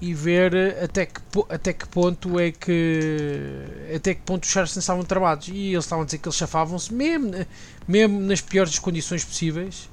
e 0.01 0.15
ver 0.15 0.79
até 0.83 1.07
que, 1.07 1.21
até 1.49 1.73
que 1.73 1.87
ponto 1.89 2.41
é 2.41 2.51
que 2.51 3.65
até 3.95 4.15
que 4.15 4.23
ponto 4.23 4.45
os 4.45 4.51
Chargers 4.51 4.77
estavam 4.77 5.05
travados 5.05 5.49
e 5.49 5.73
eles 5.73 5.85
estavam 5.85 6.03
a 6.03 6.05
dizer 6.07 6.19
que 6.19 6.29
eles 6.29 6.37
chafavam-se 6.37 6.93
mesmo, 6.93 7.33
mesmo 7.87 8.19
nas 8.21 8.41
piores 8.41 8.79
condições 8.79 9.25
possíveis 9.25 9.91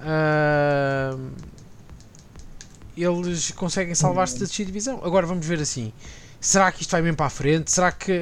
uh, 0.00 1.30
eles 2.96 3.52
conseguem 3.52 3.94
salvar-se 3.94 4.38
da 4.40 4.46
divisão 4.46 5.00
agora 5.04 5.26
vamos 5.26 5.46
ver 5.46 5.60
assim 5.60 5.92
será 6.40 6.70
que 6.72 6.82
isto 6.82 6.90
vai 6.90 7.02
mesmo 7.02 7.16
para 7.16 7.26
a 7.26 7.30
frente? 7.30 7.70
Será 7.70 7.90
que 7.90 8.12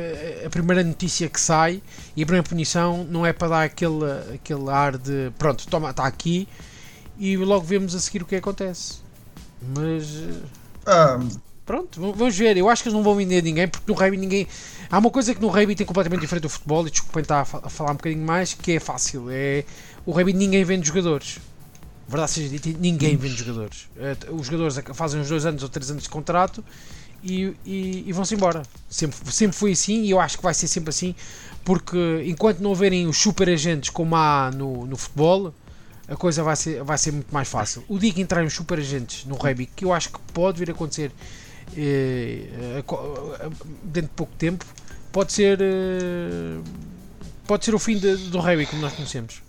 a 0.45 0.49
primeira 0.49 0.83
notícia 0.83 1.29
que 1.29 1.39
sai 1.39 1.83
e 2.17 2.23
a 2.23 2.27
primeira 2.27 2.49
punição 2.49 3.05
não 3.05 3.27
é 3.27 3.33
para 3.33 3.49
dar 3.49 3.63
aquele, 3.65 4.05
aquele 4.35 4.71
ar 4.71 4.97
de 4.97 5.31
pronto, 5.39 5.67
toma, 5.69 5.91
está 5.91 6.07
aqui 6.07 6.49
e 7.19 7.37
logo 7.37 7.65
vemos 7.65 7.95
a 7.95 8.01
seguir 8.01 8.23
o 8.23 8.27
que 8.27 8.37
acontece? 8.37 8.99
Mas 9.61 10.05
ah. 10.87 11.21
pronto, 11.65 12.13
vamos 12.13 12.37
ver. 12.37 12.57
Eu 12.57 12.69
acho 12.69 12.83
que 12.83 12.89
eles 12.89 12.97
não 12.97 13.03
vão 13.03 13.15
vender 13.15 13.43
ninguém 13.43 13.69
porque 13.69 13.91
no 13.91 13.99
rugby 13.99 14.17
ninguém. 14.17 14.49
Há 14.91 14.99
uma 14.99 15.11
coisa 15.11 15.35
que 15.35 15.41
no 15.41 15.49
rugby 15.49 15.75
tem 15.75 15.87
completamente 15.87 16.21
diferente 16.21 16.43
do 16.43 16.49
futebol, 16.49 16.87
e 16.87 16.91
desculpem 16.91 17.23
estar 17.23 17.41
a 17.41 17.45
falar 17.45 17.93
um 17.93 17.97
bocadinho 17.97 18.25
mais, 18.25 18.55
que 18.55 18.73
é 18.73 18.81
fácil. 18.81 19.27
É 19.31 19.65
o 20.07 20.13
rugby 20.13 20.33
ninguém 20.33 20.65
vende 20.65 20.87
jogadores. 20.87 21.39
Verdade 22.07 22.31
seja 22.33 22.49
dita, 22.49 22.79
ninguém 22.79 23.17
vende 23.17 23.35
jogadores. 23.35 23.89
Eh, 23.97 24.17
os 24.31 24.47
jogadores 24.47 24.77
fazem 24.93 25.21
uns 25.21 25.29
dois 25.29 25.47
anos 25.47 25.63
ou 25.63 25.69
três 25.69 25.91
anos 25.91 26.03
de 26.03 26.09
contrato 26.09 26.63
e, 27.23 27.57
e, 27.65 28.05
e 28.07 28.13
vão-se 28.13 28.35
embora. 28.35 28.63
Sempre, 28.89 29.19
sempre 29.33 29.57
foi 29.57 29.73
assim 29.73 30.03
e 30.03 30.11
eu 30.11 30.21
acho 30.21 30.37
que 30.37 30.43
vai 30.43 30.53
ser 30.53 30.69
sempre 30.69 30.91
assim, 30.91 31.15
porque 31.65 32.23
enquanto 32.27 32.61
não 32.61 32.71
houverem 32.71 33.07
os 33.07 33.17
super 33.17 33.49
agentes 33.49 33.89
como 33.89 34.15
há 34.15 34.51
no, 34.55 34.87
no 34.87 34.97
futebol, 34.97 35.55
a 36.09 36.17
coisa 36.17 36.43
vai 36.43 36.57
ser, 36.57 36.83
vai 36.83 36.99
ser 36.99 37.13
muito 37.13 37.33
mais 37.33 37.49
fácil. 37.49 37.85
O 37.89 37.99
dia 37.99 38.13
que 38.13 38.21
entrarem 38.21 38.47
os 38.47 38.55
super 38.55 38.79
agentes 38.79 39.25
no 39.25 39.37
rugby, 39.37 39.67
que 39.67 39.85
eu 39.85 39.93
acho 39.93 40.11
que 40.11 40.19
pode 40.33 40.59
vir 40.59 40.71
a 40.71 40.73
acontecer 40.73 41.11
dentro 43.85 44.11
de 44.11 44.15
pouco 44.15 44.33
tempo, 44.37 44.65
pode 45.11 45.33
ser 45.33 45.59
pode 47.47 47.65
ser 47.65 47.75
o 47.75 47.79
fim 47.79 47.99
de, 47.99 48.17
do 48.29 48.39
rugby 48.39 48.67
como 48.67 48.83
nós 48.83 48.93
conhecemos. 48.93 49.43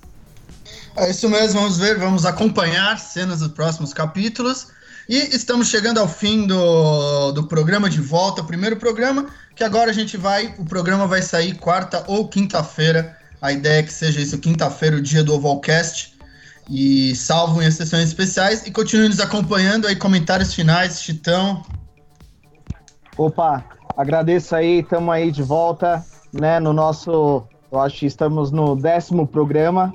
É 0.95 1.09
isso 1.09 1.27
mesmo, 1.27 1.59
vamos 1.59 1.77
ver, 1.77 1.97
vamos 1.99 2.25
acompanhar 2.25 2.97
cenas 2.99 3.39
dos 3.39 3.49
próximos 3.49 3.93
capítulos. 3.93 4.67
E 5.07 5.17
estamos 5.35 5.67
chegando 5.67 5.99
ao 5.99 6.07
fim 6.07 6.47
do, 6.47 7.31
do 7.33 7.47
programa 7.47 7.89
de 7.89 8.01
volta, 8.01 8.41
o 8.41 8.45
primeiro 8.45 8.77
programa, 8.77 9.27
que 9.55 9.63
agora 9.63 9.91
a 9.91 9.93
gente 9.93 10.17
vai, 10.17 10.55
o 10.57 10.65
programa 10.65 11.05
vai 11.05 11.21
sair 11.21 11.55
quarta 11.55 12.03
ou 12.07 12.27
quinta-feira. 12.27 13.15
A 13.41 13.51
ideia 13.51 13.81
é 13.81 13.83
que 13.83 13.93
seja 13.93 14.19
isso, 14.19 14.37
quinta-feira, 14.39 14.95
o 14.95 15.01
dia 15.01 15.23
do 15.23 15.35
Ovalcast. 15.35 16.14
E 16.69 17.15
salvo 17.15 17.61
em 17.61 17.69
sessões 17.69 18.05
especiais. 18.05 18.65
E 18.65 18.71
continue 18.71 19.07
nos 19.07 19.19
acompanhando 19.19 19.87
aí, 19.87 19.95
comentários 19.95 20.53
finais, 20.53 21.01
Chitão. 21.01 21.61
Opa, 23.17 23.63
agradeço 23.95 24.55
aí, 24.55 24.79
estamos 24.79 25.13
aí 25.13 25.31
de 25.31 25.41
volta, 25.41 26.03
né, 26.33 26.59
no 26.59 26.73
nosso, 26.73 27.43
eu 27.71 27.79
acho 27.79 27.99
que 27.99 28.05
estamos 28.05 28.51
no 28.51 28.75
décimo 28.75 29.25
programa. 29.25 29.93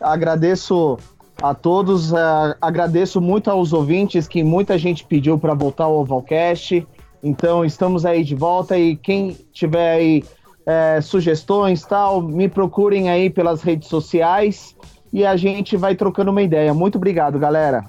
Agradeço 0.00 0.96
a 1.42 1.52
todos, 1.52 2.12
uh, 2.12 2.54
agradeço 2.60 3.20
muito 3.20 3.50
aos 3.50 3.72
ouvintes 3.72 4.28
que 4.28 4.44
muita 4.44 4.78
gente 4.78 5.04
pediu 5.04 5.38
para 5.38 5.54
voltar 5.54 5.84
ao 5.84 5.96
Ovalcast. 5.96 6.86
Então 7.22 7.64
estamos 7.64 8.06
aí 8.06 8.22
de 8.22 8.34
volta 8.34 8.78
e 8.78 8.96
quem 8.96 9.36
tiver 9.52 9.94
aí 9.94 10.24
é, 10.64 11.00
sugestões 11.00 11.82
tal, 11.82 12.22
me 12.22 12.48
procurem 12.48 13.10
aí 13.10 13.28
pelas 13.28 13.62
redes 13.62 13.88
sociais 13.88 14.76
e 15.12 15.24
a 15.24 15.36
gente 15.36 15.76
vai 15.76 15.94
trocando 15.94 16.30
uma 16.30 16.42
ideia. 16.42 16.72
Muito 16.72 16.96
obrigado, 16.96 17.38
galera. 17.38 17.84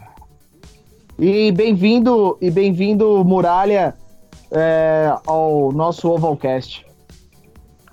E 1.19 1.51
bem-vindo 1.51 2.37
e 2.41 2.49
bem-vindo 2.49 3.23
Muralha 3.23 3.95
é, 4.51 5.13
ao 5.25 5.71
nosso 5.71 6.09
Ovalcast. 6.09 6.85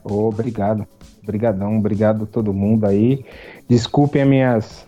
Obrigado, 0.03 0.87
obrigadão, 1.23 1.77
obrigado 1.79 2.25
a 2.25 2.27
todo 2.27 2.55
mundo 2.55 2.87
aí. 2.87 3.25
Desculpem 3.69 4.23
as 4.23 4.29
minhas 4.29 4.87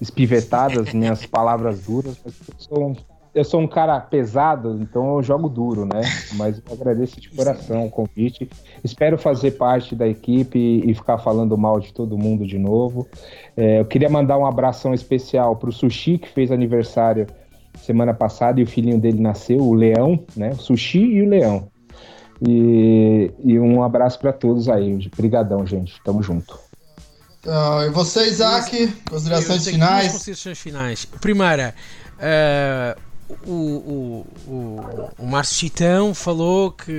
espivetadas, 0.00 0.90
minhas 0.94 1.24
palavras 1.24 1.82
duras, 1.82 2.18
mas 2.24 2.34
eu 2.48 2.54
sou, 2.58 2.96
eu 3.36 3.44
sou 3.44 3.60
um 3.60 3.68
cara 3.68 4.00
pesado, 4.00 4.78
então 4.80 5.16
eu 5.16 5.22
jogo 5.22 5.46
duro, 5.46 5.84
né? 5.84 6.00
Mas 6.36 6.56
eu 6.56 6.72
agradeço 6.72 7.20
de 7.20 7.28
coração 7.28 7.84
o 7.84 7.90
convite. 7.90 8.48
Espero 8.82 9.18
fazer 9.18 9.52
parte 9.52 9.94
da 9.94 10.08
equipe 10.08 10.58
e 10.58 10.94
ficar 10.94 11.18
falando 11.18 11.56
mal 11.58 11.78
de 11.78 11.92
todo 11.92 12.16
mundo 12.16 12.46
de 12.46 12.58
novo. 12.58 13.06
É, 13.54 13.80
eu 13.80 13.84
queria 13.84 14.08
mandar 14.08 14.38
um 14.38 14.46
abração 14.46 14.94
especial 14.94 15.54
para 15.54 15.68
o 15.68 15.72
Sushi, 15.72 16.16
que 16.16 16.30
fez 16.30 16.50
aniversário 16.50 17.26
semana 17.82 18.14
passada 18.14 18.58
e 18.58 18.64
o 18.64 18.66
filhinho 18.66 18.98
dele 18.98 19.20
nasceu, 19.20 19.58
o 19.58 19.74
Leão, 19.74 20.24
né? 20.34 20.52
O 20.52 20.56
Sushi 20.56 21.04
e 21.04 21.20
o 21.20 21.28
Leão. 21.28 21.68
E, 22.40 23.30
e 23.44 23.58
um 23.58 23.82
abraço 23.82 24.18
para 24.18 24.32
todos 24.32 24.66
aí. 24.66 25.10
Obrigadão, 25.12 25.66
gente. 25.66 26.00
Tamo 26.02 26.22
junto. 26.22 26.58
Uh, 27.44 27.84
e 27.86 27.90
você, 27.90 28.28
Isaac, 28.28 28.88
considerações 29.10 29.68
finais? 29.68 30.12
Considerações 30.12 30.58
finais. 30.58 31.04
Primeira, 31.04 31.74
uh, 32.16 33.05
o, 33.46 34.24
o, 34.46 35.10
o, 35.18 35.26
Márcio 35.26 35.56
Chitão 35.56 36.14
falou 36.14 36.70
que 36.70 36.92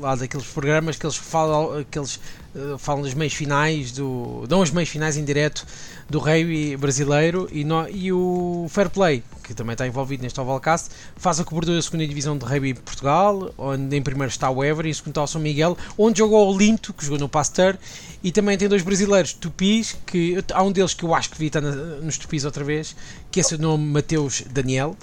lá 0.00 0.14
daqueles 0.14 0.46
programas 0.46 0.96
que 0.96 1.04
eles 1.04 1.16
falam, 1.16 1.84
que 1.90 1.98
eles, 1.98 2.18
uh, 2.54 2.78
falam 2.78 3.02
das 3.02 3.12
meias 3.12 3.34
finais, 3.34 3.92
do, 3.92 4.46
dão 4.48 4.62
as 4.62 4.70
meias 4.70 4.88
finais 4.88 5.18
em 5.18 5.24
direto 5.24 5.66
do 6.08 6.18
rei 6.18 6.76
brasileiro 6.76 7.48
e, 7.52 7.62
no, 7.62 7.88
e 7.90 8.10
o 8.10 8.66
Fair 8.70 8.88
Play, 8.88 9.22
que 9.42 9.52
também 9.52 9.72
está 9.72 9.86
envolvido 9.86 10.22
neste 10.22 10.40
Ovalcast, 10.40 10.88
faz 11.16 11.40
a 11.40 11.44
cobertura 11.44 11.76
da 11.76 11.82
segunda 11.82 12.06
divisão 12.06 12.38
de 12.38 12.44
rugby 12.44 12.74
Portugal, 12.74 13.52
onde 13.58 13.96
em 13.96 14.02
primeiro 14.02 14.30
está 14.30 14.48
o 14.48 14.64
Ever 14.64 14.86
e 14.86 14.90
em 14.90 14.94
segundo 14.94 15.10
está 15.10 15.24
o 15.24 15.26
São 15.26 15.40
Miguel, 15.40 15.76
onde 15.98 16.18
jogou 16.18 16.52
o 16.52 16.56
Linto, 16.56 16.94
que 16.94 17.04
jogou 17.04 17.18
no 17.18 17.28
Pasteur, 17.28 17.76
e 18.22 18.32
também 18.32 18.56
tem 18.56 18.68
dois 18.68 18.82
brasileiros, 18.82 19.34
Tupis, 19.34 19.96
que 20.06 20.42
há 20.54 20.62
um 20.62 20.72
deles 20.72 20.94
que 20.94 21.04
eu 21.04 21.14
acho 21.14 21.28
que 21.28 21.34
devia 21.34 21.48
estar 21.48 21.60
nos 21.60 22.16
Tupis 22.16 22.44
outra 22.44 22.64
vez, 22.64 22.96
que 23.30 23.40
é 23.40 23.44
o 23.54 23.58
nome 23.58 23.84
Mateus 23.84 24.42
Daniel, 24.50 24.96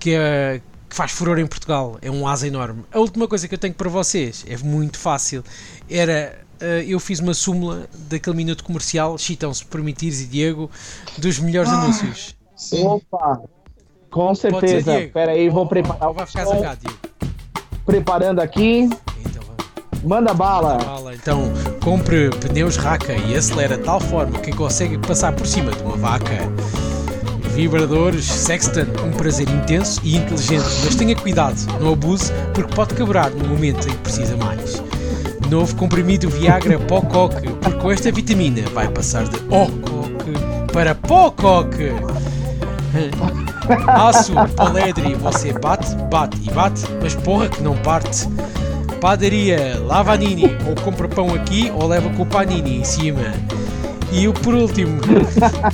que 0.00 0.14
é, 0.14 0.60
que 0.88 0.96
faz 0.96 1.12
furor 1.12 1.38
em 1.38 1.46
Portugal, 1.46 1.98
é 2.02 2.10
um 2.10 2.26
asa 2.26 2.48
enorme. 2.48 2.84
A 2.92 2.98
última 2.98 3.28
coisa 3.28 3.46
que 3.46 3.54
eu 3.54 3.58
tenho 3.58 3.74
para 3.74 3.88
vocês 3.88 4.44
é 4.48 4.56
muito 4.56 4.98
fácil, 4.98 5.44
era 5.88 6.36
uh, 6.60 6.64
eu 6.86 6.98
fiz 6.98 7.20
uma 7.20 7.34
súmula 7.34 7.88
daquele 8.08 8.36
minuto 8.36 8.64
comercial, 8.64 9.16
Chitão, 9.16 9.54
se 9.54 9.64
permitires, 9.64 10.20
e 10.22 10.26
Diego, 10.26 10.68
dos 11.18 11.38
melhores 11.38 11.70
ah, 11.70 11.80
anúncios. 11.80 12.34
Sim. 12.56 12.84
Opa, 12.86 13.40
com 14.10 14.34
certeza. 14.34 15.00
Espera 15.00 15.32
aí, 15.32 15.48
vou 15.48 15.66
preparar. 15.66 16.08
Ou 16.08 16.14
vai 16.14 16.26
ficar 16.26 16.46
zangado, 16.46 16.80
Diego. 16.80 16.98
Preparando 17.86 18.40
aqui. 18.40 18.88
Então, 19.24 19.42
Manda 20.02 20.32
bala. 20.32 20.74
Manda 20.74 20.84
bala. 20.84 21.14
Então, 21.14 21.52
compre 21.82 22.30
pneus 22.30 22.76
Raka 22.76 23.12
e 23.12 23.36
acelera 23.36 23.76
de 23.76 23.84
tal 23.84 24.00
forma 24.00 24.38
que 24.38 24.52
consegue 24.52 24.98
passar 24.98 25.32
por 25.34 25.46
cima 25.46 25.70
de 25.70 25.82
uma 25.82 25.96
vaca. 25.96 26.38
Vibradores 27.54 28.24
Sexton, 28.24 28.86
um 29.04 29.12
prazer 29.12 29.48
intenso 29.48 30.00
e 30.04 30.16
inteligente, 30.16 30.64
mas 30.84 30.94
tenha 30.94 31.16
cuidado, 31.16 31.56
não 31.80 31.92
abuse, 31.92 32.32
porque 32.54 32.74
pode 32.74 32.94
quebrar 32.94 33.30
no 33.30 33.48
momento 33.48 33.88
em 33.88 33.92
que 33.92 33.98
precisa 33.98 34.36
mais. 34.36 34.82
Novo 35.50 35.74
comprimido 35.74 36.28
Viagra 36.28 36.78
Pococ, 36.78 37.34
porque 37.60 37.78
com 37.78 37.90
esta 37.90 38.12
vitamina 38.12 38.62
vai 38.72 38.88
passar 38.88 39.24
de 39.24 39.36
Ococ 39.48 40.10
para 40.72 40.94
Pococ. 40.94 41.74
Aço, 43.86 44.32
Paledri, 44.56 45.14
você 45.14 45.52
bate, 45.52 45.94
bate 46.10 46.36
e 46.42 46.52
bate, 46.52 46.82
mas 47.02 47.14
porra 47.14 47.48
que 47.48 47.62
não 47.62 47.76
parte. 47.76 48.28
Padaria 49.00 49.78
Lavanini, 49.80 50.56
ou 50.68 50.74
compra 50.82 51.08
pão 51.08 51.34
aqui 51.34 51.72
ou 51.74 51.86
leva 51.86 52.10
com 52.10 52.22
o 52.22 52.26
panini 52.26 52.78
em 52.78 52.84
cima. 52.84 53.32
E 54.12 54.26
o 54.26 54.32
por 54.32 54.54
último, 54.54 55.00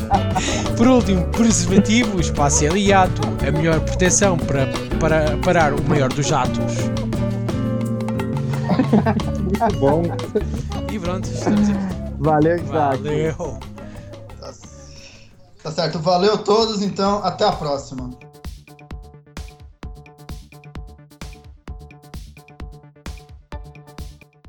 por 0.77 0.87
último, 0.87 1.27
preservativo, 1.29 2.21
espaço 2.21 2.67
aliado, 2.67 3.21
a 3.47 3.51
melhor 3.51 3.81
proteção 3.81 4.37
para, 4.37 4.67
para 5.01 5.37
parar 5.39 5.73
o 5.73 5.83
maior 5.85 6.13
dos 6.13 6.27
jatos. 6.27 6.75
Muito 9.43 9.79
bom. 9.81 10.03
E 10.93 10.99
pronto, 10.99 11.25
estamos 11.25 11.71
aqui. 11.71 11.97
Valeu, 12.19 12.57
Isaac. 12.57 13.03
Valeu. 13.03 13.59
Tá 15.63 15.73
certo, 15.73 15.99
valeu 15.99 16.39
todos, 16.39 16.83
então 16.83 17.25
até 17.25 17.45
a 17.45 17.53
próxima. 17.53 18.11